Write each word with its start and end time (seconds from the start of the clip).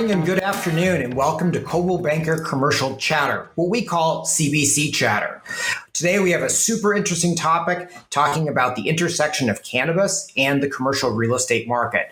morning 0.00 0.10
and 0.10 0.24
good 0.24 0.38
afternoon, 0.38 1.02
and 1.02 1.12
welcome 1.12 1.52
to 1.52 1.60
Coldwell 1.60 1.98
Banker 1.98 2.42
Commercial 2.42 2.96
Chatter, 2.96 3.50
what 3.56 3.68
we 3.68 3.84
call 3.84 4.24
CBC 4.24 4.94
Chatter. 4.94 5.42
Today, 6.00 6.18
we 6.18 6.30
have 6.30 6.40
a 6.40 6.48
super 6.48 6.94
interesting 6.94 7.36
topic 7.36 7.92
talking 8.08 8.48
about 8.48 8.74
the 8.74 8.88
intersection 8.88 9.50
of 9.50 9.62
cannabis 9.62 10.32
and 10.34 10.62
the 10.62 10.70
commercial 10.70 11.10
real 11.10 11.34
estate 11.34 11.68
market. 11.68 12.10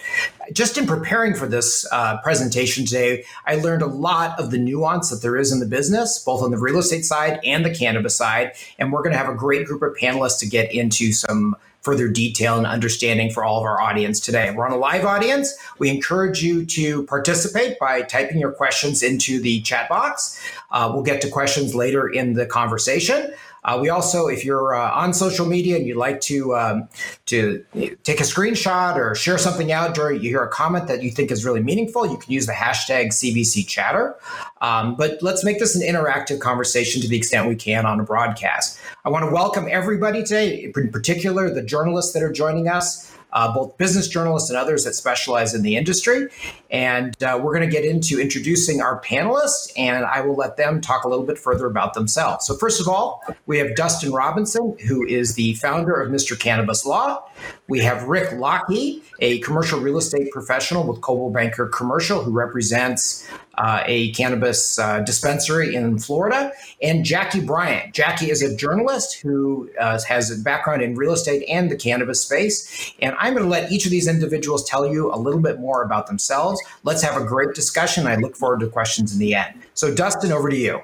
Just 0.52 0.76
in 0.76 0.86
preparing 0.86 1.32
for 1.32 1.46
this 1.46 1.88
uh, 1.90 2.20
presentation 2.20 2.84
today, 2.84 3.24
I 3.46 3.54
learned 3.54 3.80
a 3.80 3.86
lot 3.86 4.38
of 4.38 4.50
the 4.50 4.58
nuance 4.58 5.08
that 5.08 5.22
there 5.22 5.38
is 5.38 5.52
in 5.52 5.60
the 5.60 5.64
business, 5.64 6.22
both 6.22 6.42
on 6.42 6.50
the 6.50 6.58
real 6.58 6.76
estate 6.76 7.06
side 7.06 7.40
and 7.42 7.64
the 7.64 7.74
cannabis 7.74 8.14
side. 8.14 8.52
And 8.78 8.92
we're 8.92 9.00
going 9.00 9.12
to 9.12 9.18
have 9.18 9.30
a 9.30 9.34
great 9.34 9.66
group 9.66 9.80
of 9.80 9.96
panelists 9.96 10.38
to 10.40 10.46
get 10.46 10.70
into 10.70 11.14
some 11.14 11.56
further 11.80 12.08
detail 12.08 12.58
and 12.58 12.66
understanding 12.66 13.30
for 13.30 13.42
all 13.42 13.58
of 13.58 13.64
our 13.64 13.80
audience 13.80 14.20
today. 14.20 14.52
We're 14.54 14.66
on 14.66 14.72
a 14.72 14.76
live 14.76 15.06
audience. 15.06 15.56
We 15.78 15.88
encourage 15.88 16.42
you 16.42 16.66
to 16.66 17.04
participate 17.04 17.78
by 17.78 18.02
typing 18.02 18.38
your 18.38 18.52
questions 18.52 19.02
into 19.02 19.40
the 19.40 19.62
chat 19.62 19.88
box. 19.88 20.38
Uh, 20.70 20.90
we'll 20.92 21.04
get 21.04 21.22
to 21.22 21.30
questions 21.30 21.74
later 21.74 22.06
in 22.06 22.34
the 22.34 22.44
conversation. 22.44 23.32
Uh, 23.64 23.78
we 23.80 23.88
also, 23.88 24.26
if 24.26 24.44
you're 24.44 24.74
uh, 24.74 24.90
on 24.92 25.12
social 25.12 25.46
media 25.46 25.76
and 25.76 25.86
you'd 25.86 25.96
like 25.96 26.20
to 26.20 26.56
um, 26.56 26.88
to 27.26 27.64
take 28.04 28.20
a 28.20 28.24
screenshot 28.24 28.96
or 28.96 29.14
share 29.14 29.38
something 29.38 29.72
out 29.72 29.94
during 29.94 30.22
you 30.22 30.30
hear 30.30 30.42
a 30.42 30.48
comment 30.48 30.86
that 30.88 31.02
you 31.02 31.10
think 31.10 31.30
is 31.30 31.44
really 31.44 31.62
meaningful, 31.62 32.06
you 32.06 32.16
can 32.16 32.32
use 32.32 32.46
the 32.46 32.52
hashtag 32.52 33.08
CBC 33.08 33.66
Chatter. 33.66 34.16
Um, 34.60 34.96
but 34.96 35.22
let's 35.22 35.44
make 35.44 35.58
this 35.58 35.76
an 35.76 35.82
interactive 35.82 36.40
conversation 36.40 37.02
to 37.02 37.08
the 37.08 37.16
extent 37.16 37.48
we 37.48 37.56
can 37.56 37.86
on 37.86 38.00
a 38.00 38.04
broadcast. 38.04 38.78
I 39.04 39.10
want 39.10 39.24
to 39.24 39.30
welcome 39.30 39.66
everybody 39.70 40.22
today, 40.22 40.70
in 40.74 40.90
particular 40.90 41.52
the 41.52 41.62
journalists 41.62 42.12
that 42.12 42.22
are 42.22 42.32
joining 42.32 42.68
us 42.68 43.12
uh, 43.32 43.52
both 43.52 43.76
business 43.78 44.08
journalists 44.08 44.50
and 44.50 44.58
others 44.58 44.84
that 44.84 44.94
specialize 44.94 45.54
in 45.54 45.62
the 45.62 45.76
industry. 45.76 46.28
And 46.70 47.20
uh, 47.22 47.40
we're 47.42 47.54
going 47.54 47.68
to 47.68 47.72
get 47.72 47.84
into 47.84 48.20
introducing 48.20 48.80
our 48.80 49.00
panelists, 49.02 49.72
and 49.76 50.04
I 50.04 50.20
will 50.20 50.34
let 50.34 50.56
them 50.56 50.80
talk 50.80 51.04
a 51.04 51.08
little 51.08 51.24
bit 51.24 51.38
further 51.38 51.66
about 51.66 51.94
themselves. 51.94 52.46
So, 52.46 52.56
first 52.56 52.80
of 52.80 52.88
all, 52.88 53.22
we 53.46 53.58
have 53.58 53.74
Dustin 53.74 54.12
Robinson, 54.12 54.76
who 54.86 55.06
is 55.06 55.34
the 55.34 55.54
founder 55.54 56.00
of 56.00 56.10
Mr. 56.10 56.38
Cannabis 56.38 56.84
Law. 56.84 57.24
We 57.68 57.80
have 57.80 58.04
Rick 58.04 58.32
Lockheed, 58.38 59.02
a 59.20 59.38
commercial 59.40 59.80
real 59.80 59.98
estate 59.98 60.30
professional 60.30 60.86
with 60.86 61.00
Coldwell 61.00 61.30
Banker 61.30 61.68
Commercial, 61.68 62.22
who 62.22 62.32
represents 62.32 63.26
uh, 63.58 63.82
a 63.86 64.12
cannabis 64.12 64.78
uh, 64.78 65.00
dispensary 65.00 65.74
in 65.74 65.98
Florida, 65.98 66.52
and 66.80 67.04
Jackie 67.04 67.40
Bryant. 67.40 67.92
Jackie 67.92 68.30
is 68.30 68.40
a 68.40 68.54
journalist 68.54 69.20
who 69.20 69.68
uh, 69.80 70.00
has 70.08 70.30
a 70.30 70.40
background 70.42 70.80
in 70.80 70.94
real 70.94 71.12
estate 71.12 71.44
and 71.48 71.70
the 71.70 71.76
cannabis 71.76 72.20
space. 72.20 72.94
And 73.00 73.16
I'm 73.18 73.34
going 73.34 73.44
to 73.44 73.50
let 73.50 73.70
each 73.72 73.84
of 73.84 73.90
these 73.90 74.06
individuals 74.06 74.64
tell 74.64 74.86
you 74.86 75.12
a 75.12 75.18
little 75.18 75.40
bit 75.40 75.58
more 75.58 75.82
about 75.82 76.06
themselves. 76.06 76.62
Let's 76.84 77.02
have 77.02 77.20
a 77.20 77.24
great 77.24 77.54
discussion. 77.54 78.06
I 78.06 78.14
look 78.14 78.36
forward 78.36 78.60
to 78.60 78.68
questions 78.68 79.12
in 79.12 79.18
the 79.18 79.34
end. 79.34 79.60
So, 79.74 79.92
Dustin, 79.92 80.32
over 80.32 80.48
to 80.48 80.56
you. 80.56 80.80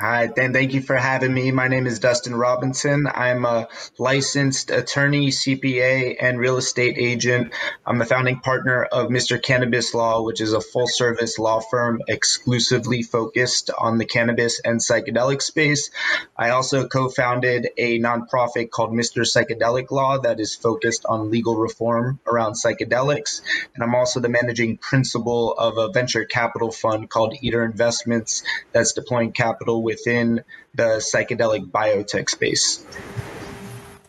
Hi, 0.00 0.28
Dan. 0.28 0.54
Thank 0.54 0.72
you 0.72 0.80
for 0.80 0.96
having 0.96 1.34
me. 1.34 1.50
My 1.50 1.68
name 1.68 1.86
is 1.86 1.98
Dustin 1.98 2.34
Robinson. 2.34 3.06
I'm 3.06 3.44
a 3.44 3.68
licensed 3.98 4.70
attorney, 4.70 5.28
CPA, 5.28 6.16
and 6.18 6.38
real 6.38 6.56
estate 6.56 6.96
agent. 6.96 7.52
I'm 7.84 7.98
the 7.98 8.06
founding 8.06 8.40
partner 8.40 8.82
of 8.82 9.08
Mr. 9.08 9.42
Cannabis 9.42 9.92
Law, 9.92 10.22
which 10.22 10.40
is 10.40 10.54
a 10.54 10.60
full 10.62 10.86
service 10.86 11.38
law 11.38 11.60
firm 11.60 12.00
exclusively 12.08 13.02
focused 13.02 13.68
on 13.76 13.98
the 13.98 14.06
cannabis 14.06 14.58
and 14.64 14.80
psychedelic 14.80 15.42
space. 15.42 15.90
I 16.34 16.48
also 16.48 16.88
co 16.88 17.10
founded 17.10 17.68
a 17.76 17.98
nonprofit 18.00 18.70
called 18.70 18.92
Mr. 18.92 19.26
Psychedelic 19.26 19.90
Law 19.90 20.16
that 20.16 20.40
is 20.40 20.54
focused 20.54 21.04
on 21.04 21.30
legal 21.30 21.56
reform 21.56 22.20
around 22.26 22.54
psychedelics. 22.54 23.42
And 23.74 23.84
I'm 23.84 23.94
also 23.94 24.20
the 24.20 24.30
managing 24.30 24.78
principal 24.78 25.52
of 25.52 25.76
a 25.76 25.92
venture 25.92 26.24
capital 26.24 26.72
fund 26.72 27.10
called 27.10 27.34
Iter 27.44 27.62
Investments 27.62 28.44
that's 28.72 28.94
deploying 28.94 29.32
capital 29.32 29.89
within 29.90 30.44
the 30.74 30.98
psychedelic 30.98 31.70
biotech 31.70 32.30
space. 32.30 32.84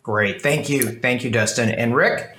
Great. 0.04 0.42
Thank 0.42 0.70
you. 0.70 0.84
Thank 0.84 1.24
you, 1.24 1.32
Dustin. 1.32 1.70
And 1.70 1.96
Rick? 1.96 2.38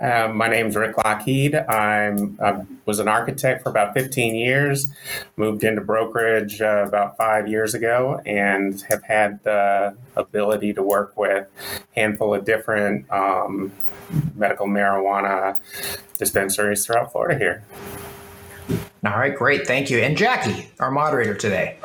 Uh, 0.00 0.30
my 0.32 0.46
name 0.46 0.68
is 0.68 0.76
Rick 0.76 0.96
Lockheed. 0.96 1.56
I'm, 1.56 2.38
I 2.40 2.62
was 2.84 3.00
an 3.00 3.08
architect 3.08 3.64
for 3.64 3.70
about 3.70 3.94
15 3.94 4.36
years, 4.36 4.92
moved 5.36 5.64
into 5.64 5.80
brokerage 5.80 6.60
uh, 6.60 6.84
about 6.86 7.16
five 7.16 7.48
years 7.48 7.74
ago, 7.74 8.20
and 8.24 8.80
have 8.88 9.02
had 9.02 9.42
the 9.42 9.96
ability 10.14 10.72
to 10.74 10.82
work 10.84 11.16
with 11.16 11.48
a 11.58 12.00
handful 12.00 12.32
of 12.32 12.44
different 12.44 13.10
um, 13.10 13.72
medical 14.36 14.68
marijuana 14.68 15.56
dispensaries 16.16 16.86
throughout 16.86 17.10
Florida 17.10 17.36
here. 17.36 17.64
All 19.04 19.12
right, 19.12 19.34
great. 19.34 19.66
Thank 19.66 19.90
you. 19.90 19.98
And 19.98 20.16
Jackie, 20.16 20.68
our 20.80 20.90
moderator 20.90 21.34
today. 21.34 21.76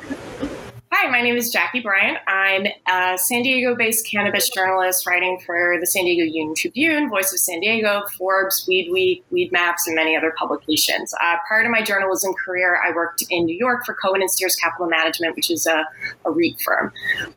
Hi, 0.92 1.10
my 1.10 1.22
name 1.22 1.36
is 1.36 1.52
Jackie 1.52 1.82
Bryant. 1.82 2.18
I'm 2.28 2.66
a 2.88 3.18
San 3.18 3.44
Diego 3.44 3.76
based 3.76 4.08
cannabis 4.10 4.50
journalist 4.50 5.06
writing 5.06 5.40
for 5.46 5.78
the 5.80 5.86
San 5.86 6.06
Diego 6.06 6.24
Union 6.24 6.56
Tribune, 6.56 7.10
Voice 7.10 7.34
of 7.34 7.40
San 7.40 7.60
Diego, 7.60 8.04
Forbes, 8.18 8.66
Weed 8.68 8.90
Week, 8.92 9.24
Weed 9.30 9.52
Maps, 9.52 9.86
and 9.86 9.96
many 9.96 10.16
other 10.16 10.34
publications. 10.38 11.14
Uh, 11.22 11.36
prior 11.48 11.64
to 11.64 11.70
my 11.70 11.82
journalism 11.82 12.34
career, 12.34 12.80
I 12.84 12.96
worked 12.96 13.24
in 13.30 13.46
New 13.46 13.58
York 13.58 13.86
for 13.86 13.94
Cohen 13.96 14.22
and 14.22 14.32
Steers 14.32 14.56
Capital 14.56 14.88
Management, 14.88 15.36
which 15.36 15.52
is 15.52 15.68
a, 15.68 15.86
a 16.26 16.32
REIT 16.32 16.62
firm. 16.62 16.94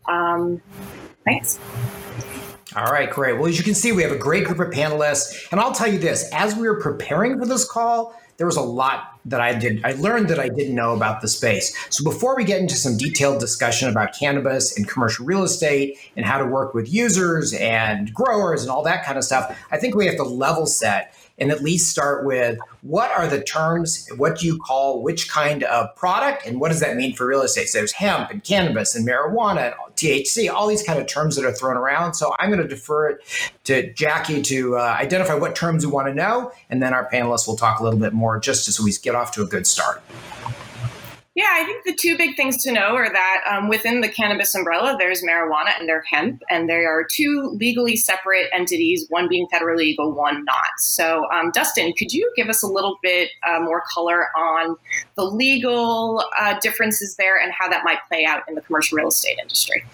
Um, 0.06 0.62
thanks. 1.24 1.58
All 2.76 2.92
right, 2.92 3.10
great. 3.10 3.38
Well, 3.38 3.46
as 3.46 3.56
you 3.56 3.64
can 3.64 3.74
see, 3.74 3.90
we 3.92 4.02
have 4.02 4.12
a 4.12 4.18
great 4.18 4.44
group 4.44 4.60
of 4.60 4.68
panelists. 4.68 5.50
And 5.50 5.58
I'll 5.58 5.72
tell 5.72 5.90
you 5.90 5.98
this 5.98 6.30
as 6.32 6.54
we 6.54 6.68
were 6.68 6.78
preparing 6.78 7.38
for 7.38 7.46
this 7.46 7.66
call, 7.66 8.14
there 8.36 8.46
was 8.46 8.56
a 8.56 8.62
lot 8.62 9.18
that 9.24 9.40
I 9.40 9.54
did 9.54 9.84
I 9.84 9.92
learned 9.92 10.28
that 10.28 10.38
I 10.38 10.48
didn't 10.48 10.74
know 10.74 10.94
about 10.94 11.20
the 11.20 11.28
space. 11.28 11.76
So 11.90 12.04
before 12.04 12.36
we 12.36 12.44
get 12.44 12.60
into 12.60 12.74
some 12.74 12.96
detailed 12.96 13.40
discussion 13.40 13.88
about 13.88 14.14
cannabis 14.18 14.76
and 14.76 14.88
commercial 14.88 15.26
real 15.26 15.42
estate 15.42 15.98
and 16.16 16.24
how 16.24 16.38
to 16.38 16.46
work 16.46 16.74
with 16.74 16.92
users 16.92 17.52
and 17.54 18.12
growers 18.14 18.62
and 18.62 18.70
all 18.70 18.82
that 18.84 19.04
kind 19.04 19.18
of 19.18 19.24
stuff, 19.24 19.56
I 19.70 19.78
think 19.78 19.94
we 19.94 20.06
have 20.06 20.16
to 20.16 20.24
level 20.24 20.66
set 20.66 21.14
and 21.38 21.50
at 21.50 21.62
least 21.62 21.90
start 21.90 22.24
with 22.24 22.58
what 22.82 23.10
are 23.10 23.26
the 23.26 23.42
terms? 23.42 24.08
What 24.16 24.38
do 24.38 24.46
you 24.46 24.58
call 24.58 25.02
which 25.02 25.28
kind 25.28 25.64
of 25.64 25.94
product? 25.94 26.46
And 26.46 26.60
what 26.60 26.68
does 26.70 26.80
that 26.80 26.96
mean 26.96 27.14
for 27.14 27.26
real 27.26 27.42
estate? 27.42 27.68
So 27.68 27.78
there's 27.78 27.92
hemp 27.92 28.30
and 28.30 28.42
cannabis 28.42 28.94
and 28.94 29.06
marijuana 29.06 29.66
and 29.66 29.74
THC, 29.96 30.50
all 30.50 30.66
these 30.66 30.82
kind 30.82 30.98
of 30.98 31.06
terms 31.06 31.36
that 31.36 31.44
are 31.44 31.52
thrown 31.52 31.76
around. 31.76 32.14
So 32.14 32.34
I'm 32.38 32.50
going 32.50 32.62
to 32.62 32.68
defer 32.68 33.08
it 33.08 33.20
to 33.64 33.92
Jackie 33.92 34.42
to 34.42 34.76
uh, 34.76 34.96
identify 34.98 35.34
what 35.34 35.54
terms 35.56 35.84
we 35.84 35.92
want 35.92 36.08
to 36.08 36.14
know. 36.14 36.52
And 36.70 36.82
then 36.82 36.92
our 36.94 37.08
panelists 37.10 37.46
will 37.46 37.56
talk 37.56 37.80
a 37.80 37.84
little 37.84 37.98
bit 37.98 38.12
more 38.12 38.38
just 38.38 38.64
so 38.64 38.84
we 38.84 38.92
get 39.02 39.14
off 39.14 39.32
to 39.32 39.42
a 39.42 39.46
good 39.46 39.66
start. 39.66 40.02
Yeah, 41.36 41.50
I 41.52 41.64
think 41.64 41.84
the 41.84 41.92
two 41.92 42.16
big 42.16 42.34
things 42.34 42.56
to 42.62 42.72
know 42.72 42.96
are 42.96 43.12
that 43.12 43.44
um, 43.46 43.68
within 43.68 44.00
the 44.00 44.08
cannabis 44.08 44.54
umbrella, 44.54 44.96
there's 44.98 45.22
marijuana 45.22 45.78
and 45.78 45.86
there's 45.86 46.06
hemp, 46.08 46.42
and 46.48 46.66
there 46.66 46.88
are 46.90 47.04
two 47.04 47.54
legally 47.60 47.94
separate 47.94 48.46
entities, 48.54 49.04
one 49.10 49.28
being 49.28 49.46
federally 49.52 49.76
legal, 49.76 50.12
one 50.12 50.46
not. 50.46 50.78
So, 50.78 51.30
um, 51.30 51.50
Dustin, 51.50 51.92
could 51.92 52.10
you 52.10 52.32
give 52.36 52.48
us 52.48 52.62
a 52.62 52.66
little 52.66 52.98
bit 53.02 53.32
uh, 53.46 53.60
more 53.60 53.82
color 53.92 54.28
on 54.34 54.76
the 55.16 55.24
legal 55.24 56.24
uh, 56.40 56.58
differences 56.60 57.16
there 57.16 57.38
and 57.38 57.52
how 57.52 57.68
that 57.68 57.84
might 57.84 57.98
play 58.08 58.24
out 58.24 58.42
in 58.48 58.54
the 58.54 58.62
commercial 58.62 58.96
real 58.96 59.08
estate 59.08 59.36
industry? 59.38 59.84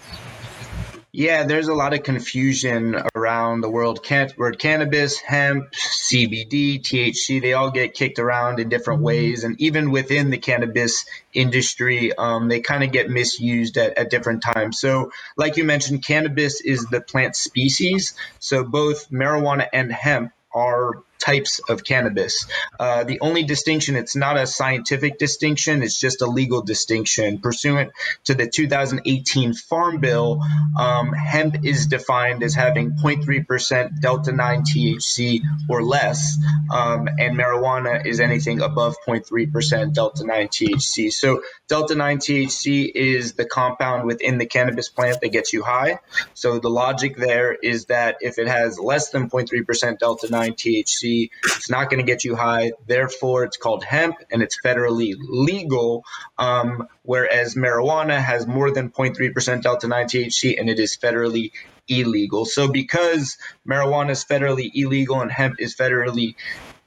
Yeah, 1.15 1.43
there's 1.43 1.67
a 1.67 1.75
lot 1.75 1.93
of 1.93 2.01
confusion 2.01 2.99
around 3.13 3.61
the 3.61 3.69
world. 3.69 4.01
Can- 4.01 4.31
word 4.35 4.57
cannabis, 4.57 5.19
hemp, 5.19 5.71
CBD, 5.71 6.81
THC, 6.81 7.39
they 7.39 7.53
all 7.53 7.69
get 7.69 7.93
kicked 7.93 8.17
around 8.17 8.59
in 8.59 8.67
different 8.67 8.97
mm-hmm. 8.97 9.05
ways. 9.05 9.43
And 9.43 9.61
even 9.61 9.91
within 9.91 10.31
the 10.31 10.39
cannabis 10.39 11.05
industry, 11.31 12.11
um, 12.17 12.47
they 12.47 12.61
kind 12.61 12.83
of 12.83 12.91
get 12.91 13.11
misused 13.11 13.77
at, 13.77 13.95
at 13.95 14.09
different 14.09 14.41
times. 14.41 14.79
So, 14.79 15.11
like 15.37 15.55
you 15.55 15.65
mentioned, 15.65 16.03
cannabis 16.03 16.61
is 16.61 16.87
the 16.87 16.99
plant 16.99 17.35
species. 17.35 18.15
So, 18.39 18.63
both 18.63 19.11
marijuana 19.11 19.67
and 19.71 19.91
hemp 19.91 20.31
are 20.51 21.03
types 21.23 21.59
of 21.69 21.83
cannabis. 21.83 22.45
Uh, 22.79 23.03
the 23.03 23.19
only 23.21 23.43
distinction, 23.43 23.95
it's 23.95 24.15
not 24.15 24.37
a 24.37 24.45
scientific 24.45 25.17
distinction, 25.17 25.81
it's 25.81 25.99
just 25.99 26.21
a 26.21 26.25
legal 26.25 26.61
distinction. 26.61 27.39
Pursuant 27.39 27.91
to 28.25 28.33
the 28.33 28.47
2018 28.47 29.53
Farm 29.53 29.99
Bill, 29.99 30.41
um, 30.77 31.13
hemp 31.13 31.63
is 31.63 31.87
defined 31.87 32.43
as 32.43 32.53
having 32.53 32.91
0.3% 32.91 34.01
Delta 34.01 34.31
9 34.31 34.63
THC 34.63 35.41
or 35.69 35.83
less, 35.83 36.37
um, 36.71 37.07
and 37.07 37.37
marijuana 37.37 38.05
is 38.05 38.19
anything 38.19 38.61
above 38.61 38.95
0.3% 39.07 39.93
Delta 39.93 40.25
9 40.25 40.47
THC. 40.47 41.11
So, 41.11 41.41
Delta 41.69 41.95
9 41.95 42.17
THC 42.17 42.91
is 42.93 43.33
the 43.33 43.45
compound 43.45 44.05
within 44.05 44.37
the 44.37 44.45
cannabis 44.45 44.89
plant 44.89 45.21
that 45.21 45.29
gets 45.29 45.53
you 45.53 45.63
high. 45.63 45.99
So, 46.33 46.59
the 46.59 46.69
logic 46.69 47.15
there 47.15 47.53
is 47.53 47.85
that 47.85 48.17
if 48.19 48.37
it 48.39 48.47
has 48.47 48.79
less 48.79 49.09
than 49.11 49.29
0.3% 49.29 49.99
Delta 49.99 50.27
9 50.29 50.53
THC, 50.53 51.12
It's 51.43 51.69
not 51.69 51.89
going 51.89 52.03
to 52.03 52.09
get 52.11 52.23
you 52.23 52.35
high. 52.35 52.71
Therefore, 52.87 53.43
it's 53.43 53.57
called 53.57 53.83
hemp 53.83 54.17
and 54.31 54.41
it's 54.41 54.57
federally 54.63 55.13
legal. 55.19 56.03
Um, 56.37 56.87
whereas 57.03 57.55
marijuana 57.55 58.19
has 58.19 58.47
more 58.47 58.71
than 58.71 58.89
0.3% 58.89 59.61
delta 59.61 59.87
9 59.87 60.05
THC 60.05 60.59
and 60.59 60.69
it 60.69 60.79
is 60.79 60.97
federally 60.97 61.51
illegal. 61.87 62.45
So 62.45 62.67
because 62.67 63.37
marijuana 63.67 64.11
is 64.11 64.23
federally 64.23 64.71
illegal 64.73 65.21
and 65.21 65.31
hemp 65.31 65.55
is 65.59 65.75
federally 65.75 66.35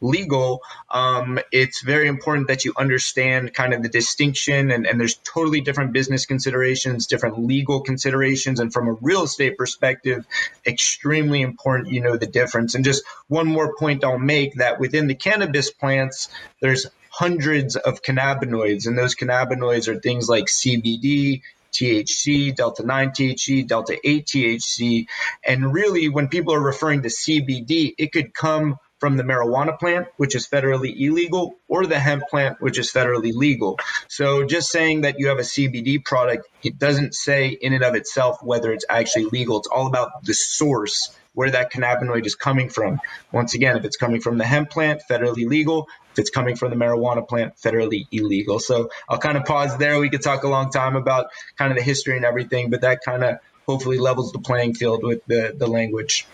legal, 0.00 0.62
um, 0.90 1.38
it's 1.52 1.82
very 1.82 2.08
important 2.08 2.48
that 2.48 2.64
you 2.64 2.72
understand 2.76 3.54
kind 3.54 3.72
of 3.72 3.82
the 3.82 3.88
distinction 3.88 4.70
and, 4.70 4.86
and 4.86 5.00
there's 5.00 5.16
totally 5.24 5.60
different 5.60 5.92
business 5.92 6.26
considerations, 6.26 7.06
different 7.06 7.38
legal 7.38 7.80
considerations, 7.80 8.60
and 8.60 8.72
from 8.72 8.88
a 8.88 8.92
real 8.92 9.22
estate 9.22 9.56
perspective, 9.56 10.26
extremely 10.66 11.40
important 11.40 11.88
you 11.88 12.00
know 12.00 12.16
the 12.16 12.26
difference. 12.26 12.74
And 12.74 12.84
just 12.84 13.04
one 13.28 13.46
more 13.46 13.74
point 13.76 14.04
I'll 14.04 14.18
make 14.18 14.54
that 14.56 14.80
within 14.80 15.06
the 15.06 15.14
cannabis 15.14 15.70
plants, 15.70 16.28
there's 16.60 16.86
hundreds 17.10 17.76
of 17.76 18.02
cannabinoids, 18.02 18.86
and 18.86 18.98
those 18.98 19.14
cannabinoids 19.14 19.88
are 19.88 19.98
things 19.98 20.28
like 20.28 20.46
CBD, 20.46 21.40
THC, 21.72 22.54
delta 22.54 22.84
9 22.84 23.10
THC, 23.10 23.66
delta 23.66 23.98
8 24.02 24.26
THC. 24.26 25.06
And 25.44 25.72
really, 25.72 26.08
when 26.08 26.28
people 26.28 26.54
are 26.54 26.60
referring 26.60 27.02
to 27.02 27.08
CBD, 27.08 27.94
it 27.98 28.12
could 28.12 28.34
come 28.34 28.76
from 28.98 29.16
the 29.16 29.22
marijuana 29.22 29.78
plant, 29.78 30.08
which 30.16 30.34
is 30.34 30.46
federally 30.46 30.94
illegal, 30.98 31.56
or 31.68 31.86
the 31.86 31.98
hemp 31.98 32.24
plant, 32.28 32.60
which 32.60 32.78
is 32.78 32.90
federally 32.90 33.32
legal. 33.34 33.78
So 34.08 34.44
just 34.44 34.70
saying 34.70 35.02
that 35.02 35.18
you 35.18 35.28
have 35.28 35.38
a 35.38 35.42
CBD 35.42 36.04
product, 36.04 36.46
it 36.62 36.78
doesn't 36.78 37.14
say 37.14 37.48
in 37.48 37.72
and 37.72 37.84
of 37.84 37.94
itself 37.94 38.38
whether 38.42 38.72
it's 38.72 38.86
actually 38.88 39.26
legal. 39.26 39.58
It's 39.58 39.68
all 39.68 39.86
about 39.86 40.24
the 40.24 40.34
source 40.34 41.14
where 41.36 41.50
that 41.50 41.70
cannabinoid 41.70 42.24
is 42.24 42.34
coming 42.34 42.70
from. 42.70 42.98
Once 43.30 43.54
again, 43.54 43.76
if 43.76 43.84
it's 43.84 43.98
coming 43.98 44.22
from 44.22 44.38
the 44.38 44.44
hemp 44.44 44.70
plant, 44.70 45.02
federally 45.08 45.46
legal. 45.46 45.86
If 46.12 46.20
it's 46.20 46.30
coming 46.30 46.56
from 46.56 46.70
the 46.70 46.76
marijuana 46.76 47.28
plant, 47.28 47.56
federally 47.56 48.06
illegal. 48.10 48.58
So 48.58 48.88
I'll 49.06 49.18
kind 49.18 49.36
of 49.36 49.44
pause 49.44 49.76
there. 49.76 49.98
We 50.00 50.08
could 50.08 50.22
talk 50.22 50.44
a 50.44 50.48
long 50.48 50.70
time 50.70 50.96
about 50.96 51.26
kind 51.58 51.70
of 51.70 51.76
the 51.76 51.84
history 51.84 52.16
and 52.16 52.24
everything, 52.24 52.70
but 52.70 52.80
that 52.80 53.00
kind 53.04 53.22
of 53.22 53.36
hopefully 53.66 53.98
levels 53.98 54.32
the 54.32 54.38
playing 54.38 54.74
field 54.74 55.04
with 55.04 55.20
the, 55.26 55.54
the 55.54 55.66
language. 55.66 56.26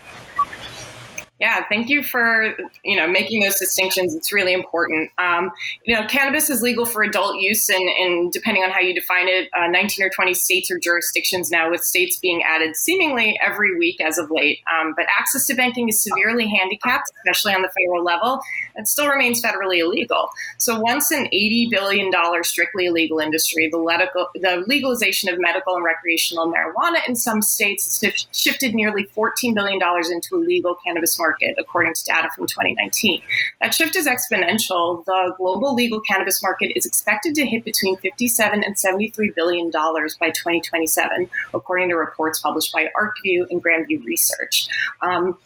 Yeah, 1.43 1.65
thank 1.67 1.89
you 1.89 2.03
for 2.03 2.55
you 2.85 2.95
know 2.95 3.05
making 3.05 3.41
those 3.41 3.59
distinctions. 3.59 4.15
It's 4.15 4.31
really 4.31 4.53
important. 4.53 5.11
Um, 5.17 5.51
you 5.83 5.93
know, 5.93 6.07
cannabis 6.07 6.49
is 6.49 6.61
legal 6.61 6.85
for 6.85 7.03
adult 7.03 7.35
use, 7.35 7.67
and, 7.67 7.83
and 7.83 8.31
depending 8.31 8.63
on 8.63 8.71
how 8.71 8.79
you 8.79 8.95
define 8.95 9.27
it, 9.27 9.49
uh, 9.53 9.67
19 9.67 10.05
or 10.05 10.09
20 10.09 10.33
states 10.35 10.71
or 10.71 10.79
jurisdictions 10.79 11.51
now, 11.51 11.69
with 11.69 11.83
states 11.83 12.15
being 12.15 12.41
added 12.43 12.77
seemingly 12.77 13.37
every 13.45 13.77
week 13.77 13.99
as 13.99 14.17
of 14.17 14.31
late. 14.31 14.59
Um, 14.71 14.93
but 14.95 15.05
access 15.19 15.45
to 15.47 15.53
banking 15.53 15.89
is 15.89 16.01
severely 16.01 16.47
handicapped, 16.47 17.11
especially 17.17 17.53
on 17.53 17.61
the 17.61 17.67
federal 17.67 18.05
level. 18.05 18.39
It 18.77 18.87
still 18.87 19.09
remains 19.09 19.41
federally 19.41 19.79
illegal. 19.79 20.29
So 20.59 20.79
once 20.79 21.11
an 21.11 21.27
80 21.27 21.67
billion 21.69 22.09
dollar 22.09 22.43
strictly 22.43 22.85
illegal 22.85 23.19
industry, 23.19 23.67
the, 23.69 23.83
medical, 23.83 24.29
the 24.35 24.63
legalization 24.65 25.27
of 25.27 25.37
medical 25.39 25.75
and 25.75 25.83
recreational 25.83 26.47
marijuana 26.47 27.05
in 27.05 27.17
some 27.17 27.41
states 27.41 27.99
has 28.01 28.27
shifted 28.31 28.73
nearly 28.73 29.03
14 29.07 29.53
billion 29.53 29.77
dollars 29.77 30.09
into 30.09 30.35
a 30.35 30.37
legal 30.37 30.77
cannabis 30.85 31.19
market 31.19 31.32
market, 31.33 31.55
according 31.57 31.93
to 31.93 32.03
data 32.05 32.29
from 32.35 32.47
2019. 32.47 33.21
That 33.61 33.73
shift 33.73 33.95
is 33.95 34.07
exponential. 34.07 35.03
The 35.05 35.33
global 35.37 35.73
legal 35.73 36.01
cannabis 36.01 36.41
market 36.43 36.75
is 36.75 36.85
expected 36.85 37.35
to 37.35 37.45
hit 37.45 37.63
between 37.63 37.97
57 37.97 38.63
and 38.63 38.77
73 38.77 39.31
billion 39.35 39.69
dollars 39.69 40.15
by 40.17 40.27
2027, 40.27 41.29
according 41.53 41.89
to 41.89 41.95
reports 41.95 42.39
published 42.39 42.71
by 42.73 42.89
ArcView 42.99 43.45
and 43.49 43.63
Grandview 43.63 44.03
Research. 44.03 44.67
Um, 45.01 45.37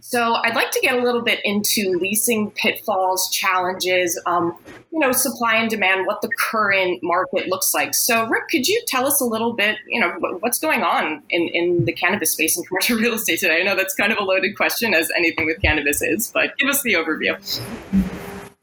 so 0.00 0.34
I'd 0.34 0.54
like 0.54 0.70
to 0.72 0.80
get 0.80 0.96
a 0.96 1.02
little 1.02 1.22
bit 1.22 1.40
into 1.44 1.98
leasing 1.98 2.50
pitfalls, 2.52 3.30
challenges, 3.30 4.20
um, 4.26 4.56
you 4.90 4.98
know, 4.98 5.12
supply 5.12 5.56
and 5.56 5.70
demand, 5.70 6.06
what 6.06 6.20
the 6.22 6.28
current 6.38 7.00
market 7.02 7.48
looks 7.48 7.74
like. 7.74 7.94
So 7.94 8.26
Rick, 8.26 8.48
could 8.48 8.66
you 8.66 8.82
tell 8.86 9.06
us 9.06 9.20
a 9.20 9.24
little 9.24 9.52
bit, 9.52 9.76
you 9.86 10.00
know, 10.00 10.12
what's 10.40 10.58
going 10.58 10.82
on 10.82 11.22
in, 11.30 11.48
in 11.48 11.84
the 11.84 11.92
cannabis 11.92 12.32
space 12.32 12.56
and 12.56 12.66
commercial 12.66 12.96
real 12.98 13.14
estate 13.14 13.40
today? 13.40 13.60
I 13.60 13.64
know 13.64 13.76
that's 13.76 13.94
kind 13.94 14.12
of 14.12 14.18
a 14.18 14.24
loaded 14.24 14.56
question 14.56 14.94
as 14.94 15.10
anything 15.16 15.46
with 15.46 15.60
cannabis 15.60 16.02
is, 16.02 16.30
but 16.32 16.56
give 16.58 16.68
us 16.68 16.82
the 16.82 16.94
overview. 16.94 17.36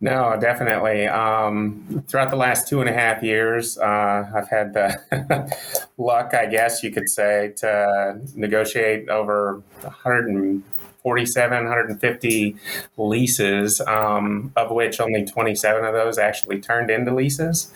No, 0.01 0.37
definitely. 0.39 1.07
Um, 1.07 2.03
throughout 2.07 2.29
the 2.29 2.35
last 2.35 2.67
two 2.67 2.81
and 2.81 2.89
a 2.89 2.93
half 2.93 3.23
years, 3.23 3.77
uh, 3.77 4.29
I've 4.35 4.49
had 4.49 4.73
the 4.73 5.57
luck, 5.97 6.33
I 6.33 6.45
guess 6.45 6.83
you 6.83 6.91
could 6.91 7.09
say, 7.09 7.53
to 7.57 8.19
negotiate 8.35 9.09
over 9.09 9.63
100 9.81 10.61
47, 11.05 11.65
150 11.65 12.55
leases, 12.97 13.79
um, 13.81 14.51
of 14.55 14.71
which 14.71 14.99
only 14.99 15.23
27 15.23 15.85
of 15.85 15.93
those 15.93 16.17
actually 16.17 16.59
turned 16.59 16.89
into 16.89 17.13
leases. 17.13 17.71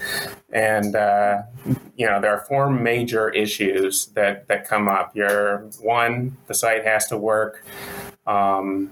And, 0.52 0.96
uh, 0.96 1.44
you 1.96 2.08
know, 2.08 2.20
there 2.20 2.32
are 2.32 2.44
four 2.48 2.72
major 2.72 3.30
issues 3.30 4.08
that, 4.16 4.48
that 4.48 4.68
come 4.68 4.88
up. 4.88 5.16
You're, 5.16 5.60
one, 5.80 6.38
the 6.48 6.56
site 6.56 6.84
has 6.86 7.06
to 7.10 7.18
work 7.18 7.64
um, 8.30 8.92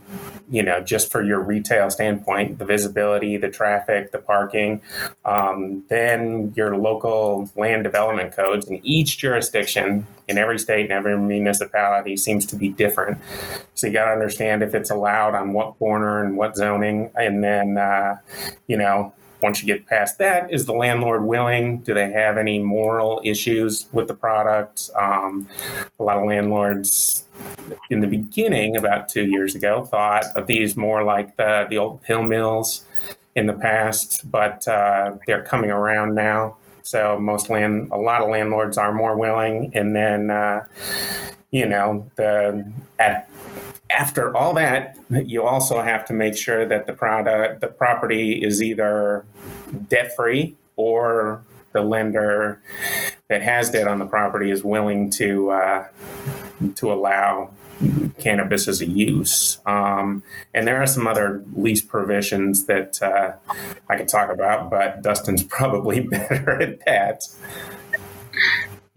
you 0.49 0.63
know, 0.63 0.81
just 0.81 1.11
for 1.11 1.21
your 1.21 1.39
retail 1.39 1.91
standpoint, 1.91 2.57
the 2.57 2.65
visibility, 2.65 3.37
the 3.37 3.49
traffic, 3.49 4.11
the 4.11 4.17
parking, 4.17 4.81
um, 5.25 5.83
then 5.89 6.53
your 6.55 6.75
local 6.75 7.47
land 7.55 7.83
development 7.83 8.35
codes 8.35 8.67
in 8.67 8.83
each 8.83 9.19
jurisdiction 9.19 10.07
in 10.27 10.39
every 10.39 10.57
state 10.57 10.85
and 10.85 10.91
every 10.91 11.15
municipality 11.17 12.17
seems 12.17 12.47
to 12.47 12.55
be 12.55 12.69
different. 12.69 13.19
So 13.75 13.85
you 13.85 13.93
got 13.93 14.05
to 14.05 14.11
understand 14.11 14.63
if 14.63 14.73
it's 14.73 14.89
allowed 14.89 15.35
on 15.35 15.53
what 15.53 15.77
corner 15.77 16.23
and 16.23 16.35
what 16.35 16.55
zoning, 16.55 17.11
and 17.15 17.43
then 17.43 17.77
uh, 17.77 18.17
you 18.65 18.77
know 18.77 19.13
once 19.41 19.61
you 19.61 19.67
get 19.67 19.85
past 19.85 20.17
that, 20.17 20.51
is 20.51 20.65
the 20.65 20.73
landlord 20.73 21.23
willing? 21.23 21.79
Do 21.79 21.93
they 21.93 22.11
have 22.11 22.37
any 22.37 22.59
moral 22.59 23.21
issues 23.23 23.85
with 23.91 24.07
the 24.07 24.15
product? 24.15 24.89
Um, 24.95 25.47
a 25.99 26.03
lot 26.03 26.17
of 26.17 26.25
landlords 26.25 27.25
in 27.89 27.99
the 27.99 28.07
beginning, 28.07 28.77
about 28.77 29.09
two 29.09 29.25
years 29.25 29.55
ago, 29.55 29.85
thought 29.85 30.25
of 30.35 30.47
these 30.47 30.75
more 30.75 31.03
like 31.03 31.35
the, 31.37 31.67
the 31.69 31.77
old 31.77 32.01
pill 32.01 32.23
mills 32.23 32.83
in 33.35 33.45
the 33.45 33.53
past, 33.53 34.29
but 34.31 34.67
uh, 34.67 35.15
they're 35.27 35.43
coming 35.43 35.69
around 35.69 36.15
now. 36.15 36.57
So 36.81 37.19
most 37.19 37.49
land, 37.49 37.89
a 37.91 37.97
lot 37.97 38.21
of 38.21 38.29
landlords 38.29 38.77
are 38.77 38.93
more 38.93 39.17
willing, 39.17 39.71
and 39.75 39.95
then 39.95 40.31
uh, 40.31 40.63
you 41.51 41.67
know 41.67 42.09
the 42.15 42.65
at 42.97 43.29
after 43.89 44.35
all 44.35 44.53
that, 44.53 44.97
you 45.09 45.43
also 45.43 45.81
have 45.81 46.05
to 46.05 46.13
make 46.13 46.35
sure 46.35 46.65
that 46.65 46.87
the 46.87 46.93
product, 46.93 47.61
the 47.61 47.67
property 47.67 48.43
is 48.43 48.61
either 48.61 49.25
debt 49.89 50.15
free 50.15 50.55
or 50.75 51.43
the 51.73 51.81
lender 51.81 52.61
that 53.29 53.41
has 53.41 53.69
debt 53.69 53.87
on 53.87 53.99
the 53.99 54.05
property 54.05 54.51
is 54.51 54.63
willing 54.63 55.09
to 55.11 55.51
uh, 55.51 55.87
to 56.75 56.91
allow 56.91 57.51
cannabis 58.19 58.67
as 58.67 58.81
a 58.81 58.85
use. 58.85 59.59
Um, 59.65 60.23
and 60.53 60.67
there 60.67 60.81
are 60.81 60.87
some 60.87 61.05
other 61.05 61.43
lease 61.53 61.81
provisions 61.81 62.65
that 62.65 63.01
uh, 63.01 63.33
I 63.87 63.97
could 63.97 64.07
talk 64.07 64.31
about, 64.31 64.69
but 64.69 65.01
Dustin's 65.01 65.43
probably 65.57 65.99
better 65.99 66.61
at 66.61 66.83
that. 66.85 67.23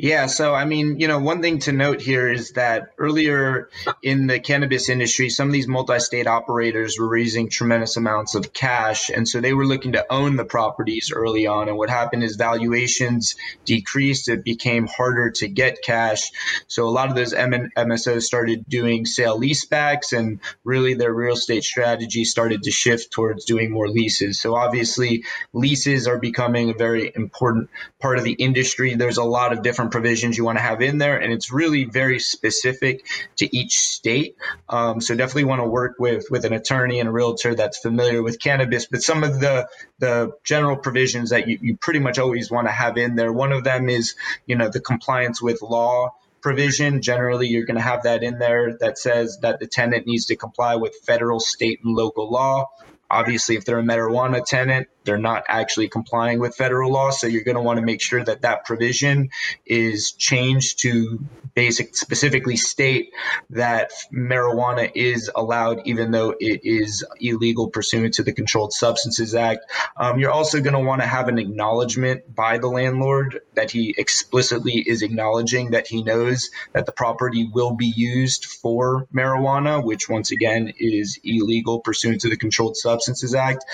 Yeah, 0.03 0.27
so 0.27 0.55
I 0.55 0.65
mean, 0.65 0.99
you 0.99 1.09
know, 1.09 1.19
one 1.19 1.43
thing 1.43 1.59
to 1.61 1.73
note 1.73 2.01
here 2.01 2.33
is 2.33 2.53
that 2.53 2.93
earlier 2.97 3.69
in 4.03 4.29
the 4.29 4.41
cannabis 4.41 4.89
industry, 4.89 5.29
some 5.29 5.49
of 5.49 5.53
these 5.53 5.69
multi-state 5.69 6.27
operators 6.27 6.99
were 6.99 7.07
raising 7.07 7.51
tremendous 7.51 7.99
amounts 7.99 8.35
of 8.35 8.55
cash, 8.55 9.11
and 9.11 9.29
so 9.29 9.43
they 9.43 9.53
were 9.53 9.67
looking 9.67 9.93
to 9.93 10.07
own 10.11 10.37
the 10.37 10.45
properties 10.47 11.13
early 11.15 11.47
on. 11.47 11.69
And 11.69 11.77
what 11.77 11.91
happened 11.91 12.23
is 12.25 12.37
valuations 12.37 13.37
decreased; 13.67 14.31
it 14.31 14.43
became 14.43 14.87
harder 14.87 15.33
to 15.33 15.49
get 15.49 15.83
cash. 15.83 16.31
So 16.67 16.89
a 16.89 16.89
lot 16.89 17.11
of 17.11 17.15
those 17.15 17.35
MSOs 17.35 18.23
started 18.23 18.65
doing 18.67 19.05
sale 19.05 19.39
leasebacks, 19.39 20.17
and 20.17 20.41
really 20.65 20.95
their 20.95 21.13
real 21.13 21.35
estate 21.35 21.65
strategy 21.65 22.25
started 22.25 22.63
to 22.63 22.71
shift 22.71 23.11
towards 23.11 23.45
doing 23.45 23.71
more 23.71 23.89
leases. 23.89 24.41
So 24.41 24.57
obviously, 24.57 25.25
leases 25.53 26.09
are 26.09 26.19
becoming 26.19 26.71
a 26.71 26.75
very 26.75 27.13
important 27.15 27.69
part 28.01 28.17
of 28.17 28.25
the 28.25 28.33
industry. 28.33 28.95
There's 28.95 29.19
a 29.19 29.25
lot 29.25 29.53
of 29.53 29.63
different 29.63 29.90
provisions 29.91 30.37
you 30.37 30.45
want 30.45 30.59
to 30.59 30.63
have 30.63 30.83
in 30.83 30.99
there, 30.99 31.19
and 31.19 31.33
it's 31.33 31.53
really 31.53 31.85
very 31.85 32.19
specific 32.19 33.07
to 33.37 33.57
each 33.57 33.79
state. 33.79 34.37
Um, 34.69 35.01
so 35.01 35.15
definitely 35.15 35.45
want 35.45 35.61
to 35.61 35.69
work 35.69 35.97
with 35.99 36.27
with 36.31 36.45
an 36.45 36.53
attorney 36.53 37.01
and 37.01 37.09
a 37.09 37.13
realtor 37.13 37.55
that's 37.55 37.79
familiar 37.79 38.23
with 38.23 38.39
cannabis. 38.39 38.87
But 38.87 39.03
some 39.03 39.25
of 39.25 39.41
the 39.41 39.69
the 39.99 40.33
general 40.45 40.77
provisions 40.77 41.31
that 41.31 41.49
you, 41.49 41.59
you 41.61 41.77
pretty 41.77 42.01
much 42.01 42.19
always 42.19 42.51
want 42.51 42.69
to 42.69 42.73
have 42.73 42.97
in 42.97 43.17
there. 43.17 43.33
One 43.33 43.53
of 43.53 43.65
them 43.65 43.89
is 43.89 44.15
you 44.47 44.57
know 44.57 44.69
the 44.69 44.81
compliance 44.81 45.43
with 45.43 45.63
law 45.63 46.15
provision. 46.41 47.03
Generally, 47.03 47.49
you're 47.49 47.67
going 47.67 47.77
to 47.77 47.83
have 47.83 48.05
that 48.05 48.23
in 48.23 48.39
there 48.39 48.77
that 48.79 48.99
says 48.99 49.39
that 49.43 49.61
the 49.61 49.67
tenant 49.67 50.07
needs 50.07 50.27
to 50.27 50.37
comply 50.37 50.77
with 50.77 50.95
federal, 51.05 51.41
state, 51.41 51.81
and 51.85 51.95
local 51.95 52.31
law. 52.31 52.71
Obviously, 53.11 53.57
if 53.57 53.65
they're 53.65 53.79
a 53.79 53.83
marijuana 53.83 54.45
tenant, 54.45 54.89
they're 55.05 55.19
not 55.19 55.45
actually 55.49 55.89
complying 55.89 56.39
with 56.39 56.55
federal 56.55 56.93
law. 56.93 57.11
So 57.11 57.27
you're 57.27 57.45
going 57.45 57.57
to 57.57 57.63
want 57.63 57.79
to 57.79 57.85
make 57.85 58.03
sure 58.03 58.23
that 58.23 58.43
that 58.43 58.65
provision 58.65 59.31
is 59.67 60.13
changed 60.13 60.81
to 60.81 61.19
basic 61.55 61.97
specifically 61.97 62.57
state 62.57 63.13
that 63.51 63.91
marijuana 64.13 64.91
is 64.95 65.31
allowed, 65.35 65.87
even 65.87 66.11
though 66.11 66.35
it 66.39 66.61
is 66.65 67.05
illegal 67.21 67.69
pursuant 67.69 68.15
to 68.15 68.23
the 68.23 68.33
Controlled 68.33 68.73
Substances 68.73 69.35
Act. 69.35 69.61
Um, 69.97 70.19
you're 70.19 70.31
also 70.31 70.61
going 70.61 70.75
to 70.75 70.81
want 70.81 71.03
to 71.03 71.09
have 71.09 71.29
an 71.29 71.39
acknowledgement 71.39 72.35
by 72.35 72.59
the 72.59 72.69
landlord 72.69 73.41
that 73.55 73.71
he 73.71 73.95
explicitly 73.99 74.85
is 74.87 75.03
acknowledging 75.03 75.73
that 75.73 75.87
he 75.87 76.03
knows 76.03 76.51
that 76.73 76.87
the 76.87 76.93
property 76.93 77.49
will 77.53 77.75
be 77.75 77.93
used 77.95 78.45
for 78.45 79.07
marijuana, 79.15 79.85
which 79.85 80.09
once 80.09 80.31
again 80.31 80.73
is 80.79 81.19
illegal 81.25 81.81
pursuant 81.81 82.21
to 82.21 82.29
the 82.29 82.37
Controlled 82.37 82.77
Substances 82.77 83.35
Act. 83.35 83.65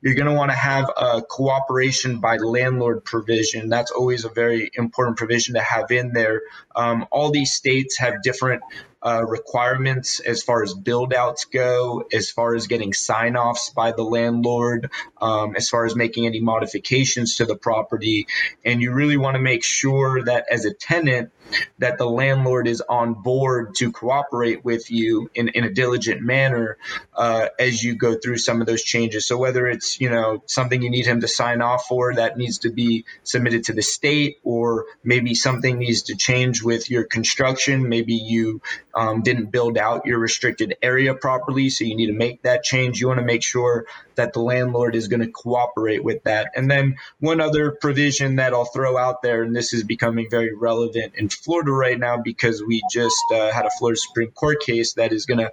You're 0.00 0.14
going 0.14 0.28
to 0.28 0.34
want 0.34 0.50
to 0.50 0.56
have 0.56 0.73
a 0.82 1.22
cooperation 1.22 2.18
by 2.20 2.36
landlord 2.36 3.04
provision. 3.04 3.68
That's 3.68 3.90
always 3.90 4.24
a 4.24 4.28
very 4.28 4.70
important 4.74 5.16
provision 5.16 5.54
to 5.54 5.60
have 5.60 5.90
in 5.90 6.12
there. 6.12 6.42
Um, 6.74 7.06
all 7.10 7.30
these 7.30 7.52
states 7.52 7.98
have 7.98 8.22
different 8.22 8.62
uh, 9.04 9.24
requirements 9.26 10.20
as 10.20 10.42
far 10.42 10.62
as 10.62 10.72
build 10.74 11.12
outs 11.12 11.44
go, 11.44 12.04
as 12.12 12.30
far 12.30 12.54
as 12.54 12.66
getting 12.66 12.92
sign 12.92 13.36
offs 13.36 13.70
by 13.70 13.92
the 13.92 14.02
landlord, 14.02 14.90
um, 15.20 15.54
as 15.56 15.68
far 15.68 15.84
as 15.84 15.94
making 15.94 16.26
any 16.26 16.40
modifications 16.40 17.36
to 17.36 17.44
the 17.44 17.56
property. 17.56 18.26
And 18.64 18.80
you 18.80 18.92
really 18.92 19.16
want 19.16 19.34
to 19.34 19.42
make 19.42 19.62
sure 19.62 20.24
that 20.24 20.46
as 20.50 20.64
a 20.64 20.72
tenant, 20.72 21.30
that 21.78 21.98
the 21.98 22.08
landlord 22.08 22.66
is 22.66 22.82
on 22.88 23.14
board 23.14 23.74
to 23.76 23.92
cooperate 23.92 24.64
with 24.64 24.90
you 24.90 25.30
in, 25.34 25.48
in 25.48 25.64
a 25.64 25.70
diligent 25.70 26.22
manner 26.22 26.78
uh, 27.14 27.48
as 27.58 27.82
you 27.82 27.94
go 27.94 28.14
through 28.14 28.38
some 28.38 28.60
of 28.60 28.66
those 28.66 28.82
changes. 28.82 29.26
So 29.26 29.36
whether 29.36 29.66
it's 29.66 30.00
you 30.00 30.10
know 30.10 30.42
something 30.46 30.82
you 30.82 30.90
need 30.90 31.06
him 31.06 31.20
to 31.20 31.28
sign 31.28 31.60
off 31.60 31.86
for 31.86 32.14
that 32.14 32.36
needs 32.36 32.58
to 32.58 32.70
be 32.70 33.04
submitted 33.22 33.64
to 33.64 33.72
the 33.72 33.82
state, 33.82 34.38
or 34.42 34.86
maybe 35.02 35.34
something 35.34 35.78
needs 35.78 36.02
to 36.04 36.16
change 36.16 36.62
with 36.62 36.90
your 36.90 37.04
construction, 37.04 37.88
maybe 37.88 38.14
you 38.14 38.62
um, 38.96 39.22
didn't 39.22 39.46
build 39.46 39.78
out 39.78 40.06
your 40.06 40.18
restricted 40.18 40.76
area 40.82 41.14
properly, 41.14 41.70
so 41.70 41.84
you 41.84 41.96
need 41.96 42.06
to 42.06 42.12
make 42.12 42.42
that 42.42 42.62
change. 42.62 43.00
You 43.00 43.08
want 43.08 43.20
to 43.20 43.26
make 43.26 43.42
sure 43.42 43.86
that 44.14 44.32
the 44.32 44.40
landlord 44.40 44.94
is 44.94 45.08
going 45.08 45.20
to 45.20 45.30
cooperate 45.30 46.04
with 46.04 46.22
that. 46.24 46.52
And 46.54 46.70
then 46.70 46.96
one 47.18 47.40
other 47.40 47.72
provision 47.72 48.36
that 48.36 48.52
I'll 48.52 48.64
throw 48.64 48.96
out 48.96 49.22
there, 49.22 49.42
and 49.42 49.54
this 49.54 49.72
is 49.72 49.82
becoming 49.82 50.28
very 50.30 50.54
relevant 50.54 51.14
in 51.16 51.28
Florida 51.28 51.72
right 51.72 51.98
now 51.98 52.18
because 52.18 52.62
we 52.62 52.82
just 52.90 53.16
uh, 53.32 53.50
had 53.50 53.66
a 53.66 53.70
Florida 53.78 53.98
Supreme 53.98 54.30
Court 54.30 54.60
case 54.60 54.94
that 54.94 55.12
is 55.12 55.26
going 55.26 55.40
to 55.40 55.52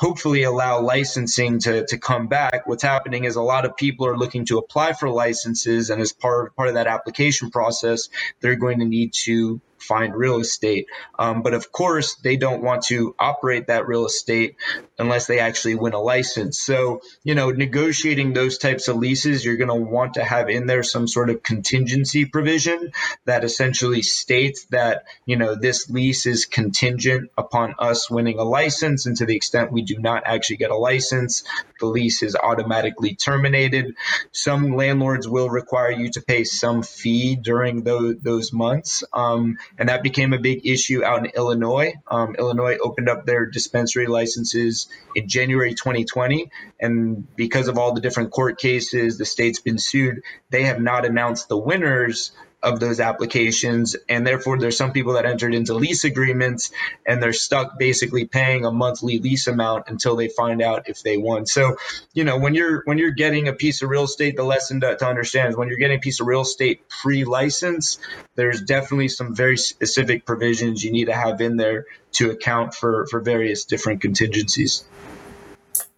hopefully 0.00 0.44
allow 0.44 0.80
licensing 0.80 1.58
to, 1.58 1.84
to 1.86 1.98
come 1.98 2.26
back. 2.26 2.66
What's 2.66 2.82
happening 2.82 3.24
is 3.24 3.36
a 3.36 3.42
lot 3.42 3.66
of 3.66 3.76
people 3.76 4.06
are 4.06 4.16
looking 4.16 4.46
to 4.46 4.56
apply 4.56 4.94
for 4.94 5.10
licenses, 5.10 5.90
and 5.90 6.00
as 6.00 6.14
part, 6.14 6.56
part 6.56 6.68
of 6.68 6.74
that 6.74 6.86
application 6.86 7.50
process, 7.50 8.08
they're 8.40 8.56
going 8.56 8.78
to 8.78 8.86
need 8.86 9.12
to 9.24 9.60
find 9.76 10.14
real 10.14 10.38
estate. 10.38 10.86
Um, 11.18 11.42
but 11.42 11.54
of 11.54 11.72
course, 11.72 12.14
they 12.16 12.36
don't 12.36 12.62
want 12.62 12.84
to 12.84 13.14
operate 13.18 13.66
that 13.68 13.86
real 13.86 14.04
estate 14.04 14.56
unless 14.98 15.26
they 15.26 15.38
actually 15.38 15.74
win 15.74 15.94
a 15.94 15.98
license. 15.98 16.60
So, 16.60 17.00
you 17.24 17.34
know, 17.34 17.50
negotiating 17.50 18.34
those 18.34 18.58
types 18.58 18.88
of 18.88 18.96
leases, 18.96 19.42
you're 19.42 19.56
going 19.56 19.68
to 19.68 19.74
want 19.74 20.14
to 20.14 20.24
have 20.24 20.50
in 20.50 20.66
there 20.66 20.82
some 20.82 21.08
sort 21.08 21.30
of 21.30 21.42
contingency 21.42 22.26
provision 22.26 22.92
that 23.24 23.42
essentially 23.42 24.02
states 24.02 24.66
that, 24.66 25.04
you 25.24 25.36
know, 25.36 25.54
this 25.54 25.88
lease 25.88 26.26
is 26.26 26.44
contingent 26.44 27.30
upon 27.38 27.74
us 27.78 28.10
winning 28.10 28.38
a 28.38 28.44
license. 28.44 29.06
And 29.06 29.16
to 29.16 29.24
the 29.24 29.36
extent 29.36 29.72
we 29.72 29.82
do 29.94 30.00
not 30.00 30.22
actually 30.26 30.56
get 30.56 30.70
a 30.70 30.76
license, 30.76 31.44
the 31.80 31.86
lease 31.86 32.22
is 32.22 32.36
automatically 32.36 33.14
terminated. 33.14 33.94
Some 34.32 34.76
landlords 34.76 35.28
will 35.28 35.48
require 35.48 35.90
you 35.90 36.10
to 36.10 36.20
pay 36.20 36.44
some 36.44 36.82
fee 36.82 37.36
during 37.36 37.82
those, 37.82 38.16
those 38.22 38.52
months. 38.52 39.02
Um, 39.12 39.56
and 39.78 39.88
that 39.88 40.02
became 40.02 40.32
a 40.32 40.38
big 40.38 40.66
issue 40.66 41.02
out 41.02 41.24
in 41.24 41.32
Illinois. 41.34 41.94
Um, 42.08 42.36
Illinois 42.38 42.78
opened 42.82 43.08
up 43.08 43.26
their 43.26 43.46
dispensary 43.46 44.06
licenses 44.06 44.88
in 45.16 45.28
January 45.28 45.74
2020, 45.74 46.50
and 46.78 47.26
because 47.36 47.68
of 47.68 47.78
all 47.78 47.94
the 47.94 48.00
different 48.00 48.30
court 48.30 48.58
cases, 48.58 49.18
the 49.18 49.24
state's 49.24 49.60
been 49.60 49.78
sued. 49.78 50.22
They 50.50 50.64
have 50.64 50.80
not 50.80 51.04
announced 51.04 51.48
the 51.48 51.58
winners 51.58 52.32
of 52.62 52.80
those 52.80 53.00
applications. 53.00 53.96
And 54.08 54.26
therefore, 54.26 54.58
there's 54.58 54.76
some 54.76 54.92
people 54.92 55.14
that 55.14 55.24
entered 55.24 55.54
into 55.54 55.74
lease 55.74 56.04
agreements 56.04 56.70
and 57.06 57.22
they're 57.22 57.32
stuck 57.32 57.78
basically 57.78 58.26
paying 58.26 58.64
a 58.64 58.70
monthly 58.70 59.18
lease 59.18 59.46
amount 59.46 59.84
until 59.88 60.16
they 60.16 60.28
find 60.28 60.60
out 60.60 60.88
if 60.88 61.02
they 61.02 61.16
won. 61.16 61.46
So, 61.46 61.76
you 62.12 62.24
know, 62.24 62.38
when 62.38 62.54
you're 62.54 62.82
when 62.84 62.98
you're 62.98 63.12
getting 63.12 63.48
a 63.48 63.52
piece 63.52 63.82
of 63.82 63.90
real 63.90 64.04
estate, 64.04 64.36
the 64.36 64.44
lesson 64.44 64.80
to, 64.80 64.96
to 64.96 65.06
understand 65.06 65.50
is 65.50 65.56
when 65.56 65.68
you're 65.68 65.78
getting 65.78 65.98
a 65.98 66.00
piece 66.00 66.20
of 66.20 66.26
real 66.26 66.42
estate 66.42 66.88
pre-license, 66.88 67.98
there's 68.34 68.60
definitely 68.62 69.08
some 69.08 69.34
very 69.34 69.56
specific 69.56 70.26
provisions 70.26 70.84
you 70.84 70.92
need 70.92 71.06
to 71.06 71.14
have 71.14 71.40
in 71.40 71.56
there 71.56 71.86
to 72.12 72.30
account 72.30 72.74
for 72.74 73.06
for 73.06 73.20
various 73.20 73.64
different 73.64 74.00
contingencies. 74.00 74.84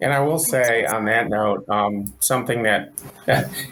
And 0.01 0.12
I 0.12 0.21
will 0.21 0.39
say 0.39 0.85
on 0.85 1.05
that 1.07 1.29
note, 1.29 1.69
um, 1.69 2.12
something 2.21 2.62
that 2.65 2.93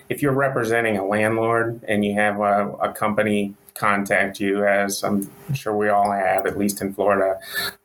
if 0.08 0.22
you're 0.22 0.32
representing 0.32 0.96
a 0.96 1.04
landlord 1.04 1.82
and 1.88 2.04
you 2.04 2.14
have 2.14 2.40
a, 2.40 2.72
a, 2.80 2.92
company 2.92 3.54
contact 3.74 4.40
you, 4.40 4.64
as 4.64 5.02
I'm 5.02 5.30
sure 5.54 5.76
we 5.76 5.88
all 5.88 6.12
have, 6.12 6.46
at 6.46 6.58
least 6.58 6.80
in 6.80 6.92
Florida, 6.92 7.38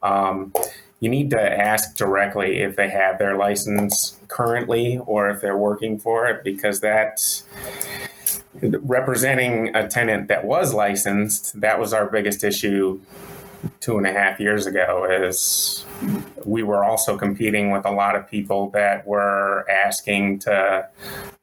um, 0.03 0.53
you 0.99 1.09
need 1.09 1.29
to 1.31 1.41
ask 1.41 1.95
directly 1.95 2.61
if 2.61 2.75
they 2.75 2.89
have 2.89 3.19
their 3.19 3.35
license 3.35 4.17
currently 4.27 4.99
or 5.05 5.29
if 5.29 5.41
they're 5.41 5.57
working 5.57 5.99
for 5.99 6.27
it, 6.27 6.43
because 6.43 6.79
that's 6.79 7.43
representing 8.61 9.75
a 9.75 9.87
tenant 9.87 10.27
that 10.29 10.45
was 10.45 10.73
licensed. 10.73 11.59
That 11.59 11.79
was 11.79 11.93
our 11.93 12.09
biggest 12.09 12.43
issue 12.43 13.01
two 13.85 13.99
and 13.99 14.07
a 14.07 14.11
half 14.11 14.39
years 14.39 14.65
ago 14.65 15.05
is 15.05 15.85
we 16.43 16.63
were 16.63 16.83
also 16.83 17.15
competing 17.15 17.69
with 17.69 17.85
a 17.85 17.91
lot 17.91 18.15
of 18.15 18.27
people 18.27 18.71
that 18.71 19.05
were 19.05 19.63
asking 19.69 20.39
to 20.39 20.87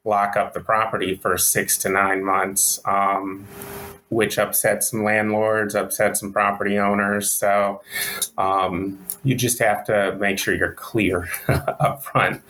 lock 0.03 0.35
up 0.35 0.53
the 0.53 0.59
property 0.59 1.15
for 1.15 1.37
six 1.37 1.77
to 1.77 1.87
nine 1.87 2.21
months, 2.21 2.81
um, 2.83 3.47
which 4.09 4.37
upset 4.37 4.83
some 4.83 5.05
landlords, 5.05 5.73
upset 5.73 6.17
some 6.17 6.33
property 6.33 6.77
owners. 6.77 7.31
So 7.31 7.81
um, 8.37 8.99
you 9.23 9.35
just 9.35 9.59
have 9.59 9.85
to 9.85 10.17
make 10.19 10.37
sure 10.37 10.53
you're 10.53 10.73
clear 10.73 11.29
up 11.47 12.03
front 12.03 12.41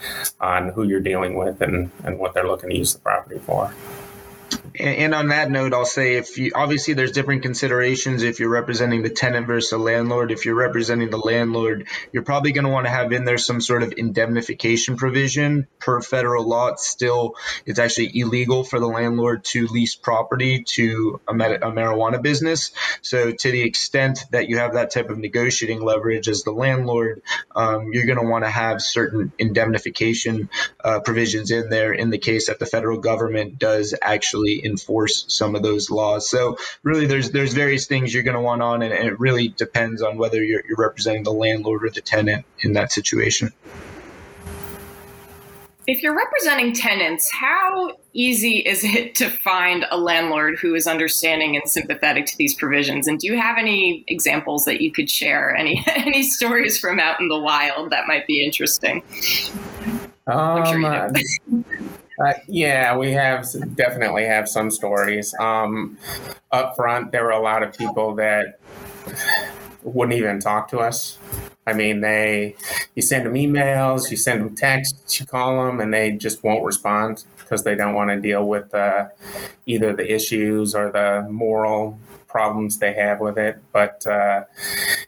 on 0.42 0.70
who 0.70 0.88
you're 0.88 1.02
dealing 1.02 1.36
with 1.36 1.62
and, 1.62 1.92
and 2.04 2.18
what 2.18 2.34
they're 2.34 2.48
looking 2.48 2.72
to 2.72 2.76
use 2.76 2.94
the 2.94 3.00
property 3.00 3.40
for. 3.46 3.72
And 4.80 5.14
on 5.14 5.28
that 5.28 5.52
note, 5.52 5.74
I'll 5.74 5.86
say 5.86 6.16
if 6.16 6.38
you 6.38 6.52
obviously 6.56 6.96
there's 6.96 7.12
different 7.12 7.44
considerations 7.44 8.24
if 8.24 8.40
you're 8.40 8.50
representing 8.50 9.04
the 9.04 9.10
tenant 9.10 9.46
versus 9.46 9.70
the 9.70 9.78
landlord. 9.78 10.32
If 10.32 10.46
you're 10.46 10.56
representing 10.56 11.12
the 11.12 11.18
landlord, 11.18 11.88
you're 12.12 12.24
probably 12.24 12.54
going 12.54 12.66
to 12.66 12.72
want 12.72 12.88
to 12.88 12.92
have 12.92 13.12
in 13.12 13.26
there 13.26 13.38
some 13.38 13.62
sort 13.62 13.84
of 13.84 13.94
indemnification 13.98 14.98
provision. 14.98 15.68
Per 15.80 16.02
federal 16.02 16.48
law, 16.48 16.70
it's 16.70 16.88
still 16.88 17.36
it's 17.66 17.78
actually 17.78 18.12
illegal 18.20 18.64
for 18.64 18.80
the 18.80 18.88
landlord 18.88 19.44
to 19.46 19.68
lease 19.68 19.96
property 19.96 20.64
to 20.64 21.22
a, 21.28 21.34
med- 21.34 21.62
a 21.62 21.72
marijuana 21.72 22.22
business. 22.22 22.72
So 23.02 23.32
to 23.32 23.52
the 23.52 23.62
extent 23.62 24.26
that 24.32 24.50
you 24.50 24.58
have 24.58 24.74
that 24.74 24.92
type 24.92 25.10
of 25.12 25.20
negotiating 25.20 25.84
leverage 25.84 26.28
as 26.28 26.44
the 26.44 26.52
landlord, 26.52 27.22
um, 27.56 27.90
you're 27.94 28.06
going 28.06 28.20
to 28.20 28.28
want 28.28 28.44
to 28.46 28.50
have 28.50 28.82
certain 28.82 29.34
indemnification 29.38 30.50
uh, 30.84 31.00
provisions 31.02 31.52
in 31.52 31.70
there 31.70 31.94
in 31.94 32.10
the 32.10 32.18
case 32.18 32.48
that 32.48 32.58
the 32.58 32.66
federal 32.66 33.00
government 33.00 33.60
does 33.60 33.94
actually 34.02 34.63
enforce 34.64 35.26
some 35.28 35.56
of 35.56 35.64
those 35.64 35.90
laws. 35.90 36.30
So 36.30 36.58
really, 36.84 37.06
there's 37.06 37.32
there's 37.32 37.54
various 37.54 37.86
things 37.86 38.14
you're 38.14 38.24
going 38.24 38.36
to 38.36 38.42
want 38.42 38.62
on, 38.62 38.82
and, 38.82 38.94
and, 38.94 39.08
it 39.08 39.20
really 39.20 39.50
depends 39.50 40.02
on 40.02 40.18
whether 40.18 40.44
you're, 40.44 40.64
you're 40.68 40.78
representing 40.78 41.24
the 41.24 41.34
landlord 41.34 41.84
or 41.84 41.90
the 41.90 42.02
tenant 42.02 42.46
in 42.60 42.74
that 42.74 42.92
situation. 42.92 43.52
If 45.86 46.02
you're 46.02 46.16
representing 46.16 46.74
tenants, 46.74 47.30
how 47.30 47.98
easy 48.14 48.60
is 48.60 48.86
it 48.86 49.16
to 49.16 49.30
find 49.30 49.86
a 49.92 49.98
landlord 49.98 50.58
who 50.58 50.76
is 50.76 50.88
understanding 50.88 51.58
and 51.58 51.70
sympathetic 51.70 52.26
to 52.28 52.38
these 52.38 52.54
provisions? 52.54 53.06
And 53.06 53.20
do 53.20 53.28
you 53.28 53.38
have 53.38 53.58
any 53.58 54.06
examples 54.08 54.64
that 54.64 54.80
you 54.80 54.94
could 54.94 55.10
share? 55.10 55.54
Any 55.54 55.84
any 55.96 56.24
stories 56.24 56.80
from 56.80 57.00
out 57.00 57.20
in 57.20 57.28
the 57.28 57.40
wild 57.40 57.90
that 57.92 58.08
might 58.08 58.26
be 58.28 58.46
interesting? 58.46 59.04
Um, 60.26 60.66
sure 60.66 60.76
you 60.76 60.82
know. 60.82 61.12
Uh, 62.20 62.34
yeah, 62.48 62.96
we 62.96 63.12
have 63.12 63.46
definitely 63.76 64.26
have 64.26 64.48
some 64.48 64.70
stories. 64.70 65.34
Um, 65.40 65.98
up 66.52 66.76
front, 66.76 67.12
there 67.12 67.24
were 67.24 67.32
a 67.32 67.42
lot 67.42 67.64
of 67.64 67.78
people 67.78 68.16
that 68.16 68.60
wouldn't 69.84 70.18
even 70.18 70.40
talk 70.40 70.70
to 70.70 70.80
us. 70.80 71.18
I 71.66 71.74
mean, 71.74 72.02
they 72.02 72.56
you 72.96 73.02
send 73.02 73.26
them 73.26 73.34
emails, 73.34 74.12
you 74.12 74.18
send 74.18 74.42
them 74.42 74.56
texts, 74.56 75.20
you 75.20 75.26
call 75.26 75.66
them, 75.66 75.80
and 75.80 75.94
they 75.94 76.12
just 76.12 76.44
won't 76.44 76.64
respond 76.64 77.24
because 77.38 77.64
they 77.64 77.76
don't 77.76 77.94
want 77.94 78.10
to 78.10 78.20
deal 78.20 78.48
with 78.48 78.74
uh, 78.74 79.08
either 79.66 79.94
the 79.94 80.12
issues 80.12 80.76
or 80.76 80.92
the 80.92 81.28
moral 81.30 82.00
problems 82.28 82.80
they 82.80 82.94
have 82.94 83.20
with 83.20 83.38
it. 83.38 83.60
But, 83.72 84.06
uh, 84.08 84.46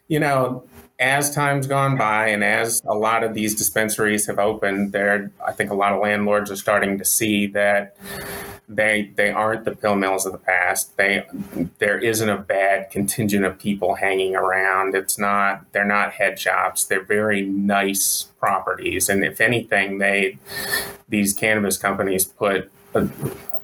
you 0.08 0.20
know, 0.20 0.64
as 0.98 1.34
time's 1.34 1.66
gone 1.66 1.96
by 1.96 2.28
and 2.28 2.42
as 2.42 2.82
a 2.86 2.94
lot 2.94 3.22
of 3.22 3.34
these 3.34 3.54
dispensaries 3.54 4.26
have 4.26 4.38
opened, 4.38 4.92
there, 4.92 5.30
I 5.46 5.52
think 5.52 5.70
a 5.70 5.74
lot 5.74 5.92
of 5.92 6.00
landlords 6.00 6.50
are 6.50 6.56
starting 6.56 6.98
to 6.98 7.04
see 7.04 7.46
that 7.48 7.96
they 8.68 9.12
they 9.14 9.30
aren't 9.30 9.64
the 9.64 9.76
pill 9.76 9.94
mills 9.94 10.26
of 10.26 10.32
the 10.32 10.38
past. 10.38 10.96
They 10.96 11.24
there 11.78 11.98
isn't 11.98 12.28
a 12.28 12.38
bad 12.38 12.90
contingent 12.90 13.44
of 13.44 13.58
people 13.58 13.94
hanging 13.94 14.34
around. 14.34 14.94
It's 14.94 15.18
not 15.18 15.70
they're 15.72 15.84
not 15.84 16.12
head 16.12 16.38
shops. 16.38 16.84
They're 16.84 17.04
very 17.04 17.42
nice 17.42 18.24
properties, 18.40 19.08
and 19.08 19.24
if 19.24 19.40
anything, 19.40 19.98
they 19.98 20.38
these 21.08 21.32
cannabis 21.32 21.78
companies 21.78 22.24
put 22.24 22.70
a, 22.94 23.08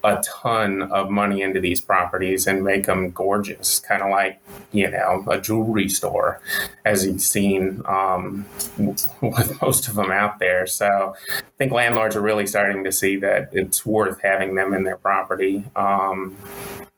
a 0.03 0.21
ton 0.23 0.83
of 0.83 1.09
money 1.09 1.41
into 1.41 1.59
these 1.59 1.79
properties 1.79 2.45
and 2.45 2.63
make 2.63 2.85
them 2.85 3.11
gorgeous, 3.11 3.79
kind 3.79 4.01
of 4.01 4.09
like 4.09 4.39
you 4.71 4.89
know 4.89 5.23
a 5.29 5.39
jewelry 5.39 5.89
store, 5.89 6.41
as 6.85 7.05
you've 7.05 7.21
seen 7.21 7.81
um, 7.85 8.45
with 8.77 9.61
most 9.61 9.87
of 9.87 9.95
them 9.95 10.11
out 10.11 10.39
there. 10.39 10.67
So 10.67 11.15
I 11.29 11.41
think 11.57 11.71
landlords 11.71 12.15
are 12.15 12.21
really 12.21 12.47
starting 12.47 12.83
to 12.83 12.91
see 12.91 13.15
that 13.17 13.49
it's 13.51 13.85
worth 13.85 14.21
having 14.21 14.55
them 14.55 14.73
in 14.73 14.83
their 14.83 14.97
property. 14.97 15.63
Um, 15.75 16.35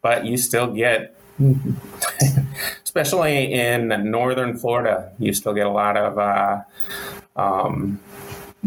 but 0.02 0.26
you 0.26 0.38
still 0.38 0.74
get 0.74 1.16
especially 2.84 3.52
in 3.52 3.90
northern 4.10 4.58
Florida, 4.58 5.12
you 5.20 5.34
still 5.34 5.54
get 5.54 5.68
a 5.68 5.72
lot 5.72 5.98
of 5.98 6.18
uh, 6.18 6.62
um, 7.36 8.00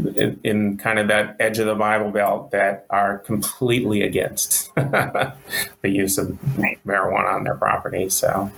in, 0.07 0.41
in, 0.45 0.77
kind 0.79 0.99
of 0.99 1.09
that 1.09 1.37
edge 1.41 1.59
of 1.59 1.67
the 1.67 1.75
Bible 1.75 2.11
Belt 2.11 2.51
that 2.53 2.87
are 2.91 3.19
completely 3.19 4.03
against 4.03 4.75
the 4.75 5.35
use 5.83 6.19
of 6.19 6.29
marijuana 6.87 7.35
on 7.35 7.45
their 7.45 7.55
property. 7.55 8.09
So. 8.09 8.51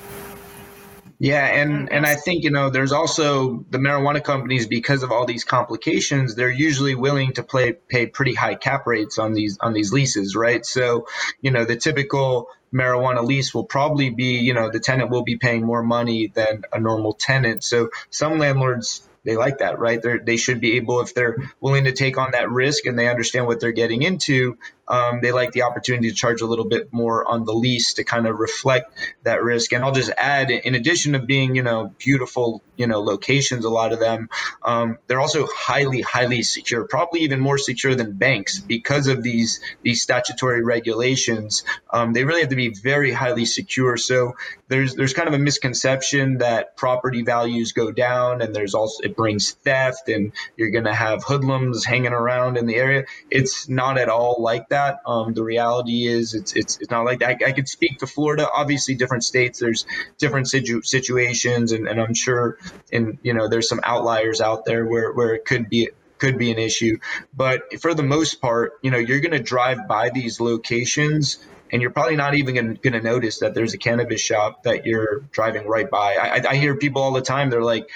Yeah, 1.22 1.44
and 1.44 1.92
and 1.92 2.06
I 2.06 2.14
think 2.14 2.44
you 2.44 2.50
know 2.50 2.70
there's 2.70 2.92
also 2.92 3.66
the 3.68 3.76
marijuana 3.76 4.24
companies 4.24 4.66
because 4.66 5.02
of 5.02 5.12
all 5.12 5.26
these 5.26 5.44
complications, 5.44 6.34
they're 6.34 6.50
usually 6.50 6.94
willing 6.94 7.34
to 7.34 7.42
play 7.42 7.74
pay 7.74 8.06
pretty 8.06 8.34
high 8.34 8.54
cap 8.54 8.86
rates 8.86 9.18
on 9.18 9.34
these 9.34 9.58
on 9.60 9.74
these 9.74 9.92
leases, 9.92 10.34
right? 10.34 10.64
So, 10.64 11.06
you 11.42 11.50
know, 11.50 11.66
the 11.66 11.76
typical 11.76 12.48
marijuana 12.72 13.22
lease 13.22 13.52
will 13.52 13.64
probably 13.64 14.08
be, 14.08 14.38
you 14.38 14.54
know, 14.54 14.70
the 14.70 14.80
tenant 14.80 15.10
will 15.10 15.22
be 15.22 15.36
paying 15.36 15.62
more 15.62 15.82
money 15.82 16.28
than 16.28 16.62
a 16.72 16.80
normal 16.80 17.12
tenant. 17.12 17.64
So, 17.64 17.90
some 18.08 18.38
landlords 18.38 19.06
they 19.24 19.36
like 19.36 19.58
that, 19.58 19.78
right? 19.78 20.00
They 20.00 20.18
they 20.18 20.36
should 20.36 20.60
be 20.60 20.76
able 20.76 21.00
if 21.00 21.14
they're 21.14 21.36
willing 21.60 21.84
to 21.84 21.92
take 21.92 22.18
on 22.18 22.32
that 22.32 22.50
risk 22.50 22.86
and 22.86 22.98
they 22.98 23.08
understand 23.08 23.46
what 23.46 23.60
they're 23.60 23.72
getting 23.72 24.02
into 24.02 24.58
um, 24.90 25.20
they 25.20 25.30
like 25.30 25.52
the 25.52 25.62
opportunity 25.62 26.10
to 26.10 26.14
charge 26.14 26.40
a 26.40 26.46
little 26.46 26.64
bit 26.64 26.92
more 26.92 27.26
on 27.30 27.44
the 27.44 27.52
lease 27.52 27.94
to 27.94 28.04
kind 28.04 28.26
of 28.26 28.38
reflect 28.38 28.92
that 29.22 29.40
risk. 29.42 29.72
And 29.72 29.84
I'll 29.84 29.92
just 29.92 30.10
add, 30.18 30.50
in 30.50 30.74
addition 30.74 31.12
to 31.12 31.20
being, 31.20 31.54
you 31.54 31.62
know, 31.62 31.94
beautiful, 31.98 32.60
you 32.76 32.88
know, 32.88 33.00
locations, 33.00 33.64
a 33.64 33.70
lot 33.70 33.92
of 33.92 34.00
them, 34.00 34.28
um, 34.64 34.98
they're 35.06 35.20
also 35.20 35.46
highly, 35.46 36.00
highly 36.00 36.42
secure, 36.42 36.88
probably 36.88 37.20
even 37.20 37.38
more 37.38 37.56
secure 37.56 37.94
than 37.94 38.14
banks 38.14 38.58
because 38.58 39.06
of 39.06 39.22
these 39.22 39.60
these 39.82 40.02
statutory 40.02 40.64
regulations. 40.64 41.62
Um, 41.92 42.12
they 42.12 42.24
really 42.24 42.40
have 42.40 42.50
to 42.50 42.56
be 42.56 42.70
very 42.70 43.12
highly 43.12 43.44
secure. 43.44 43.96
So 43.96 44.34
there's 44.66 44.96
there's 44.96 45.14
kind 45.14 45.28
of 45.28 45.34
a 45.34 45.38
misconception 45.38 46.38
that 46.38 46.76
property 46.76 47.22
values 47.22 47.72
go 47.72 47.92
down, 47.92 48.42
and 48.42 48.56
there's 48.56 48.74
also 48.74 49.04
it 49.04 49.14
brings 49.14 49.52
theft, 49.52 50.08
and 50.08 50.32
you're 50.56 50.70
going 50.70 50.84
to 50.84 50.94
have 50.94 51.22
hoodlums 51.22 51.84
hanging 51.84 52.12
around 52.12 52.56
in 52.56 52.66
the 52.66 52.74
area. 52.74 53.04
It's 53.30 53.68
not 53.68 53.96
at 53.96 54.08
all 54.08 54.36
like 54.40 54.68
that 54.70 54.79
that. 54.80 55.00
Um, 55.06 55.34
the 55.34 55.42
reality 55.42 56.06
is, 56.06 56.34
it's 56.34 56.54
it's 56.54 56.78
it's 56.80 56.90
not 56.90 57.04
like 57.04 57.20
that. 57.20 57.42
I, 57.42 57.48
I, 57.48 57.52
could 57.52 57.68
speak 57.68 57.98
to 57.98 58.06
Florida. 58.06 58.48
Obviously, 58.54 58.94
different 58.94 59.24
states, 59.24 59.58
there's 59.58 59.86
different 60.18 60.48
situ- 60.48 60.82
situations, 60.82 61.72
and, 61.72 61.88
and 61.88 62.00
I'm 62.00 62.14
sure, 62.14 62.58
and 62.92 63.18
you 63.22 63.34
know, 63.34 63.48
there's 63.48 63.68
some 63.68 63.80
outliers 63.82 64.40
out 64.40 64.64
there 64.64 64.86
where 64.86 65.12
where 65.12 65.34
it 65.34 65.44
could 65.44 65.68
be 65.68 65.90
could 66.18 66.38
be 66.38 66.50
an 66.50 66.58
issue. 66.58 66.98
But 67.34 67.80
for 67.80 67.94
the 67.94 68.02
most 68.02 68.40
part, 68.40 68.72
you 68.82 68.90
know, 68.90 68.98
you're 68.98 69.20
going 69.20 69.32
to 69.32 69.42
drive 69.42 69.88
by 69.88 70.10
these 70.10 70.40
locations 70.40 71.38
and 71.72 71.82
you're 71.82 71.90
probably 71.90 72.16
not 72.16 72.34
even 72.34 72.74
going 72.74 72.92
to 72.92 73.00
notice 73.00 73.40
that 73.40 73.54
there's 73.54 73.74
a 73.74 73.78
cannabis 73.78 74.20
shop 74.20 74.64
that 74.64 74.86
you're 74.86 75.20
driving 75.30 75.66
right 75.66 75.88
by. 75.88 76.14
I, 76.14 76.50
I 76.50 76.56
hear 76.56 76.76
people 76.76 77.02
all 77.02 77.12
the 77.12 77.20
time. 77.22 77.50
They're 77.50 77.62
like, 77.62 77.88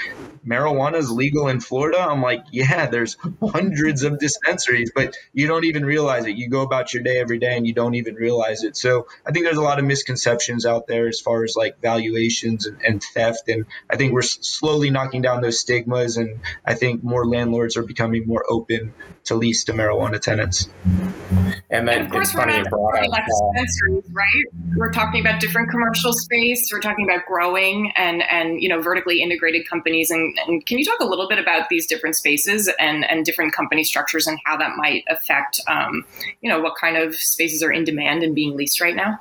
marijuana 0.46 0.96
is 0.96 1.10
legal 1.10 1.48
in 1.48 1.60
Florida. 1.60 1.98
I'm 2.00 2.22
like, 2.22 2.44
yeah, 2.50 2.86
there's 2.86 3.16
hundreds 3.42 4.02
of 4.02 4.18
dispensaries, 4.18 4.92
but 4.94 5.16
you 5.32 5.46
don't 5.46 5.64
even 5.64 5.84
realize 5.84 6.26
it. 6.26 6.36
You 6.36 6.48
go 6.48 6.62
about 6.62 6.94
your 6.94 7.02
day 7.02 7.18
every 7.18 7.38
day 7.38 7.56
and 7.56 7.66
you 7.66 7.72
don't 7.72 7.94
even 7.94 8.14
realize 8.14 8.62
it. 8.62 8.76
So 8.76 9.08
I 9.26 9.32
think 9.32 9.44
there's 9.44 9.56
a 9.56 9.62
lot 9.62 9.78
of 9.78 9.84
misconceptions 9.84 10.66
out 10.66 10.86
there 10.86 11.08
as 11.08 11.20
far 11.20 11.44
as 11.44 11.54
like 11.56 11.80
valuations 11.80 12.66
and, 12.66 12.80
and 12.82 13.02
theft. 13.02 13.48
And 13.48 13.66
I 13.90 13.96
think 13.96 14.12
we're 14.12 14.22
slowly 14.22 14.90
knocking 14.90 15.22
down 15.22 15.42
those 15.42 15.60
stigmas. 15.60 16.16
And 16.16 16.40
I 16.64 16.74
think 16.74 17.02
more 17.02 17.26
landlords 17.26 17.76
are 17.76 17.82
becoming 17.82 18.26
more 18.26 18.44
open 18.48 18.94
to 19.24 19.34
lease 19.34 19.64
to 19.64 19.72
marijuana 19.72 20.20
tenants. 20.20 20.68
And 21.70 21.88
then 21.88 21.98
and 21.98 22.06
of 22.06 22.12
course, 22.12 22.34
we're 22.34 22.44
not 22.44 22.64
talking 22.64 23.06
about 23.06 23.63
dispensaries, 23.64 24.04
right? 24.12 24.74
We're 24.76 24.92
talking 24.92 25.20
about 25.20 25.40
different 25.40 25.70
commercial 25.70 26.12
space. 26.12 26.70
We're 26.72 26.80
talking 26.80 27.08
about 27.08 27.26
growing 27.26 27.92
and 27.96 28.22
and 28.30 28.62
you 28.62 28.68
know 28.68 28.80
vertically 28.80 29.22
integrated 29.22 29.68
companies. 29.68 30.10
And, 30.10 30.36
and 30.46 30.64
can 30.66 30.78
you 30.78 30.84
talk 30.84 31.00
a 31.00 31.06
little 31.06 31.28
bit 31.28 31.38
about 31.38 31.68
these 31.68 31.86
different 31.86 32.16
spaces 32.16 32.70
and 32.78 33.04
and 33.10 33.24
different 33.24 33.52
company 33.52 33.84
structures 33.84 34.26
and 34.26 34.38
how 34.44 34.56
that 34.56 34.76
might 34.76 35.04
affect 35.08 35.60
um, 35.68 36.04
you 36.40 36.50
know 36.50 36.60
what 36.60 36.74
kind 36.80 36.96
of 36.96 37.14
spaces 37.14 37.62
are 37.62 37.72
in 37.72 37.84
demand 37.84 38.22
and 38.22 38.34
being 38.34 38.56
leased 38.56 38.80
right 38.80 38.96
now? 38.96 39.18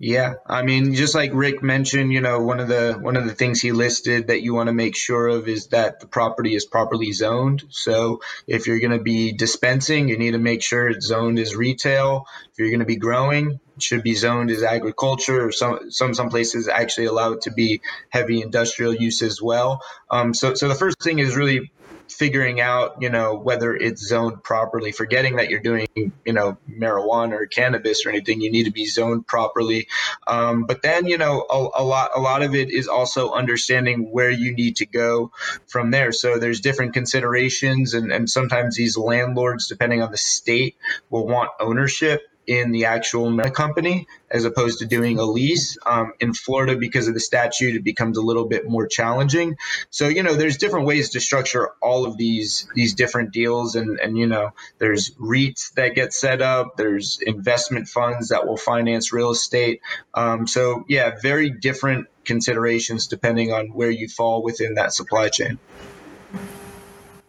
Yeah, 0.00 0.34
I 0.46 0.62
mean, 0.62 0.94
just 0.94 1.14
like 1.14 1.32
Rick 1.34 1.62
mentioned, 1.62 2.12
you 2.12 2.20
know, 2.20 2.38
one 2.40 2.60
of 2.60 2.68
the 2.68 2.96
one 3.00 3.16
of 3.16 3.24
the 3.24 3.34
things 3.34 3.60
he 3.60 3.72
listed 3.72 4.28
that 4.28 4.42
you 4.42 4.54
want 4.54 4.68
to 4.68 4.72
make 4.72 4.94
sure 4.94 5.26
of 5.26 5.48
is 5.48 5.68
that 5.68 5.98
the 5.98 6.06
property 6.06 6.54
is 6.54 6.64
properly 6.64 7.10
zoned. 7.12 7.64
So 7.70 8.20
if 8.46 8.66
you're 8.66 8.78
going 8.78 8.96
to 8.96 9.02
be 9.02 9.32
dispensing, 9.32 10.08
you 10.08 10.16
need 10.16 10.32
to 10.32 10.38
make 10.38 10.62
sure 10.62 10.88
it's 10.88 11.06
zoned 11.06 11.40
as 11.40 11.56
retail. 11.56 12.26
If 12.52 12.58
you're 12.58 12.70
going 12.70 12.78
to 12.80 12.86
be 12.86 12.96
growing, 12.96 13.58
it 13.76 13.82
should 13.82 14.04
be 14.04 14.14
zoned 14.14 14.52
as 14.52 14.62
agriculture, 14.62 15.46
or 15.46 15.50
some 15.50 15.90
some 15.90 16.14
some 16.14 16.28
places 16.28 16.68
actually 16.68 17.06
allow 17.06 17.32
it 17.32 17.42
to 17.42 17.50
be 17.50 17.80
heavy 18.08 18.40
industrial 18.40 18.94
use 18.94 19.20
as 19.22 19.42
well. 19.42 19.82
Um, 20.10 20.32
so 20.32 20.54
so 20.54 20.68
the 20.68 20.76
first 20.76 21.02
thing 21.02 21.18
is 21.18 21.34
really 21.34 21.72
figuring 22.08 22.60
out, 22.60 23.00
you 23.00 23.10
know, 23.10 23.34
whether 23.34 23.74
it's 23.74 24.06
zoned 24.06 24.42
properly, 24.42 24.92
forgetting 24.92 25.36
that 25.36 25.50
you're 25.50 25.60
doing, 25.60 25.86
you 25.94 26.32
know, 26.32 26.58
marijuana 26.70 27.32
or 27.32 27.46
cannabis 27.46 28.06
or 28.06 28.10
anything, 28.10 28.40
you 28.40 28.50
need 28.50 28.64
to 28.64 28.70
be 28.70 28.86
zoned 28.86 29.26
properly. 29.26 29.88
Um, 30.26 30.64
but 30.64 30.82
then, 30.82 31.06
you 31.06 31.18
know, 31.18 31.46
a, 31.48 31.82
a, 31.82 31.84
lot, 31.84 32.10
a 32.14 32.20
lot 32.20 32.42
of 32.42 32.54
it 32.54 32.70
is 32.70 32.88
also 32.88 33.32
understanding 33.32 34.10
where 34.12 34.30
you 34.30 34.52
need 34.52 34.76
to 34.76 34.86
go 34.86 35.32
from 35.66 35.90
there. 35.90 36.12
So 36.12 36.38
there's 36.38 36.60
different 36.60 36.94
considerations 36.94 37.94
and, 37.94 38.12
and 38.12 38.28
sometimes 38.28 38.76
these 38.76 38.96
landlords, 38.96 39.68
depending 39.68 40.02
on 40.02 40.10
the 40.10 40.18
state, 40.18 40.76
will 41.10 41.26
want 41.26 41.50
ownership 41.60 42.22
in 42.48 42.72
the 42.72 42.86
actual 42.86 43.36
company 43.50 44.08
as 44.30 44.46
opposed 44.46 44.78
to 44.78 44.86
doing 44.86 45.18
a 45.18 45.22
lease. 45.22 45.76
Um, 45.84 46.14
in 46.18 46.32
Florida, 46.32 46.76
because 46.76 47.06
of 47.06 47.12
the 47.12 47.20
statute, 47.20 47.76
it 47.76 47.84
becomes 47.84 48.16
a 48.16 48.22
little 48.22 48.46
bit 48.46 48.66
more 48.66 48.86
challenging. 48.86 49.58
So 49.90 50.08
you 50.08 50.22
know, 50.22 50.34
there's 50.34 50.56
different 50.56 50.86
ways 50.86 51.10
to 51.10 51.20
structure 51.20 51.68
all 51.82 52.06
of 52.06 52.16
these 52.16 52.66
these 52.74 52.94
different 52.94 53.32
deals, 53.32 53.76
and 53.76 54.00
and 54.00 54.16
you 54.16 54.26
know, 54.26 54.54
there's 54.78 55.10
REITs 55.20 55.74
that 55.74 55.94
get 55.94 56.14
set 56.14 56.40
up, 56.40 56.78
there's 56.78 57.20
investment 57.20 57.86
funds 57.86 58.30
that 58.30 58.46
will 58.46 58.56
finance 58.56 59.12
real 59.12 59.30
estate. 59.30 59.82
Um, 60.14 60.46
so 60.46 60.84
yeah, 60.88 61.16
very 61.20 61.50
different 61.50 62.08
considerations 62.24 63.06
depending 63.06 63.52
on 63.52 63.68
where 63.68 63.90
you 63.90 64.08
fall 64.08 64.42
within 64.42 64.74
that 64.74 64.94
supply 64.94 65.28
chain. 65.28 65.58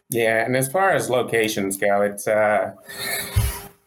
Yeah, 0.10 0.43
and 0.43 0.55
as 0.55 0.71
far 0.71 0.91
as 0.91 1.10
locations 1.10 1.77
go, 1.77 2.01
it's 2.01 2.27
uh, 2.27 2.73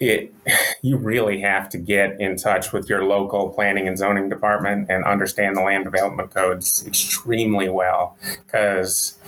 it 0.03 0.35
you 0.83 0.97
really 0.97 1.41
have 1.41 1.69
to 1.69 1.79
get 1.79 2.21
in 2.21 2.37
touch 2.37 2.73
with 2.73 2.88
your 2.88 3.05
local 3.05 3.51
planning 3.51 3.87
and 3.87 3.97
zoning 3.97 4.29
department 4.29 4.91
and 4.91 5.05
understand 5.05 5.57
the 5.57 5.62
land 5.62 5.85
development 5.85 6.31
codes 6.35 6.85
extremely 6.87 7.69
well 7.69 8.17
because 8.45 9.19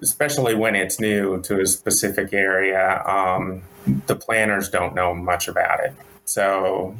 especially 0.00 0.54
when 0.54 0.74
it's 0.74 0.98
new 0.98 1.40
to 1.40 1.60
a 1.60 1.66
specific 1.66 2.32
area 2.32 3.02
um, 3.06 3.62
the 4.06 4.16
planners 4.16 4.68
don't 4.68 4.94
know 4.94 5.14
much 5.14 5.48
about 5.48 5.80
it. 5.80 5.94
So 6.24 6.96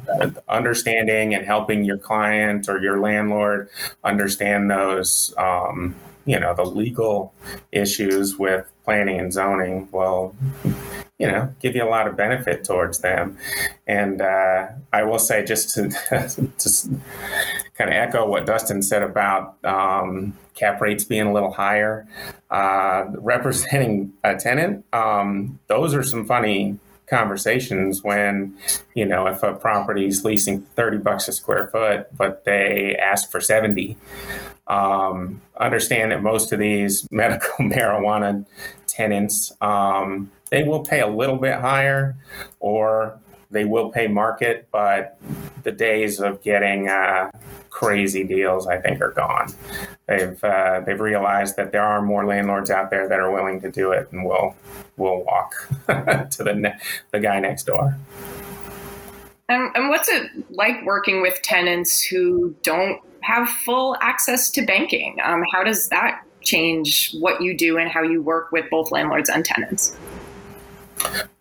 understanding 0.49 1.33
and 1.33 1.45
helping 1.45 1.83
your 1.85 1.97
client 1.97 2.67
or 2.67 2.79
your 2.79 2.99
landlord 2.99 3.69
understand 4.03 4.69
those 4.69 5.33
um, 5.37 5.95
you 6.25 6.39
know 6.39 6.53
the 6.53 6.63
legal 6.63 7.33
issues 7.71 8.37
with 8.37 8.69
planning 8.83 9.19
and 9.19 9.33
zoning 9.33 9.87
will 9.91 10.35
you 11.17 11.27
know 11.27 11.53
give 11.61 11.75
you 11.75 11.83
a 11.83 11.89
lot 11.89 12.07
of 12.07 12.15
benefit 12.15 12.63
towards 12.63 12.99
them 12.99 13.37
and 13.87 14.21
uh, 14.21 14.67
i 14.91 15.03
will 15.03 15.19
say 15.19 15.43
just 15.43 15.73
to, 15.73 15.89
to 16.57 16.69
kind 17.75 17.89
of 17.89 17.95
echo 17.95 18.25
what 18.27 18.45
dustin 18.45 18.81
said 18.81 19.03
about 19.03 19.57
um, 19.65 20.37
cap 20.55 20.79
rates 20.81 21.03
being 21.03 21.27
a 21.27 21.33
little 21.33 21.51
higher 21.51 22.07
uh, 22.51 23.05
representing 23.15 24.13
a 24.23 24.35
tenant 24.35 24.85
um, 24.93 25.59
those 25.67 25.93
are 25.93 26.03
some 26.03 26.25
funny 26.25 26.77
conversations 27.07 28.03
when, 28.03 28.57
you 28.95 29.05
know, 29.05 29.27
if 29.27 29.43
a 29.43 29.53
property 29.53 30.05
is 30.07 30.23
leasing 30.23 30.61
30 30.61 30.97
bucks 30.97 31.27
a 31.27 31.31
square 31.31 31.67
foot, 31.67 32.07
but 32.15 32.43
they 32.45 32.95
ask 32.95 33.29
for 33.29 33.39
70. 33.39 33.97
Um, 34.67 35.41
understand 35.57 36.11
that 36.11 36.23
most 36.23 36.51
of 36.51 36.59
these 36.59 37.07
medical 37.11 37.65
marijuana 37.65 38.45
tenants, 38.87 39.51
um, 39.61 40.31
they 40.49 40.63
will 40.63 40.83
pay 40.83 41.01
a 41.01 41.07
little 41.07 41.37
bit 41.37 41.59
higher 41.59 42.15
or 42.59 43.19
they 43.51 43.65
will 43.65 43.89
pay 43.89 44.07
market, 44.07 44.67
but 44.71 45.17
the 45.63 45.71
days 45.71 46.19
of 46.19 46.41
getting 46.41 46.89
uh, 46.89 47.29
crazy 47.69 48.23
deals, 48.23 48.67
I 48.67 48.77
think, 48.77 49.01
are 49.01 49.11
gone. 49.11 49.53
They've 50.07 50.43
uh, 50.43 50.81
they've 50.85 50.99
realized 50.99 51.55
that 51.57 51.71
there 51.71 51.83
are 51.83 52.01
more 52.01 52.25
landlords 52.25 52.69
out 52.69 52.89
there 52.89 53.07
that 53.07 53.19
are 53.19 53.31
willing 53.31 53.61
to 53.61 53.71
do 53.71 53.91
it, 53.91 54.11
and 54.11 54.25
will 54.25 54.55
will 54.97 55.23
walk 55.23 55.53
to 55.87 56.43
the 56.43 56.53
ne- 56.55 56.77
the 57.11 57.19
guy 57.19 57.39
next 57.39 57.65
door. 57.65 57.97
And, 59.49 59.75
and 59.75 59.89
what's 59.89 60.07
it 60.07 60.31
like 60.51 60.85
working 60.85 61.21
with 61.21 61.41
tenants 61.41 62.01
who 62.01 62.55
don't 62.63 63.01
have 63.21 63.49
full 63.49 63.97
access 63.99 64.49
to 64.51 64.61
banking? 64.61 65.17
Um, 65.23 65.43
how 65.51 65.63
does 65.63 65.89
that 65.89 66.23
change 66.41 67.13
what 67.19 67.41
you 67.41 67.57
do 67.57 67.77
and 67.77 67.89
how 67.89 68.03
you 68.03 68.21
work 68.21 68.51
with 68.51 68.69
both 68.69 68.91
landlords 68.91 69.29
and 69.29 69.43
tenants? 69.43 69.97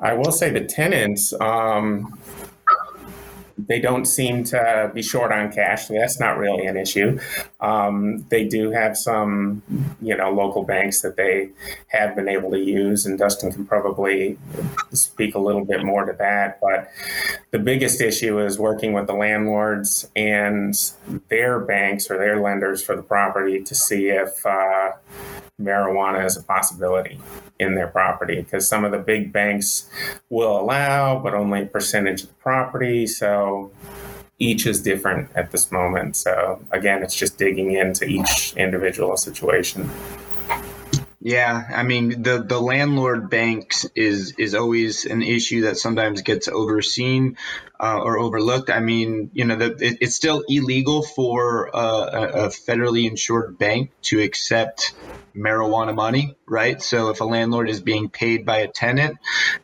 I 0.00 0.14
will 0.14 0.32
say 0.32 0.50
the 0.50 0.64
tenants, 0.64 1.32
um, 1.40 2.18
they 3.66 3.80
don't 3.80 4.06
seem 4.06 4.44
to 4.44 4.90
be 4.94 5.02
short 5.02 5.32
on 5.32 5.52
cash, 5.52 5.88
so 5.88 5.94
that's 5.94 6.18
not 6.18 6.38
really 6.38 6.66
an 6.66 6.76
issue. 6.76 7.18
Um, 7.60 8.24
they 8.28 8.44
do 8.44 8.70
have 8.70 8.96
some, 8.96 9.62
you 10.00 10.16
know, 10.16 10.30
local 10.32 10.64
banks 10.64 11.02
that 11.02 11.16
they 11.16 11.50
have 11.88 12.16
been 12.16 12.28
able 12.28 12.50
to 12.50 12.58
use, 12.58 13.06
and 13.06 13.18
Dustin 13.18 13.52
can 13.52 13.66
probably 13.66 14.38
speak 14.92 15.34
a 15.34 15.38
little 15.38 15.64
bit 15.64 15.84
more 15.84 16.04
to 16.04 16.12
that. 16.18 16.58
But 16.60 16.90
the 17.50 17.58
biggest 17.58 18.00
issue 18.00 18.40
is 18.40 18.58
working 18.58 18.92
with 18.92 19.06
the 19.06 19.14
landlords 19.14 20.08
and 20.16 20.74
their 21.28 21.60
banks 21.60 22.10
or 22.10 22.18
their 22.18 22.40
lenders 22.40 22.82
for 22.82 22.96
the 22.96 23.02
property 23.02 23.62
to 23.62 23.74
see 23.74 24.08
if 24.08 24.44
uh, 24.46 24.92
marijuana 25.64 26.24
as 26.24 26.36
a 26.36 26.42
possibility 26.42 27.18
in 27.58 27.74
their 27.74 27.86
property 27.86 28.36
because 28.42 28.68
some 28.68 28.84
of 28.84 28.92
the 28.92 28.98
big 28.98 29.32
banks 29.32 29.88
will 30.30 30.60
allow, 30.60 31.18
but 31.18 31.34
only 31.34 31.62
a 31.62 31.66
percentage 31.66 32.22
of 32.22 32.28
the 32.28 32.34
property. 32.34 33.06
So 33.06 33.70
each 34.38 34.66
is 34.66 34.82
different 34.82 35.30
at 35.34 35.52
this 35.52 35.70
moment. 35.70 36.16
So 36.16 36.60
again, 36.70 37.02
it's 37.02 37.14
just 37.14 37.38
digging 37.38 37.72
into 37.72 38.04
each 38.04 38.54
individual 38.56 39.16
situation. 39.16 39.88
Yeah, 41.24 41.68
I 41.72 41.84
mean 41.84 42.22
the 42.22 42.42
the 42.42 42.60
landlord 42.60 43.30
banks 43.30 43.86
is 43.94 44.34
is 44.38 44.56
always 44.56 45.04
an 45.04 45.22
issue 45.22 45.62
that 45.62 45.76
sometimes 45.76 46.22
gets 46.22 46.48
overseen 46.48 47.36
uh, 47.78 48.00
or 48.02 48.18
overlooked. 48.18 48.70
I 48.70 48.80
mean, 48.80 49.30
you 49.32 49.44
know, 49.44 49.54
the, 49.54 49.70
it, 49.78 49.98
it's 50.00 50.16
still 50.16 50.42
illegal 50.48 51.02
for 51.02 51.70
uh, 51.74 51.80
a, 51.80 52.22
a 52.46 52.48
federally 52.48 53.08
insured 53.08 53.56
bank 53.56 53.92
to 54.02 54.20
accept 54.20 54.94
marijuana 55.34 55.94
money, 55.94 56.36
right? 56.46 56.80
So 56.82 57.10
if 57.10 57.20
a 57.20 57.24
landlord 57.24 57.68
is 57.68 57.80
being 57.80 58.08
paid 58.08 58.44
by 58.44 58.58
a 58.58 58.68
tenant 58.68 59.18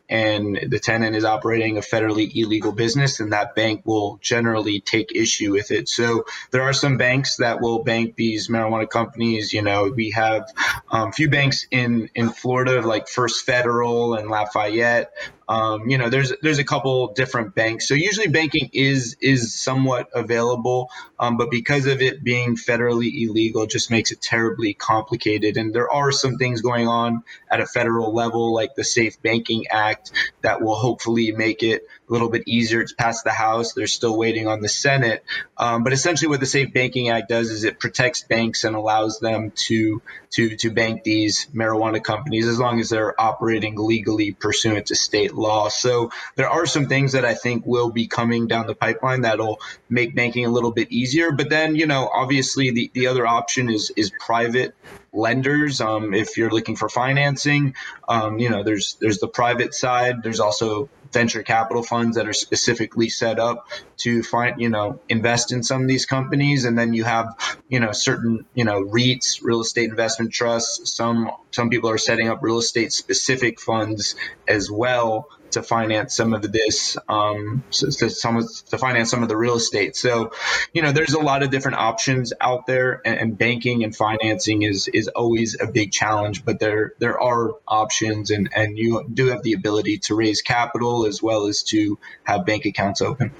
and 0.09 0.59
the 0.67 0.79
tenant 0.79 1.15
is 1.15 1.23
operating 1.23 1.77
a 1.77 1.81
federally 1.81 2.31
illegal 2.35 2.71
business, 2.71 3.17
then 3.17 3.29
that 3.29 3.55
bank 3.55 3.81
will 3.85 4.17
generally 4.21 4.79
take 4.79 5.15
issue 5.15 5.51
with 5.51 5.71
it. 5.71 5.87
So 5.87 6.25
there 6.51 6.63
are 6.63 6.73
some 6.73 6.97
banks 6.97 7.37
that 7.37 7.61
will 7.61 7.83
bank 7.83 8.15
these 8.15 8.47
marijuana 8.47 8.89
companies. 8.89 9.53
You 9.53 9.61
know, 9.61 9.93
we 9.95 10.11
have 10.11 10.51
a 10.91 10.95
um, 10.95 11.11
few 11.11 11.29
banks 11.29 11.67
in 11.71 12.09
in 12.15 12.29
Florida 12.29 12.81
like 12.81 13.07
First 13.07 13.45
Federal 13.45 14.15
and 14.15 14.29
Lafayette 14.29 15.11
um, 15.49 15.89
you 15.89 15.97
know, 15.97 16.09
there's 16.09 16.31
there's 16.43 16.59
a 16.59 16.63
couple 16.63 17.11
different 17.13 17.55
banks. 17.55 17.87
So 17.87 17.95
usually 17.95 18.27
banking 18.27 18.69
is 18.71 19.17
is 19.19 19.55
somewhat 19.55 20.07
available, 20.13 20.91
um, 21.17 21.37
but 21.37 21.49
because 21.49 21.87
of 21.87 22.03
it 22.03 22.23
being 22.23 22.55
federally 22.55 23.27
illegal, 23.27 23.65
just 23.65 23.89
makes 23.89 24.11
it 24.11 24.21
terribly 24.21 24.75
complicated. 24.75 25.57
And 25.57 25.73
there 25.73 25.89
are 25.89 26.11
some 26.11 26.37
things 26.37 26.61
going 26.61 26.87
on 26.87 27.23
at 27.49 27.61
a 27.61 27.65
federal 27.65 28.13
level, 28.13 28.53
like 28.53 28.75
the 28.75 28.83
Safe 28.83 29.19
Banking 29.23 29.65
Act, 29.71 29.98
that 30.41 30.61
will 30.61 30.75
hopefully 30.75 31.31
make 31.31 31.63
it 31.63 31.83
a 32.09 32.11
little 32.11 32.29
bit 32.29 32.43
easier. 32.47 32.81
It's 32.81 32.93
passed 32.93 33.23
the 33.23 33.31
House. 33.31 33.73
They're 33.73 33.87
still 33.87 34.17
waiting 34.17 34.47
on 34.47 34.61
the 34.61 34.69
Senate. 34.69 35.23
Um, 35.57 35.83
but 35.83 35.93
essentially, 35.93 36.29
what 36.29 36.39
the 36.39 36.45
Safe 36.45 36.73
Banking 36.73 37.09
Act 37.09 37.29
does 37.29 37.49
is 37.49 37.63
it 37.63 37.79
protects 37.79 38.23
banks 38.23 38.63
and 38.63 38.75
allows 38.75 39.19
them 39.19 39.51
to 39.67 40.01
to 40.31 40.55
to 40.57 40.71
bank 40.71 41.03
these 41.03 41.47
marijuana 41.53 42.03
companies 42.03 42.47
as 42.47 42.59
long 42.59 42.79
as 42.79 42.89
they're 42.89 43.19
operating 43.19 43.75
legally 43.77 44.31
pursuant 44.31 44.87
to 44.87 44.95
state 44.95 45.33
law. 45.33 45.69
So 45.69 46.11
there 46.35 46.49
are 46.49 46.65
some 46.65 46.87
things 46.87 47.13
that 47.13 47.25
I 47.25 47.33
think 47.33 47.65
will 47.65 47.91
be 47.91 48.07
coming 48.07 48.47
down 48.47 48.67
the 48.67 48.75
pipeline 48.75 49.21
that'll 49.21 49.59
make 49.89 50.15
banking 50.15 50.45
a 50.45 50.49
little 50.49 50.71
bit 50.71 50.91
easier. 50.91 51.31
But 51.31 51.49
then, 51.49 51.75
you 51.75 51.87
know, 51.87 52.09
obviously 52.13 52.71
the, 52.71 52.91
the 52.93 53.07
other 53.07 53.25
option 53.25 53.69
is 53.69 53.91
is 53.95 54.11
private 54.19 54.75
lenders. 55.13 55.81
Um, 55.81 56.13
if 56.13 56.37
you're 56.37 56.51
looking 56.51 56.75
for 56.75 56.89
financing, 56.89 57.75
um, 58.07 58.39
you 58.39 58.49
know, 58.49 58.63
there's 58.63 58.97
there's 58.99 59.19
the 59.19 59.27
private 59.27 59.73
side. 59.73 60.23
There's 60.23 60.39
also 60.39 60.89
venture 61.11 61.43
capital 61.43 61.83
funds 61.83 62.15
that 62.17 62.27
are 62.27 62.33
specifically 62.33 63.09
set 63.09 63.39
up 63.39 63.67
to 63.97 64.21
find 64.23 64.61
you 64.61 64.69
know 64.69 64.99
invest 65.09 65.51
in 65.51 65.63
some 65.63 65.81
of 65.81 65.87
these 65.87 66.05
companies 66.05 66.65
and 66.65 66.77
then 66.77 66.93
you 66.93 67.03
have 67.03 67.27
you 67.67 67.79
know 67.79 67.91
certain 67.91 68.45
you 68.53 68.63
know 68.63 68.83
REITs 68.83 69.41
real 69.41 69.61
estate 69.61 69.89
investment 69.89 70.31
trusts 70.31 70.93
some 70.93 71.31
some 71.51 71.69
people 71.69 71.89
are 71.89 71.97
setting 71.97 72.27
up 72.27 72.39
real 72.41 72.59
estate 72.59 72.91
specific 72.91 73.59
funds 73.59 74.15
as 74.47 74.69
well 74.69 75.27
to 75.51 75.63
finance 75.63 76.15
some 76.15 76.33
of 76.33 76.51
this, 76.51 76.97
um, 77.07 77.63
to, 77.71 78.09
some 78.09 78.45
to 78.67 78.77
finance 78.77 79.09
some 79.09 79.23
of 79.23 79.29
the 79.29 79.37
real 79.37 79.55
estate. 79.55 79.95
So, 79.95 80.31
you 80.73 80.81
know, 80.81 80.91
there's 80.91 81.13
a 81.13 81.19
lot 81.19 81.43
of 81.43 81.49
different 81.49 81.77
options 81.77 82.33
out 82.41 82.65
there, 82.65 83.01
and, 83.05 83.19
and, 83.19 83.37
banking 83.37 83.83
and 83.83 83.95
financing 83.95 84.63
is 84.63 84.87
is 84.89 85.07
always 85.07 85.59
a 85.59 85.67
big 85.67 85.91
challenge. 85.91 86.43
But 86.45 86.59
there 86.59 86.93
there 86.99 87.19
are 87.19 87.53
options, 87.67 88.31
and 88.31 88.49
and 88.55 88.77
you 88.77 89.05
do 89.13 89.27
have 89.27 89.43
the 89.43 89.53
ability 89.53 89.99
to 89.99 90.15
raise 90.15 90.41
capital 90.41 91.05
as 91.05 91.21
well 91.21 91.47
as 91.47 91.63
to 91.63 91.97
have 92.23 92.45
bank 92.45 92.65
accounts 92.65 93.01
open. 93.01 93.31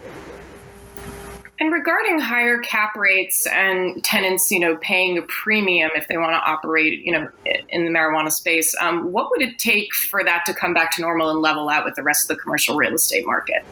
And 1.59 1.73
regarding 1.73 2.19
higher 2.19 2.59
cap 2.59 2.95
rates 2.95 3.45
and 3.47 4.01
tenants, 4.01 4.49
you 4.49 4.59
know, 4.59 4.77
paying 4.77 5.17
a 5.17 5.21
premium 5.23 5.89
if 5.93 6.07
they 6.07 6.17
want 6.17 6.31
to 6.31 6.49
operate, 6.49 7.03
you 7.03 7.11
know, 7.11 7.27
in 7.67 7.83
the 7.83 7.91
marijuana 7.91 8.31
space, 8.31 8.73
um, 8.79 9.11
what 9.11 9.29
would 9.29 9.41
it 9.41 9.59
take 9.59 9.93
for 9.93 10.23
that 10.23 10.45
to 10.45 10.53
come 10.53 10.73
back 10.73 10.95
to 10.95 11.01
normal 11.01 11.29
and 11.29 11.41
level 11.41 11.67
out 11.67 11.83
with 11.83 11.95
the 11.95 12.03
rest 12.03 12.29
of 12.29 12.37
the 12.37 12.41
commercial 12.41 12.77
real 12.77 12.93
estate 12.93 13.25
market? 13.25 13.65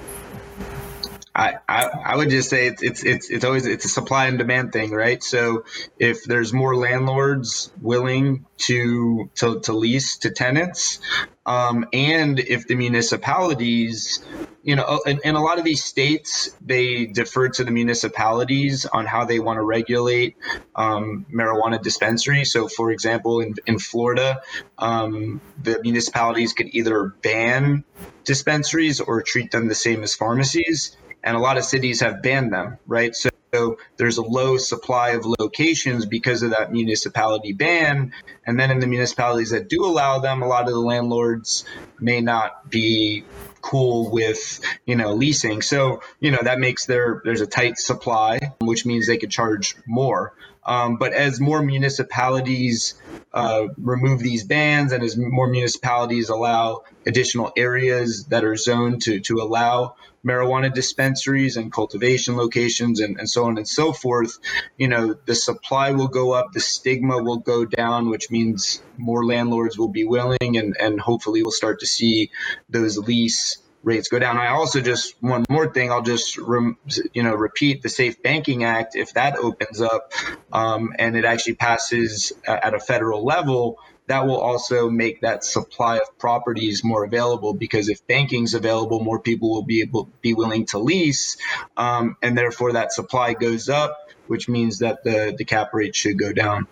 I, 1.38 1.60
I, 1.70 1.86
I 1.86 2.16
would 2.16 2.32
just 2.32 2.50
say 2.50 2.66
it's, 2.66 2.82
it's 2.82 3.04
it's 3.04 3.30
it's 3.30 3.46
always 3.46 3.68
it's 3.68 3.86
a 3.86 3.90
supply 3.90 4.26
and 4.26 4.40
demand 4.40 4.74
thing, 4.74 4.90
right? 4.90 5.24
So 5.24 5.66
if 6.00 6.24
there's 6.24 6.52
more 6.52 6.76
landlords 6.76 7.72
willing 7.80 8.48
to 8.66 9.30
to, 9.36 9.60
to 9.60 9.74
lease 9.74 10.18
to 10.20 10.32
tenants, 10.32 11.00
um, 11.46 11.86
and 11.94 12.40
if 12.40 12.66
the 12.66 12.74
municipalities, 12.74 14.26
you 14.64 14.76
know, 14.76 15.00
in, 15.06 15.20
in 15.24 15.36
a 15.36 15.44
lot 15.44 15.60
of 15.60 15.64
these 15.64 15.84
states, 15.84 16.50
they 16.60 17.06
defer 17.06 17.50
to 17.50 17.64
the 17.64 17.72
municipalities 17.72 18.88
on 18.88 19.06
how 19.06 19.26
they 19.26 19.38
want 19.40 19.58
to 19.58 19.64
regulate 19.64 20.38
um, 20.76 21.28
marijuana 21.32 21.80
dispensaries. 21.80 22.52
So, 22.52 22.68
for 22.68 22.90
example, 22.90 23.42
in, 23.42 23.54
in 23.68 23.78
Florida, 23.78 24.42
um, 24.80 25.40
the 25.62 25.80
municipalities 25.84 26.54
could 26.54 26.74
either 26.74 27.14
ban 27.22 27.84
dispensaries 28.24 29.02
or 29.02 29.22
treat 29.22 29.52
them 29.52 29.68
the 29.68 29.76
same 29.76 30.02
as 30.02 30.16
pharmacies 30.16 30.98
and 31.24 31.36
a 31.36 31.40
lot 31.40 31.58
of 31.58 31.64
cities 31.64 32.02
have 32.02 32.22
banned 32.22 32.54
them, 32.54 32.78
right? 32.86 33.16
So 33.16 33.30
so 33.54 33.78
there's 33.96 34.18
a 34.18 34.24
low 34.24 34.58
supply 34.58 35.12
of 35.12 35.26
locations 35.26 36.06
because 36.06 36.44
of 36.44 36.52
that 36.52 36.72
municipality 36.72 37.54
ban. 37.54 38.12
And 38.46 38.60
then 38.60 38.72
in 38.72 38.80
the 38.80 38.88
municipalities 38.88 39.52
that 39.52 39.70
do 39.70 39.86
allow 39.86 40.20
them, 40.20 40.42
a 40.42 40.48
lot 40.48 40.68
of 40.68 40.74
the 40.74 40.80
landlords 40.80 41.64
may 42.00 42.22
not 42.22 42.70
be 42.70 43.24
cool 43.62 44.12
with 44.12 44.62
you 44.86 44.96
know 44.96 45.14
leasing 45.14 45.62
so 45.62 46.02
you 46.22 46.32
know 46.32 46.40
that 46.42 46.58
makes 46.58 46.86
their 46.86 47.22
there's 47.26 47.42
a 47.42 47.48
tight 47.48 47.78
supply 47.78 48.40
which 48.62 48.86
means 48.86 49.08
they 49.08 49.18
could 49.18 49.32
charge 49.32 49.76
more 49.86 50.32
um, 50.68 50.98
but 50.98 51.14
as 51.14 51.40
more 51.40 51.62
municipalities 51.64 52.96
uh, 53.34 53.68
remove 53.78 54.20
these 54.20 54.44
bans 54.44 54.92
and 54.92 55.04
as 55.04 55.18
more 55.18 55.48
municipalities 55.48 56.30
allow 56.30 56.84
additional 57.06 57.52
areas 57.56 58.26
that 58.26 58.44
are 58.44 58.56
zoned 58.56 59.02
to, 59.04 59.20
to 59.22 59.36
allow 59.38 59.96
marijuana 60.26 60.74
dispensaries 60.74 61.56
and 61.56 61.72
cultivation 61.72 62.36
locations 62.36 63.00
and, 63.00 63.18
and 63.18 63.30
so 63.30 63.46
on 63.46 63.58
and 63.58 63.68
so 63.68 63.94
forth, 63.94 64.40
you 64.78 64.88
know, 64.88 65.16
the 65.26 65.36
supply 65.36 65.92
will 65.92 66.10
go 66.10 66.34
up, 66.34 66.52
the 66.52 66.60
stigma 66.60 67.22
will 67.24 67.38
go 67.38 67.64
down, 67.64 68.10
which 68.10 68.30
means 68.30 68.82
more 68.98 69.26
landlords 69.26 69.78
will 69.78 69.88
be 69.88 70.04
willing 70.04 70.58
and, 70.58 70.76
and 70.80 71.00
hopefully 71.00 71.42
we'll 71.44 71.52
start 71.52 71.80
to 71.80 71.88
see 71.88 72.30
those 72.70 72.98
lease 72.98 73.58
rates 73.84 74.10
go 74.10 74.20
down. 74.20 74.38
I 74.38 74.50
also 74.50 74.82
just 74.82 75.16
one 75.22 75.46
more 75.50 75.72
thing. 75.72 75.92
I'll 75.92 76.02
just 76.02 76.38
you 76.38 77.24
know 77.24 77.36
repeat 77.36 77.82
the 77.82 77.90
Safe 77.90 78.22
Banking 78.22 78.64
Act. 78.64 78.96
If 78.96 79.14
that 79.14 79.38
opens 79.38 79.82
up 79.82 80.12
um, 80.52 80.94
and 80.98 81.16
it 81.16 81.26
actually 81.26 81.56
passes 81.56 82.34
at 82.46 82.74
a 82.74 82.80
federal 82.80 83.24
level, 83.24 83.80
that 84.08 84.26
will 84.26 84.40
also 84.40 84.90
make 84.90 85.22
that 85.22 85.44
supply 85.44 85.98
of 85.98 86.18
properties 86.18 86.84
more 86.84 87.04
available 87.04 87.54
because 87.54 87.90
if 87.90 88.06
banking's 88.08 88.54
available, 88.54 89.02
more 89.02 89.20
people 89.20 89.52
will 89.52 89.64
be 89.64 89.82
able 89.82 90.10
be 90.22 90.34
willing 90.34 90.66
to 90.68 90.80
lease, 90.80 91.38
um, 91.76 92.18
and 92.22 92.38
therefore 92.38 92.74
that 92.74 92.94
supply 92.94 93.34
goes 93.34 93.70
up, 93.70 94.10
which 94.28 94.50
means 94.50 94.80
that 94.80 95.04
the 95.04 95.36
the 95.38 95.46
cap 95.46 95.74
rate 95.74 95.96
should 95.96 96.18
go 96.18 96.34
down. 96.34 96.68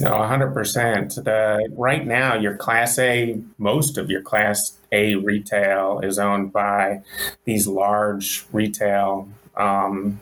No, 0.00 0.12
100%. 0.12 1.24
The, 1.24 1.68
right 1.72 2.06
now, 2.06 2.36
your 2.36 2.56
Class 2.56 3.00
A, 3.00 3.42
most 3.58 3.98
of 3.98 4.10
your 4.10 4.22
Class 4.22 4.77
A 4.92 5.16
retail 5.16 6.00
is 6.02 6.18
owned 6.18 6.52
by 6.52 7.02
these 7.44 7.66
large 7.66 8.46
retail 8.52 9.28
um, 9.56 10.20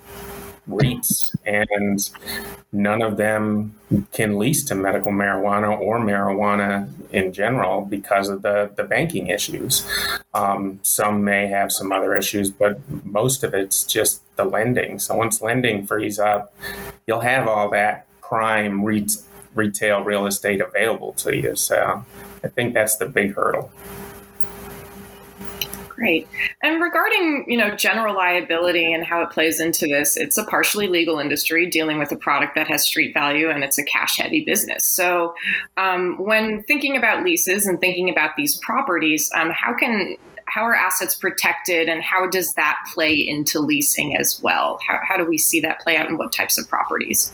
REITs, 0.69 1.37
and 1.45 2.11
none 2.73 3.01
of 3.03 3.17
them 3.17 3.75
can 4.13 4.39
lease 4.39 4.65
to 4.65 4.75
medical 4.75 5.13
marijuana 5.13 5.79
or 5.79 6.01
marijuana 6.01 6.91
in 7.13 7.33
general 7.33 7.83
because 7.83 8.29
of 8.29 8.43
the, 8.43 8.71
the 8.75 8.83
banking 8.83 9.29
issues. 9.29 9.89
Um, 10.35 10.81
some 10.83 11.23
may 11.23 11.47
have 11.47 11.71
some 11.71 11.93
other 11.93 12.17
issues, 12.17 12.51
but 12.51 12.81
most 13.05 13.45
of 13.45 13.55
it's 13.55 13.85
just 13.85 14.23
the 14.37 14.45
lending. 14.45 14.99
So 14.99 15.15
once 15.15 15.41
lending 15.41 15.87
frees 15.87 16.19
up, 16.19 16.53
you'll 17.07 17.21
have 17.21 17.47
all 17.47 17.71
that 17.71 18.07
prime 18.21 18.85
REIT, 18.85 19.19
retail 19.55 20.03
real 20.03 20.27
estate 20.27 20.61
available 20.61 21.13
to 21.13 21.37
you. 21.37 21.55
So 21.55 22.05
I 22.43 22.49
think 22.49 22.75
that's 22.75 22.97
the 22.97 23.07
big 23.07 23.35
hurdle. 23.35 23.71
Great. 25.97 26.29
And 26.63 26.83
regarding, 26.83 27.47
you 27.49 27.57
know, 27.57 27.75
general 27.75 28.15
liability 28.15 28.93
and 28.93 29.03
how 29.03 29.23
it 29.23 29.31
plays 29.31 29.61
into 29.61 29.87
this, 29.87 30.19
it's 30.19 30.37
a 30.37 30.45
partially 30.45 30.89
legal 30.89 31.19
industry 31.19 31.71
dealing 31.71 31.99
with 31.99 32.13
a 32.13 32.17
product 32.17 32.55
that 32.55 32.69
has 32.69 32.85
street 32.85 33.15
value 33.15 33.49
and 33.49 33.65
it's 33.65 33.79
a 33.79 33.83
cash 33.83 34.19
heavy 34.19 34.45
business. 34.45 34.85
So, 34.85 35.35
um, 35.79 36.17
when 36.19 36.63
thinking 36.65 36.99
about 36.99 37.25
leases 37.25 37.67
and 37.67 37.81
thinking 37.81 38.11
about 38.11 38.37
these 38.37 38.57
properties, 38.59 39.31
um, 39.35 39.51
how 39.51 39.75
can 39.75 40.17
how 40.45 40.65
are 40.65 40.75
assets 40.75 41.15
protected 41.15 41.89
and 41.89 42.03
how 42.03 42.29
does 42.29 42.53
that 42.55 42.77
play 42.93 43.15
into 43.15 43.59
leasing 43.59 44.17
as 44.17 44.39
well? 44.43 44.79
How, 44.87 45.01
how 45.03 45.17
do 45.17 45.25
we 45.25 45.39
see 45.39 45.61
that 45.61 45.81
play 45.81 45.97
out 45.97 46.09
in 46.11 46.19
what 46.19 46.31
types 46.31 46.59
of 46.59 46.69
properties? 46.69 47.33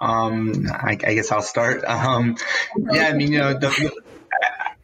Um, 0.00 0.66
I, 0.72 0.92
I, 0.92 1.14
guess 1.14 1.30
I'll 1.30 1.42
start. 1.42 1.84
Um, 1.84 2.36
yeah, 2.92 3.08
I 3.08 3.12
mean, 3.12 3.32
you 3.32 3.38
know, 3.38 3.54
the, 3.54 3.92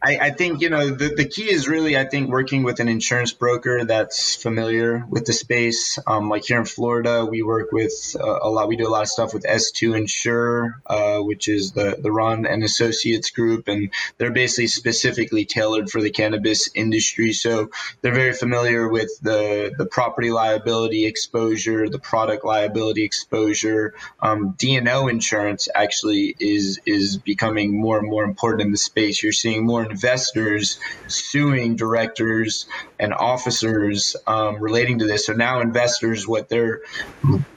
I, 0.05 0.19
I, 0.27 0.29
think 0.29 0.61
you 0.61 0.69
know 0.69 0.91
the, 0.91 1.15
the 1.15 1.25
key 1.25 1.51
is 1.51 1.67
really 1.67 1.97
I 1.97 2.05
think 2.05 2.29
working 2.29 2.61
with 2.61 2.79
an 2.79 2.87
insurance 2.87 3.33
broker 3.33 3.85
that's 3.85 4.35
familiar 4.35 5.03
with 5.09 5.25
the 5.25 5.33
space. 5.33 5.97
Um, 6.05 6.29
like 6.29 6.45
here 6.45 6.59
in 6.59 6.65
Florida, 6.65 7.25
we 7.25 7.41
work 7.41 7.71
with 7.71 8.15
uh, 8.19 8.37
a 8.43 8.49
lot. 8.49 8.67
We 8.67 8.75
do 8.75 8.87
a 8.87 8.93
lot 8.93 9.01
of 9.01 9.07
stuff 9.07 9.33
with 9.33 9.45
S2 9.45 9.97
Insure, 9.97 10.79
uh, 10.85 11.21
which 11.21 11.47
is 11.47 11.71
the 11.71 11.97
the 11.99 12.11
Ron 12.11 12.45
and 12.45 12.63
Associates 12.63 13.31
group, 13.31 13.67
and 13.67 13.91
they're 14.19 14.29
basically 14.29 14.67
specifically 14.67 15.43
tailored 15.43 15.89
for 15.89 16.01
the 16.01 16.11
cannabis 16.11 16.69
industry. 16.75 17.33
So 17.33 17.71
they're 18.01 18.13
very 18.13 18.33
familiar 18.33 18.87
with 18.87 19.09
the 19.23 19.73
the 19.75 19.87
property 19.87 20.29
liability 20.29 21.07
exposure, 21.07 21.89
the 21.89 21.97
product 21.97 22.45
liability 22.45 23.03
exposure. 23.03 23.95
Um, 24.19 24.53
D&O 24.59 25.07
insurance 25.07 25.67
actually 25.73 26.35
is 26.39 26.79
is 26.85 27.17
becoming 27.17 27.81
more 27.81 27.97
and 27.97 28.07
more 28.07 28.23
important 28.23 28.61
in 28.61 28.71
the 28.71 28.77
space. 28.77 29.23
You're 29.23 29.31
seeing 29.31 29.65
more 29.65 29.94
investors 29.95 30.77
suing 31.07 31.77
directors 31.77 32.65
and 32.99 33.13
officers 33.13 34.17
um, 34.27 34.61
relating 34.61 34.99
to 34.99 35.05
this. 35.05 35.25
So 35.25 35.33
now 35.33 35.61
investors, 35.61 36.27
what 36.27 36.49
they're 36.49 36.81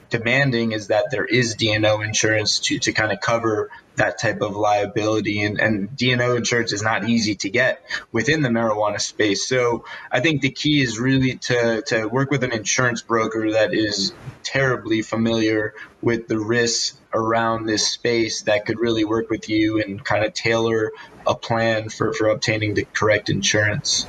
demanding 0.09 0.73
is 0.73 0.87
that 0.87 1.07
there 1.11 1.25
is 1.25 1.57
D&O 1.57 2.01
insurance 2.01 2.61
to, 2.61 2.79
to 2.79 2.93
kind 2.93 3.13
of 3.13 3.21
cover 3.21 3.71
that 3.97 4.21
type 4.21 4.41
of 4.41 4.57
liability. 4.57 5.43
And, 5.43 5.61
and 5.61 5.97
D&O 5.97 6.37
insurance 6.37 6.73
is 6.73 6.83
not 6.83 7.09
easy 7.09 7.35
to 7.37 7.51
get 7.51 7.83
within 8.13 8.43
the 8.43 8.49
marijuana 8.49 9.01
space. 9.01 9.49
So 9.49 9.85
I 10.13 10.21
think 10.21 10.41
the 10.41 10.51
key 10.51 10.81
is 10.81 10.99
really 10.99 11.35
to, 11.49 11.83
to 11.89 12.07
work 12.07 12.31
with 12.31 12.45
an 12.45 12.53
insurance 12.53 13.03
broker 13.03 13.53
that 13.53 13.75
is 13.75 14.13
terribly 14.45 15.03
familiar 15.03 15.75
with 16.01 16.29
the 16.29 16.39
risks 16.39 16.99
around 17.15 17.67
this 17.67 17.87
space 17.87 18.43
that 18.43 18.67
could 18.67 18.79
really 18.79 19.05
work 19.05 19.31
with 19.31 19.49
you 19.49 19.81
and 19.81 20.05
kind 20.05 20.25
of 20.25 20.35
tailor 20.35 20.93
a 21.27 21.35
plan 21.35 21.89
for, 21.89 22.13
for 22.13 22.29
obtaining 22.29 22.75
the 22.75 22.85
correct 22.93 23.29
insurance. 23.31 24.07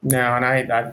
No, 0.00 0.36
and 0.36 0.44
I, 0.44 0.92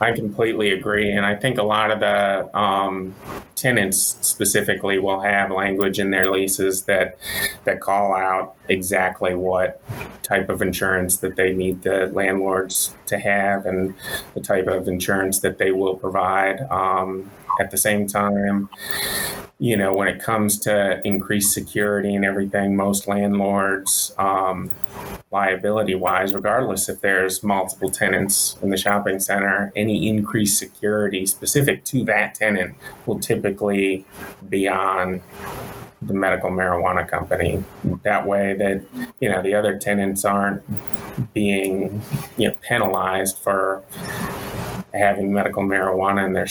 I, 0.00 0.08
I 0.08 0.12
completely 0.12 0.70
agree, 0.70 1.10
and 1.10 1.26
I 1.26 1.34
think 1.34 1.58
a 1.58 1.64
lot 1.64 1.90
of 1.90 1.98
the 1.98 2.56
um, 2.56 3.14
tenants 3.56 4.16
specifically 4.20 5.00
will 5.00 5.20
have 5.20 5.50
language 5.50 5.98
in 5.98 6.10
their 6.10 6.30
leases 6.30 6.84
that 6.84 7.18
that 7.64 7.80
call 7.80 8.14
out 8.14 8.54
exactly 8.68 9.34
what 9.34 9.82
type 10.22 10.48
of 10.48 10.62
insurance 10.62 11.18
that 11.18 11.34
they 11.34 11.52
need 11.52 11.82
the 11.82 12.06
landlords 12.14 12.94
to 13.06 13.18
have, 13.18 13.66
and 13.66 13.94
the 14.34 14.40
type 14.40 14.68
of 14.68 14.86
insurance 14.86 15.40
that 15.40 15.58
they 15.58 15.72
will 15.72 15.96
provide. 15.96 16.60
Um, 16.70 17.30
at 17.58 17.70
the 17.70 17.76
same 17.76 18.06
time, 18.06 18.68
you 19.58 19.76
know, 19.76 19.92
when 19.92 20.08
it 20.08 20.22
comes 20.22 20.58
to 20.60 21.00
increased 21.04 21.52
security 21.52 22.14
and 22.14 22.24
everything, 22.24 22.76
most 22.76 23.06
landlords, 23.06 24.14
um, 24.16 24.70
liability 25.30 25.94
wise, 25.94 26.34
regardless 26.34 26.88
if 26.88 27.00
there's 27.02 27.42
multiple 27.42 27.90
tenants 27.90 28.56
in 28.62 28.70
the 28.70 28.76
shopping 28.76 29.20
center, 29.20 29.70
any 29.76 30.08
increased 30.08 30.58
security 30.58 31.26
specific 31.26 31.84
to 31.84 32.04
that 32.04 32.34
tenant 32.34 32.74
will 33.04 33.18
typically 33.18 34.04
be 34.48 34.66
on 34.66 35.20
the 36.02 36.14
medical 36.14 36.50
marijuana 36.50 37.06
company. 37.06 37.62
That 38.02 38.26
way, 38.26 38.54
that 38.54 38.82
you 39.20 39.28
know 39.28 39.42
the 39.42 39.54
other 39.54 39.78
tenants 39.78 40.24
aren't 40.24 40.62
being 41.34 42.02
you 42.36 42.48
know 42.48 42.54
penalized 42.62 43.38
for 43.38 43.82
having 44.94 45.32
medical 45.32 45.62
marijuana 45.62 46.26
in 46.26 46.32
their 46.32 46.46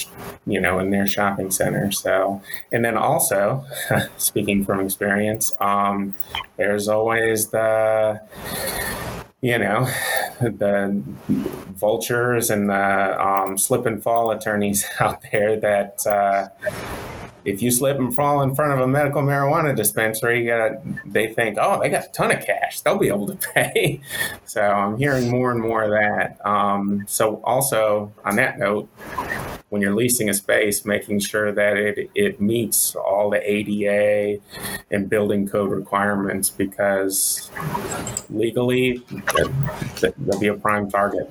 you 0.46 0.60
know 0.60 0.78
in 0.78 0.90
their 0.90 1.06
shopping 1.06 1.50
center. 1.50 1.90
So 1.92 2.42
and 2.72 2.84
then 2.84 2.96
also 2.96 3.64
speaking 4.16 4.64
from 4.64 4.80
experience 4.80 5.52
um, 5.60 6.14
there's 6.56 6.88
always 6.88 7.48
the 7.48 8.20
you 9.40 9.58
know 9.58 9.88
the 10.40 11.02
vultures 11.28 12.50
and 12.50 12.68
the 12.68 13.26
um, 13.26 13.56
slip 13.56 13.86
and 13.86 14.02
fall 14.02 14.30
attorneys 14.30 14.84
out 15.00 15.22
there 15.30 15.58
that 15.58 16.06
uh, 16.06 16.48
if 17.44 17.62
you 17.62 17.70
slip 17.70 17.98
and 17.98 18.14
fall 18.14 18.42
in 18.42 18.54
front 18.54 18.72
of 18.72 18.80
a 18.80 18.86
medical 18.86 19.22
marijuana 19.22 19.74
dispensary, 19.74 20.50
they 21.06 21.32
think, 21.32 21.58
oh, 21.60 21.80
they 21.80 21.88
got 21.88 22.04
a 22.04 22.08
ton 22.12 22.30
of 22.32 22.44
cash. 22.44 22.80
They'll 22.80 22.98
be 22.98 23.08
able 23.08 23.26
to 23.26 23.48
pay. 23.54 24.00
so 24.44 24.62
I'm 24.62 24.96
hearing 24.96 25.30
more 25.30 25.50
and 25.50 25.60
more 25.60 25.84
of 25.84 25.90
that. 25.90 26.44
Um, 26.46 27.04
so 27.06 27.40
also 27.44 28.12
on 28.24 28.36
that 28.36 28.58
note, 28.58 28.88
when 29.70 29.80
you're 29.80 29.94
leasing 29.94 30.28
a 30.28 30.34
space, 30.34 30.84
making 30.84 31.20
sure 31.20 31.52
that 31.52 31.76
it, 31.76 32.10
it 32.14 32.40
meets 32.40 32.94
all 32.96 33.30
the 33.30 33.40
ADA 33.48 34.40
and 34.90 35.08
building 35.08 35.48
code 35.48 35.70
requirements 35.70 36.50
because 36.50 37.50
legally 38.28 39.02
they'll 39.36 40.40
be 40.40 40.48
a 40.48 40.54
prime 40.54 40.90
target. 40.90 41.30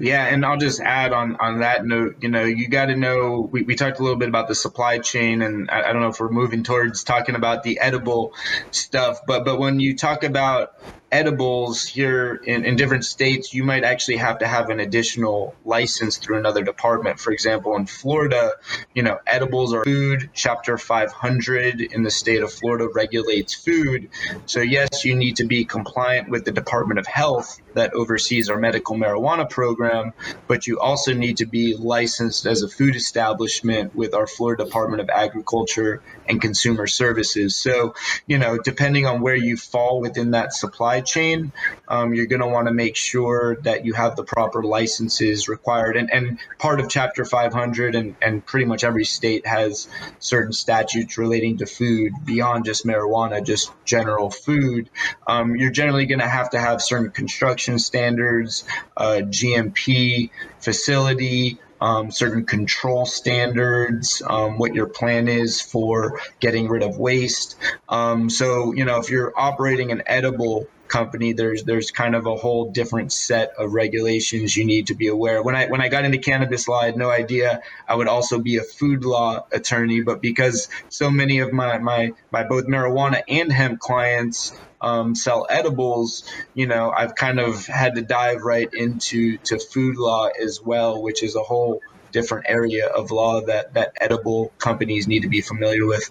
Yeah, 0.00 0.26
and 0.26 0.46
I'll 0.46 0.56
just 0.56 0.80
add 0.80 1.12
on 1.12 1.36
on 1.40 1.58
that 1.58 1.84
note, 1.84 2.18
you 2.20 2.28
know, 2.28 2.44
you 2.44 2.68
got 2.68 2.86
to 2.86 2.94
know. 2.94 3.48
We, 3.50 3.62
we 3.62 3.74
talked 3.74 3.98
a 3.98 4.02
little 4.02 4.18
bit 4.18 4.28
about 4.28 4.46
the 4.46 4.54
supply 4.54 5.00
chain, 5.00 5.42
and 5.42 5.68
I, 5.68 5.90
I, 5.90 5.92
don't 5.92 6.02
know 6.02 6.08
if 6.08 6.20
we're 6.20 6.30
moving 6.30 6.62
towards 6.62 7.02
talking 7.02 7.34
about 7.34 7.64
the 7.64 7.80
edible 7.80 8.32
stuff, 8.70 9.18
but 9.26 9.44
but 9.44 9.58
when 9.58 9.80
you 9.80 9.96
talk 9.96 10.22
about 10.22 10.72
edibles 11.10 11.86
here 11.86 12.40
in, 12.44 12.64
in 12.64 12.76
different 12.76 13.04
states, 13.04 13.54
you 13.54 13.64
might 13.64 13.84
actually 13.84 14.16
have 14.16 14.38
to 14.38 14.46
have 14.46 14.70
an 14.70 14.80
additional 14.80 15.54
license 15.64 16.18
through 16.18 16.38
another 16.38 16.62
department. 16.62 17.18
For 17.18 17.32
example, 17.32 17.76
in 17.76 17.86
Florida, 17.86 18.52
you 18.94 19.02
know, 19.02 19.18
edibles 19.26 19.72
are 19.72 19.84
food. 19.84 20.30
Chapter 20.34 20.76
500 20.76 21.80
in 21.80 22.02
the 22.02 22.10
state 22.10 22.42
of 22.42 22.52
Florida 22.52 22.88
regulates 22.94 23.54
food. 23.54 24.10
So, 24.46 24.60
yes, 24.60 25.04
you 25.04 25.14
need 25.14 25.36
to 25.36 25.44
be 25.44 25.64
compliant 25.64 26.28
with 26.28 26.44
the 26.44 26.52
Department 26.52 26.98
of 26.98 27.06
Health 27.06 27.60
that 27.74 27.94
oversees 27.94 28.50
our 28.50 28.58
medical 28.58 28.96
marijuana 28.96 29.48
program, 29.48 30.12
but 30.46 30.66
you 30.66 30.80
also 30.80 31.14
need 31.14 31.38
to 31.38 31.46
be 31.46 31.74
licensed 31.74 32.44
as 32.44 32.62
a 32.62 32.68
food 32.68 32.96
establishment 32.96 33.94
with 33.94 34.14
our 34.14 34.26
Florida 34.26 34.64
Department 34.64 35.00
of 35.00 35.08
Agriculture 35.08 36.02
and 36.28 36.40
Consumer 36.40 36.86
Services. 36.86 37.56
So, 37.56 37.94
you 38.26 38.38
know, 38.38 38.58
depending 38.58 39.06
on 39.06 39.20
where 39.20 39.36
you 39.36 39.56
fall 39.56 40.00
within 40.00 40.32
that 40.32 40.52
supply 40.52 40.97
supply 40.98 41.20
chain, 41.22 41.52
um, 41.88 42.14
you're 42.14 42.26
going 42.26 42.40
to 42.40 42.46
want 42.46 42.68
to 42.68 42.74
make 42.74 42.96
sure 42.96 43.56
that 43.62 43.84
you 43.84 43.94
have 43.94 44.16
the 44.16 44.24
proper 44.24 44.62
licenses 44.62 45.48
required. 45.48 45.96
And, 45.96 46.12
and 46.12 46.38
part 46.58 46.80
of 46.80 46.88
Chapter 46.88 47.24
500 47.24 47.94
and, 47.94 48.16
and 48.20 48.44
pretty 48.44 48.66
much 48.66 48.84
every 48.84 49.04
state 49.04 49.46
has 49.46 49.88
certain 50.18 50.52
statutes 50.52 51.18
relating 51.18 51.58
to 51.58 51.66
food 51.66 52.12
beyond 52.24 52.64
just 52.64 52.86
marijuana, 52.86 53.44
just 53.44 53.72
general 53.84 54.30
food. 54.30 54.90
Um, 55.26 55.56
you're 55.56 55.70
generally 55.70 56.06
going 56.06 56.20
to 56.20 56.28
have 56.28 56.50
to 56.50 56.58
have 56.58 56.82
certain 56.82 57.10
construction 57.10 57.78
standards, 57.78 58.64
uh, 58.96 59.20
GMP 59.24 60.30
facility 60.60 61.58
um, 61.80 62.10
certain 62.10 62.44
control 62.44 63.06
standards, 63.06 64.22
um, 64.26 64.58
what 64.58 64.74
your 64.74 64.86
plan 64.86 65.28
is 65.28 65.60
for 65.60 66.20
getting 66.40 66.68
rid 66.68 66.82
of 66.82 66.98
waste. 66.98 67.56
Um, 67.88 68.30
so, 68.30 68.72
you 68.72 68.84
know, 68.84 68.98
if 68.98 69.10
you're 69.10 69.32
operating 69.36 69.92
an 69.92 70.02
edible 70.06 70.66
company 70.88 71.32
there's 71.32 71.64
there's 71.64 71.90
kind 71.90 72.14
of 72.14 72.26
a 72.26 72.34
whole 72.34 72.70
different 72.70 73.12
set 73.12 73.52
of 73.58 73.72
regulations 73.72 74.56
you 74.56 74.64
need 74.64 74.86
to 74.86 74.94
be 74.94 75.08
aware 75.08 75.42
when 75.42 75.54
i 75.54 75.66
when 75.66 75.80
i 75.80 75.88
got 75.88 76.04
into 76.04 76.18
cannabis 76.18 76.66
law 76.68 76.80
i 76.80 76.86
had 76.86 76.96
no 76.96 77.10
idea 77.10 77.60
i 77.86 77.94
would 77.94 78.08
also 78.08 78.38
be 78.38 78.56
a 78.56 78.62
food 78.62 79.04
law 79.04 79.44
attorney 79.52 80.00
but 80.00 80.20
because 80.20 80.68
so 80.88 81.10
many 81.10 81.40
of 81.40 81.52
my 81.52 81.78
my 81.78 82.12
my 82.30 82.44
both 82.44 82.66
marijuana 82.66 83.22
and 83.28 83.52
hemp 83.52 83.78
clients 83.78 84.52
um, 84.80 85.14
sell 85.14 85.46
edibles 85.50 86.24
you 86.54 86.66
know 86.66 86.90
i've 86.90 87.14
kind 87.14 87.40
of 87.40 87.66
had 87.66 87.96
to 87.96 88.02
dive 88.02 88.42
right 88.42 88.72
into 88.72 89.38
to 89.38 89.58
food 89.58 89.96
law 89.96 90.28
as 90.40 90.60
well 90.62 91.02
which 91.02 91.22
is 91.22 91.34
a 91.34 91.42
whole 91.42 91.80
different 92.12 92.46
area 92.48 92.86
of 92.86 93.10
law 93.10 93.40
that 93.40 93.74
that 93.74 93.92
edible 94.00 94.52
companies 94.58 95.06
need 95.06 95.22
to 95.22 95.28
be 95.28 95.40
familiar 95.40 95.84
with 95.84 96.10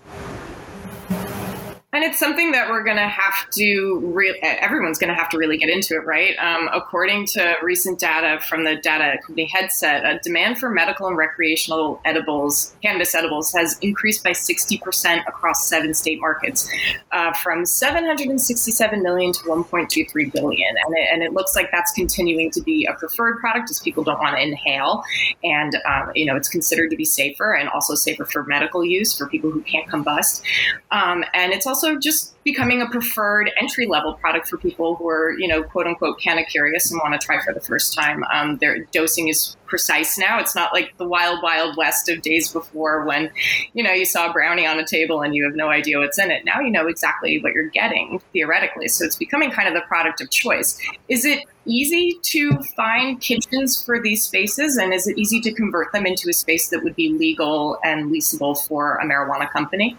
and 1.98 2.04
it's 2.04 2.20
something 2.20 2.52
that 2.52 2.70
we're 2.70 2.84
going 2.84 2.98
to 2.98 3.08
have 3.08 3.50
to, 3.50 4.00
re- 4.14 4.38
everyone's 4.42 5.00
going 5.00 5.08
to 5.08 5.16
have 5.16 5.30
to 5.30 5.38
really 5.40 5.58
get 5.58 5.68
into 5.68 5.96
it, 5.96 6.06
right? 6.06 6.38
Um, 6.38 6.70
according 6.72 7.26
to 7.30 7.56
recent 7.64 7.98
data 7.98 8.40
from 8.44 8.66
the 8.66 8.76
data 8.76 9.18
company 9.26 9.46
Headset, 9.46 10.06
a 10.06 10.20
demand 10.20 10.60
for 10.60 10.70
medical 10.70 11.08
and 11.08 11.18
recreational 11.18 12.00
edibles, 12.06 12.76
cannabis 12.84 13.16
edibles, 13.16 13.52
has 13.54 13.80
increased 13.80 14.24
by 14.24 14.30
60% 14.30 15.28
across 15.28 15.66
seven 15.68 15.96
state 15.96 16.22
markets, 16.22 16.70
uh, 17.14 17.34
from 17.34 17.66
767 17.66 19.02
million 19.02 19.34
to 19.34 19.40
1.23 19.46 20.32
billion. 20.32 20.76
And 20.86 20.96
it, 20.96 21.10
and 21.12 21.24
it 21.24 21.34
looks 21.34 21.56
like 21.56 21.72
that's 21.72 21.92
continuing 21.94 22.52
to 22.52 22.62
be 22.62 22.86
a 22.86 22.94
preferred 22.94 23.40
product 23.40 23.72
as 23.72 23.80
people 23.80 24.04
don't 24.04 24.20
want 24.20 24.36
to 24.36 24.44
inhale. 24.44 25.04
And, 25.44 25.76
um, 25.90 26.12
you 26.14 26.28
know, 26.28 26.36
it's 26.36 26.48
considered 26.48 26.92
to 26.92 26.96
be 26.96 27.06
safer 27.06 27.56
and 27.56 27.68
also 27.70 27.96
safer 27.96 28.26
for 28.26 28.44
medical 28.44 28.86
use 28.86 29.18
for 29.18 29.28
people 29.28 29.50
who 29.50 29.62
can't 29.62 29.90
combust. 29.90 30.44
Um, 30.92 31.26
and 31.34 31.54
it's 31.54 31.66
also 31.66 31.87
also 31.88 32.00
just 32.00 32.34
becoming 32.44 32.82
a 32.82 32.90
preferred 32.90 33.52
entry 33.60 33.88
level 33.88 34.14
product 34.14 34.48
for 34.48 34.58
people 34.58 34.96
who 34.96 35.08
are, 35.10 35.38
you 35.38 35.48
know, 35.48 35.64
quote 35.64 35.86
unquote, 35.86 36.18
of 36.18 36.48
curious 36.48 36.92
and 36.92 37.00
want 37.04 37.20
to 37.20 37.26
try 37.26 37.42
for 37.44 37.54
the 37.54 37.60
first 37.60 37.94
time. 37.94 38.24
Um, 38.34 38.58
their 38.58 38.86
dosing 38.86 39.28
is 39.28 39.56
precise 39.66 40.18
now. 40.18 40.40
It's 40.40 40.56
not 40.56 40.74
like 40.74 40.98
the 40.98 41.06
wild, 41.06 41.42
wild 41.44 41.76
west 41.76 42.08
of 42.10 42.22
days 42.22 42.52
before 42.52 43.06
when, 43.06 43.30
you 43.74 43.84
know, 43.84 43.92
you 43.92 44.06
saw 44.06 44.30
a 44.30 44.34
brownie 44.34 44.66
on 44.66 44.80
a 44.80 44.86
table 44.86 45.22
and 45.22 45.36
you 45.36 45.44
have 45.44 45.56
no 45.56 45.70
idea 45.70 46.00
what's 46.00 46.18
in 46.18 46.32
it. 46.32 46.46
Now 46.46 46.60
you 46.62 46.70
know 46.70 46.88
exactly 46.88 47.42
what 47.42 47.54
you're 47.54 47.70
getting 47.70 48.22
theoretically. 48.32 48.88
So 48.88 49.06
it's 49.06 49.18
becoming 49.18 49.52
kind 49.52 49.68
of 49.68 49.74
the 49.74 49.86
product 49.88 50.22
of 50.22 50.30
choice. 50.30 50.80
Is 51.10 51.26
it 51.26 51.44
easy 51.66 52.18
to 52.22 52.58
find 52.78 53.20
kitchens 53.20 53.84
for 53.84 54.02
these 54.02 54.24
spaces 54.24 54.78
and 54.78 54.94
is 54.94 55.06
it 55.06 55.18
easy 55.18 55.42
to 55.42 55.52
convert 55.52 55.92
them 55.92 56.06
into 56.06 56.30
a 56.30 56.34
space 56.34 56.70
that 56.70 56.82
would 56.82 56.96
be 56.96 57.10
legal 57.10 57.78
and 57.84 58.10
leasable 58.10 58.58
for 58.68 58.96
a 58.96 59.06
marijuana 59.06 59.52
company? 59.52 59.98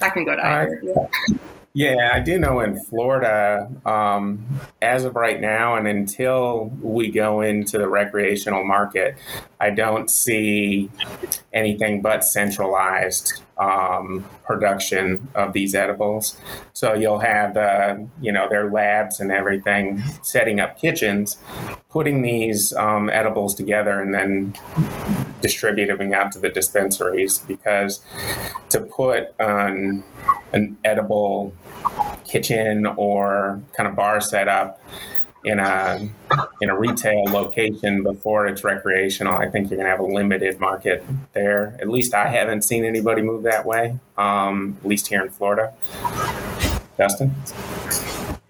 I 0.00 0.10
can 0.10 0.24
go 0.24 0.36
to 0.36 0.44
either. 0.44 0.80
yeah. 0.82 1.36
Yeah, 1.72 2.10
I 2.12 2.18
do 2.18 2.36
know 2.36 2.58
in 2.60 2.80
Florida, 2.84 3.70
um, 3.86 4.44
as 4.82 5.04
of 5.04 5.14
right 5.14 5.40
now, 5.40 5.76
and 5.76 5.86
until 5.86 6.64
we 6.82 7.12
go 7.12 7.42
into 7.42 7.78
the 7.78 7.88
recreational 7.88 8.64
market, 8.64 9.16
I 9.60 9.70
don't 9.70 10.10
see 10.10 10.90
anything 11.52 12.02
but 12.02 12.24
centralized 12.24 13.40
um, 13.56 14.24
production 14.42 15.28
of 15.36 15.52
these 15.52 15.76
edibles. 15.76 16.36
So 16.72 16.94
you'll 16.94 17.20
have, 17.20 17.56
uh, 17.56 17.98
you 18.20 18.32
know, 18.32 18.48
their 18.48 18.68
labs 18.68 19.20
and 19.20 19.30
everything 19.30 20.02
setting 20.22 20.58
up 20.58 20.76
kitchens, 20.76 21.38
putting 21.90 22.22
these 22.22 22.72
um, 22.74 23.10
edibles 23.10 23.54
together, 23.54 24.00
and 24.00 24.14
then 24.14 24.54
distributing 25.40 26.14
out 26.14 26.32
to 26.32 26.38
the 26.38 26.48
dispensaries. 26.48 27.38
Because 27.38 28.00
to 28.70 28.80
put 28.80 29.34
an, 29.38 30.04
an 30.52 30.76
edible 30.84 31.54
kitchen 32.24 32.86
or 32.86 33.60
kind 33.76 33.88
of 33.88 33.96
bar 33.96 34.20
setup 34.20 34.80
in 35.44 35.58
a 35.58 36.08
in 36.60 36.68
a 36.68 36.78
retail 36.78 37.24
location 37.24 38.02
before 38.02 38.46
it's 38.46 38.62
recreational, 38.62 39.36
I 39.36 39.48
think 39.48 39.70
you're 39.70 39.78
going 39.78 39.86
to 39.86 39.90
have 39.90 40.00
a 40.00 40.04
limited 40.04 40.60
market 40.60 41.04
there. 41.32 41.76
At 41.80 41.88
least 41.88 42.14
I 42.14 42.28
haven't 42.28 42.62
seen 42.62 42.84
anybody 42.84 43.22
move 43.22 43.42
that 43.44 43.64
way. 43.64 43.98
Um, 44.18 44.76
at 44.80 44.86
least 44.86 45.08
here 45.08 45.22
in 45.22 45.30
Florida. 45.30 45.72
Dustin. 46.98 47.34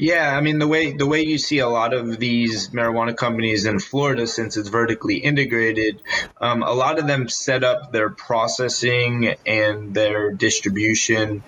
Yeah, 0.01 0.37
I 0.37 0.43
mean 0.43 0.61
the 0.61 0.69
way 0.69 0.95
the 0.95 1.07
way 1.07 1.23
you 1.25 1.39
see 1.39 1.61
a 1.61 1.69
lot 1.69 1.95
of 1.95 2.19
these 2.19 2.71
marijuana 2.73 3.17
companies 3.17 3.67
in 3.67 3.81
Florida, 3.81 4.27
since 4.27 4.57
it's 4.59 4.71
vertically 4.71 5.19
integrated, 5.19 6.01
um, 6.41 6.65
a 6.65 6.73
lot 6.73 6.99
of 7.01 7.07
them 7.09 7.29
set 7.31 7.65
up 7.65 7.93
their 7.93 8.11
processing 8.17 9.35
and 9.47 9.95
their 9.95 10.35
distribution 10.35 11.45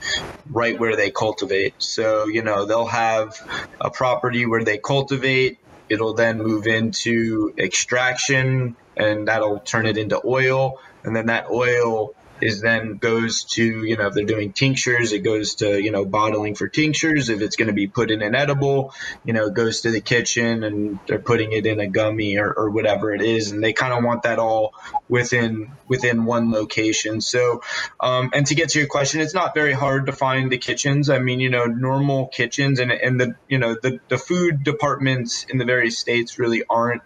right 0.50 0.80
where 0.80 0.96
they 0.96 1.10
cultivate. 1.10 1.74
So 1.80 2.28
you 2.28 2.44
know 2.44 2.66
they'll 2.66 2.86
have 2.86 3.34
a 3.80 3.90
property 3.90 4.46
where 4.46 4.64
they 4.64 4.78
cultivate. 4.78 5.58
It'll 5.90 6.14
then 6.14 6.38
move 6.38 6.68
into 6.68 7.54
extraction, 7.58 8.76
and 8.96 9.28
that'll 9.28 9.60
turn 9.62 9.86
it 9.86 9.98
into 9.98 10.22
oil, 10.26 10.74
and 11.04 11.16
then 11.16 11.26
that 11.28 11.46
oil 11.50 12.10
is 12.42 12.60
then 12.60 12.96
goes 12.96 13.44
to 13.44 13.84
you 13.84 13.96
know 13.96 14.08
if 14.08 14.14
they're 14.14 14.24
doing 14.24 14.52
tinctures 14.52 15.12
it 15.12 15.20
goes 15.20 15.56
to 15.56 15.80
you 15.80 15.90
know 15.90 16.04
bottling 16.04 16.54
for 16.54 16.68
tinctures. 16.68 17.28
If 17.28 17.40
it's 17.40 17.56
going 17.56 17.68
to 17.68 17.74
be 17.74 17.86
put 17.86 18.10
in 18.10 18.22
an 18.22 18.34
edible 18.34 18.94
you 19.24 19.32
know 19.32 19.46
it 19.46 19.54
goes 19.54 19.82
to 19.82 19.90
the 19.90 20.00
kitchen 20.00 20.64
and 20.64 20.98
they're 21.06 21.18
putting 21.18 21.52
it 21.52 21.66
in 21.66 21.80
a 21.80 21.86
gummy 21.86 22.38
or, 22.38 22.52
or 22.52 22.70
whatever 22.70 23.14
it 23.14 23.22
is. 23.22 23.52
And 23.52 23.62
they 23.62 23.72
kind 23.72 23.92
of 23.92 24.04
want 24.04 24.24
that 24.24 24.38
all 24.38 24.74
within 25.08 25.72
within 25.88 26.24
one 26.24 26.50
location. 26.50 27.20
So 27.20 27.62
um, 28.00 28.30
and 28.34 28.46
to 28.46 28.54
get 28.54 28.70
to 28.70 28.78
your 28.78 28.88
question 28.88 29.20
it's 29.20 29.34
not 29.34 29.54
very 29.54 29.72
hard 29.72 30.06
to 30.06 30.12
find 30.12 30.50
the 30.50 30.58
kitchens. 30.58 31.10
I 31.10 31.18
mean 31.18 31.40
you 31.40 31.50
know 31.50 31.64
normal 31.64 32.28
kitchens 32.28 32.80
and, 32.80 32.90
and 32.92 33.20
the 33.20 33.36
you 33.48 33.58
know 33.58 33.76
the, 33.80 34.00
the 34.08 34.18
food 34.18 34.64
departments 34.64 35.44
in 35.48 35.58
the 35.58 35.64
various 35.64 35.98
states 35.98 36.38
really 36.38 36.64
aren't 36.68 37.02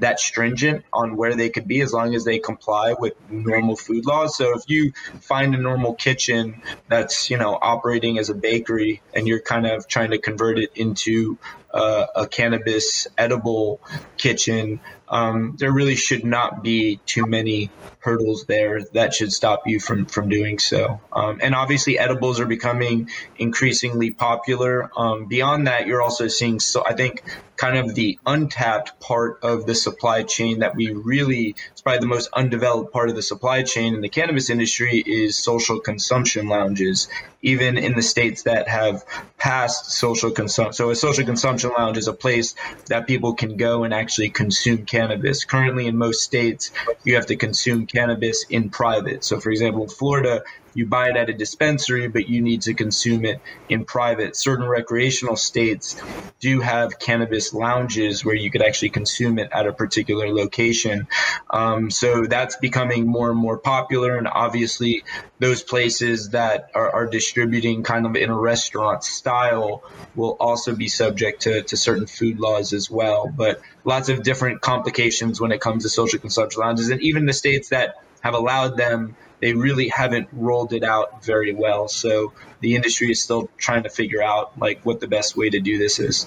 that 0.00 0.20
stringent 0.20 0.84
on 0.92 1.16
where 1.16 1.34
they 1.34 1.48
could 1.48 1.66
be 1.66 1.80
as 1.80 1.92
long 1.92 2.14
as 2.14 2.24
they 2.24 2.38
comply 2.38 2.94
with 2.98 3.14
normal 3.30 3.76
food 3.76 4.06
laws. 4.06 4.36
So 4.36 4.56
if 4.56 4.64
you 4.66 4.92
find 5.20 5.54
a 5.54 5.58
normal 5.58 5.94
kitchen 5.94 6.62
that's, 6.88 7.30
you 7.30 7.38
know, 7.38 7.58
operating 7.60 8.18
as 8.18 8.30
a 8.30 8.34
bakery 8.34 9.02
and 9.14 9.26
you're 9.26 9.40
kind 9.40 9.66
of 9.66 9.88
trying 9.88 10.10
to 10.10 10.18
convert 10.18 10.58
it 10.58 10.70
into 10.74 11.38
uh, 11.72 12.06
a 12.14 12.26
cannabis 12.26 13.06
edible 13.16 13.80
kitchen, 14.16 14.80
um, 15.10 15.56
there 15.58 15.72
really 15.72 15.96
should 15.96 16.24
not 16.24 16.62
be 16.62 17.00
too 17.06 17.26
many 17.26 17.70
hurdles 18.00 18.44
there 18.44 18.82
that 18.92 19.14
should 19.14 19.32
stop 19.32 19.66
you 19.66 19.80
from 19.80 20.06
from 20.06 20.28
doing 20.28 20.58
so. 20.58 21.00
Um, 21.12 21.40
and 21.42 21.54
obviously, 21.54 21.98
edibles 21.98 22.40
are 22.40 22.46
becoming 22.46 23.10
increasingly 23.36 24.10
popular. 24.10 24.90
Um, 24.96 25.26
beyond 25.26 25.66
that, 25.66 25.86
you're 25.86 26.02
also 26.02 26.28
seeing 26.28 26.60
so 26.60 26.84
I 26.86 26.94
think 26.94 27.22
kind 27.58 27.76
of 27.76 27.94
the 27.94 28.18
untapped 28.24 29.00
part 29.00 29.40
of 29.42 29.66
the 29.66 29.74
supply 29.74 30.22
chain 30.22 30.60
that 30.60 30.76
we 30.76 30.92
really 30.92 31.56
it's 31.72 31.80
probably 31.80 31.98
the 31.98 32.06
most 32.06 32.30
undeveloped 32.32 32.92
part 32.92 33.10
of 33.10 33.16
the 33.16 33.22
supply 33.22 33.64
chain 33.64 33.94
in 33.94 34.00
the 34.00 34.08
cannabis 34.08 34.48
industry 34.48 35.02
is 35.04 35.36
social 35.36 35.80
consumption 35.80 36.46
lounges 36.46 37.08
even 37.42 37.76
in 37.76 37.96
the 37.96 38.02
states 38.02 38.44
that 38.44 38.68
have 38.68 39.04
passed 39.38 39.90
social 39.90 40.30
consumption 40.30 40.72
so 40.72 40.90
a 40.90 40.94
social 40.94 41.24
consumption 41.24 41.70
lounge 41.76 41.98
is 41.98 42.06
a 42.06 42.12
place 42.12 42.54
that 42.86 43.08
people 43.08 43.34
can 43.34 43.56
go 43.56 43.82
and 43.82 43.92
actually 43.92 44.30
consume 44.30 44.86
cannabis 44.86 44.97
currently 45.44 45.86
in 45.86 45.96
most 45.96 46.22
states 46.22 46.70
you 47.04 47.14
have 47.14 47.26
to 47.26 47.36
consume 47.36 47.86
cannabis 47.86 48.44
in 48.48 48.70
private. 48.70 49.24
So 49.24 49.40
for 49.40 49.50
example 49.50 49.88
florida 49.88 50.42
you 50.74 50.86
buy 50.86 51.10
it 51.10 51.16
at 51.16 51.28
a 51.28 51.32
dispensary, 51.32 52.08
but 52.08 52.28
you 52.28 52.42
need 52.42 52.62
to 52.62 52.74
consume 52.74 53.24
it 53.24 53.40
in 53.68 53.84
private. 53.84 54.36
Certain 54.36 54.66
recreational 54.66 55.36
states 55.36 55.96
do 56.40 56.60
have 56.60 56.98
cannabis 56.98 57.52
lounges 57.52 58.24
where 58.24 58.34
you 58.34 58.50
could 58.50 58.62
actually 58.62 58.90
consume 58.90 59.38
it 59.38 59.48
at 59.52 59.66
a 59.66 59.72
particular 59.72 60.32
location. 60.32 61.08
Um, 61.50 61.90
so 61.90 62.26
that's 62.26 62.56
becoming 62.56 63.06
more 63.06 63.30
and 63.30 63.38
more 63.38 63.58
popular. 63.58 64.16
And 64.16 64.28
obviously, 64.28 65.04
those 65.38 65.62
places 65.62 66.30
that 66.30 66.70
are, 66.74 66.90
are 66.90 67.06
distributing 67.06 67.82
kind 67.82 68.06
of 68.06 68.16
in 68.16 68.30
a 68.30 68.38
restaurant 68.38 69.04
style 69.04 69.82
will 70.14 70.36
also 70.38 70.74
be 70.74 70.88
subject 70.88 71.42
to, 71.42 71.62
to 71.62 71.76
certain 71.76 72.06
food 72.06 72.38
laws 72.38 72.72
as 72.72 72.90
well. 72.90 73.32
But 73.34 73.60
lots 73.84 74.08
of 74.08 74.22
different 74.22 74.60
complications 74.60 75.40
when 75.40 75.52
it 75.52 75.60
comes 75.60 75.84
to 75.84 75.88
social 75.88 76.18
consumption 76.18 76.60
lounges. 76.60 76.90
And 76.90 77.02
even 77.02 77.26
the 77.26 77.32
states 77.32 77.70
that 77.70 77.96
have 78.20 78.34
allowed 78.34 78.76
them 78.76 79.16
they 79.40 79.52
really 79.52 79.88
haven't 79.88 80.28
rolled 80.32 80.72
it 80.72 80.82
out 80.82 81.24
very 81.24 81.54
well. 81.54 81.88
So 81.88 82.32
the 82.60 82.74
industry 82.74 83.10
is 83.10 83.20
still 83.22 83.48
trying 83.56 83.82
to 83.84 83.90
figure 83.90 84.22
out 84.22 84.58
like 84.58 84.84
what 84.84 85.00
the 85.00 85.08
best 85.08 85.36
way 85.36 85.50
to 85.50 85.60
do 85.60 85.78
this 85.78 85.98
is. 85.98 86.26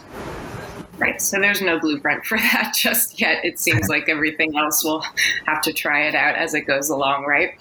Right. 0.98 1.20
So 1.20 1.40
there's 1.40 1.62
no 1.62 1.80
blueprint 1.80 2.26
for 2.28 2.38
that 2.38 2.74
just 2.76 3.20
yet. 3.20 3.44
It 3.44 3.60
seems 3.60 3.90
like 3.90 4.08
everything 4.08 4.58
else 4.58 4.84
will 4.84 5.04
have 5.46 5.62
to 5.64 5.74
try 5.74 6.08
it 6.08 6.16
out 6.16 6.36
as 6.36 6.54
it 6.54 6.62
goes 6.62 6.90
along, 6.90 7.26
right? 7.26 7.54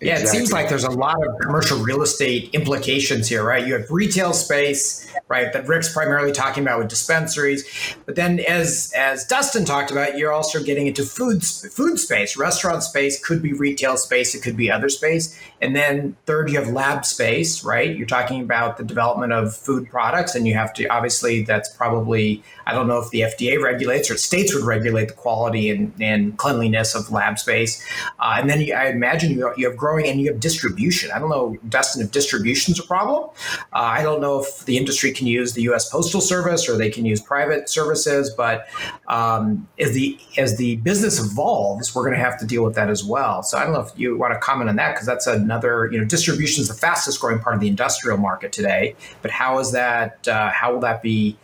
Yeah, 0.00 0.12
exactly. 0.12 0.28
it 0.28 0.40
seems 0.40 0.52
like 0.52 0.68
there's 0.68 0.84
a 0.84 0.90
lot 0.90 1.26
of 1.26 1.38
commercial 1.40 1.78
real 1.78 2.02
estate 2.02 2.54
implications 2.54 3.26
here, 3.26 3.42
right? 3.42 3.66
You 3.66 3.72
have 3.72 3.90
retail 3.90 4.32
space, 4.32 5.10
right, 5.26 5.52
that 5.52 5.66
Rick's 5.66 5.92
primarily 5.92 6.30
talking 6.30 6.62
about 6.62 6.78
with 6.78 6.88
dispensaries, 6.88 7.64
but 8.06 8.14
then 8.14 8.38
as 8.40 8.92
as 8.96 9.24
Dustin 9.24 9.64
talked 9.64 9.90
about, 9.90 10.16
you're 10.16 10.30
also 10.30 10.62
getting 10.62 10.86
into 10.86 11.02
food 11.02 11.44
food 11.44 11.98
space, 11.98 12.36
restaurant 12.36 12.84
space 12.84 13.24
could 13.24 13.42
be 13.42 13.52
retail 13.52 13.96
space, 13.96 14.36
it 14.36 14.42
could 14.42 14.56
be 14.56 14.70
other 14.70 14.88
space, 14.88 15.36
and 15.60 15.74
then 15.74 16.16
third, 16.26 16.48
you 16.48 16.58
have 16.58 16.68
lab 16.68 17.04
space, 17.04 17.64
right? 17.64 17.96
You're 17.96 18.06
talking 18.06 18.40
about 18.40 18.76
the 18.76 18.84
development 18.84 19.32
of 19.32 19.56
food 19.56 19.90
products, 19.90 20.36
and 20.36 20.46
you 20.46 20.54
have 20.54 20.72
to 20.74 20.86
obviously 20.86 21.42
that's 21.42 21.68
probably 21.70 22.44
I 22.66 22.72
don't 22.72 22.86
know 22.86 22.98
if 22.98 23.10
the 23.10 23.22
FDA 23.22 23.60
regulates 23.60 24.12
or 24.12 24.16
states 24.16 24.54
would 24.54 24.64
regulate 24.64 25.08
the 25.08 25.14
quality 25.14 25.70
and, 25.70 25.92
and 26.00 26.38
cleanliness 26.38 26.94
of 26.94 27.10
lab 27.10 27.40
space, 27.40 27.84
uh, 28.20 28.36
and 28.38 28.48
then 28.48 28.60
you, 28.60 28.74
I 28.74 28.90
imagine 28.90 29.32
you 29.32 29.52
you 29.56 29.66
have 29.66 29.76
growing 29.88 30.06
and 30.06 30.20
you 30.20 30.30
have 30.30 30.40
distribution. 30.40 31.10
I 31.10 31.18
don't 31.18 31.30
know, 31.30 31.56
Dustin, 31.68 32.02
if 32.02 32.10
distribution 32.10 32.72
is 32.72 32.78
a 32.78 32.82
problem. 32.86 33.30
Uh, 33.72 33.78
I 33.98 34.02
don't 34.02 34.20
know 34.20 34.40
if 34.40 34.64
the 34.66 34.76
industry 34.76 35.12
can 35.12 35.26
use 35.26 35.54
the 35.54 35.62
U.S. 35.62 35.88
Postal 35.88 36.20
Service 36.20 36.68
or 36.68 36.76
they 36.76 36.90
can 36.90 37.04
use 37.04 37.20
private 37.20 37.68
services, 37.68 38.30
but 38.36 38.66
um, 39.06 39.66
as 39.78 39.92
the 39.92 40.18
as 40.36 40.56
the 40.58 40.76
business 40.76 41.18
evolves, 41.18 41.94
we're 41.94 42.04
going 42.04 42.16
to 42.16 42.22
have 42.22 42.38
to 42.40 42.46
deal 42.46 42.64
with 42.64 42.74
that 42.74 42.90
as 42.90 43.04
well. 43.04 43.42
So 43.42 43.58
I 43.58 43.64
don't 43.64 43.72
know 43.72 43.80
if 43.80 43.92
you 43.96 44.16
want 44.16 44.34
to 44.34 44.38
comment 44.40 44.68
on 44.68 44.76
that 44.76 44.94
because 44.94 45.06
that's 45.06 45.26
another 45.26 45.88
you 45.90 45.98
know 45.98 46.04
distribution 46.04 46.62
is 46.62 46.68
the 46.68 46.74
fastest 46.74 47.20
growing 47.20 47.38
part 47.38 47.54
of 47.54 47.60
the 47.60 47.68
industrial 47.68 48.18
market 48.18 48.52
today. 48.52 48.94
But 49.22 49.30
how 49.30 49.58
is 49.58 49.72
that? 49.72 50.26
Uh, 50.28 50.50
how 50.50 50.72
will 50.72 50.80
that 50.80 51.02
be 51.02 51.36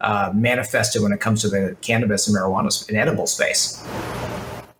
uh, 0.00 0.30
manifested 0.34 1.02
when 1.02 1.12
it 1.12 1.20
comes 1.20 1.42
to 1.42 1.48
the 1.48 1.76
cannabis 1.80 2.28
and 2.28 2.36
marijuana 2.36 2.88
and 2.88 2.96
edible 2.96 3.26
space? 3.26 3.82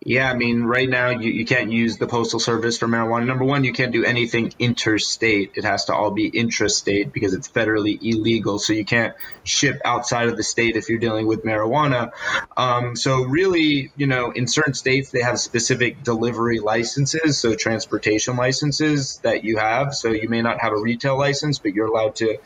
Yeah, 0.09 0.31
I 0.31 0.33
mean, 0.33 0.63
right 0.63 0.89
now 0.89 1.09
you, 1.09 1.31
you 1.31 1.45
can't 1.45 1.71
use 1.71 1.99
the 1.99 2.07
postal 2.07 2.39
service 2.39 2.79
for 2.79 2.87
marijuana. 2.87 3.27
Number 3.27 3.45
one, 3.45 3.63
you 3.63 3.71
can't 3.71 3.91
do 3.91 4.03
anything 4.03 4.51
interstate. 4.57 5.51
It 5.53 5.65
has 5.65 5.85
to 5.85 5.93
all 5.93 6.09
be 6.09 6.31
intrastate 6.31 7.13
because 7.13 7.35
it's 7.35 7.47
federally 7.47 7.99
illegal. 8.01 8.57
So 8.57 8.73
you 8.73 8.85
can't 8.85 9.13
ship 9.43 9.79
outside 9.85 10.27
of 10.27 10.35
the 10.35 10.41
state 10.41 10.77
if 10.77 10.89
you're 10.89 10.97
dealing 10.97 11.27
with 11.27 11.43
marijuana. 11.43 12.09
Um, 12.57 12.95
so 12.95 13.21
really, 13.21 13.91
you 13.97 14.07
know, 14.07 14.31
in 14.31 14.47
certain 14.47 14.73
states 14.73 15.11
they 15.11 15.21
have 15.21 15.39
specific 15.39 16.03
delivery 16.03 16.57
licenses, 16.57 17.37
so 17.37 17.53
transportation 17.53 18.35
licenses 18.35 19.19
that 19.21 19.43
you 19.43 19.57
have. 19.57 19.93
So 19.93 20.09
you 20.09 20.27
may 20.27 20.41
not 20.41 20.59
have 20.59 20.73
a 20.73 20.81
retail 20.81 21.19
license, 21.19 21.59
but 21.59 21.75
you're 21.75 21.85
allowed 21.85 22.15
to 22.15 22.39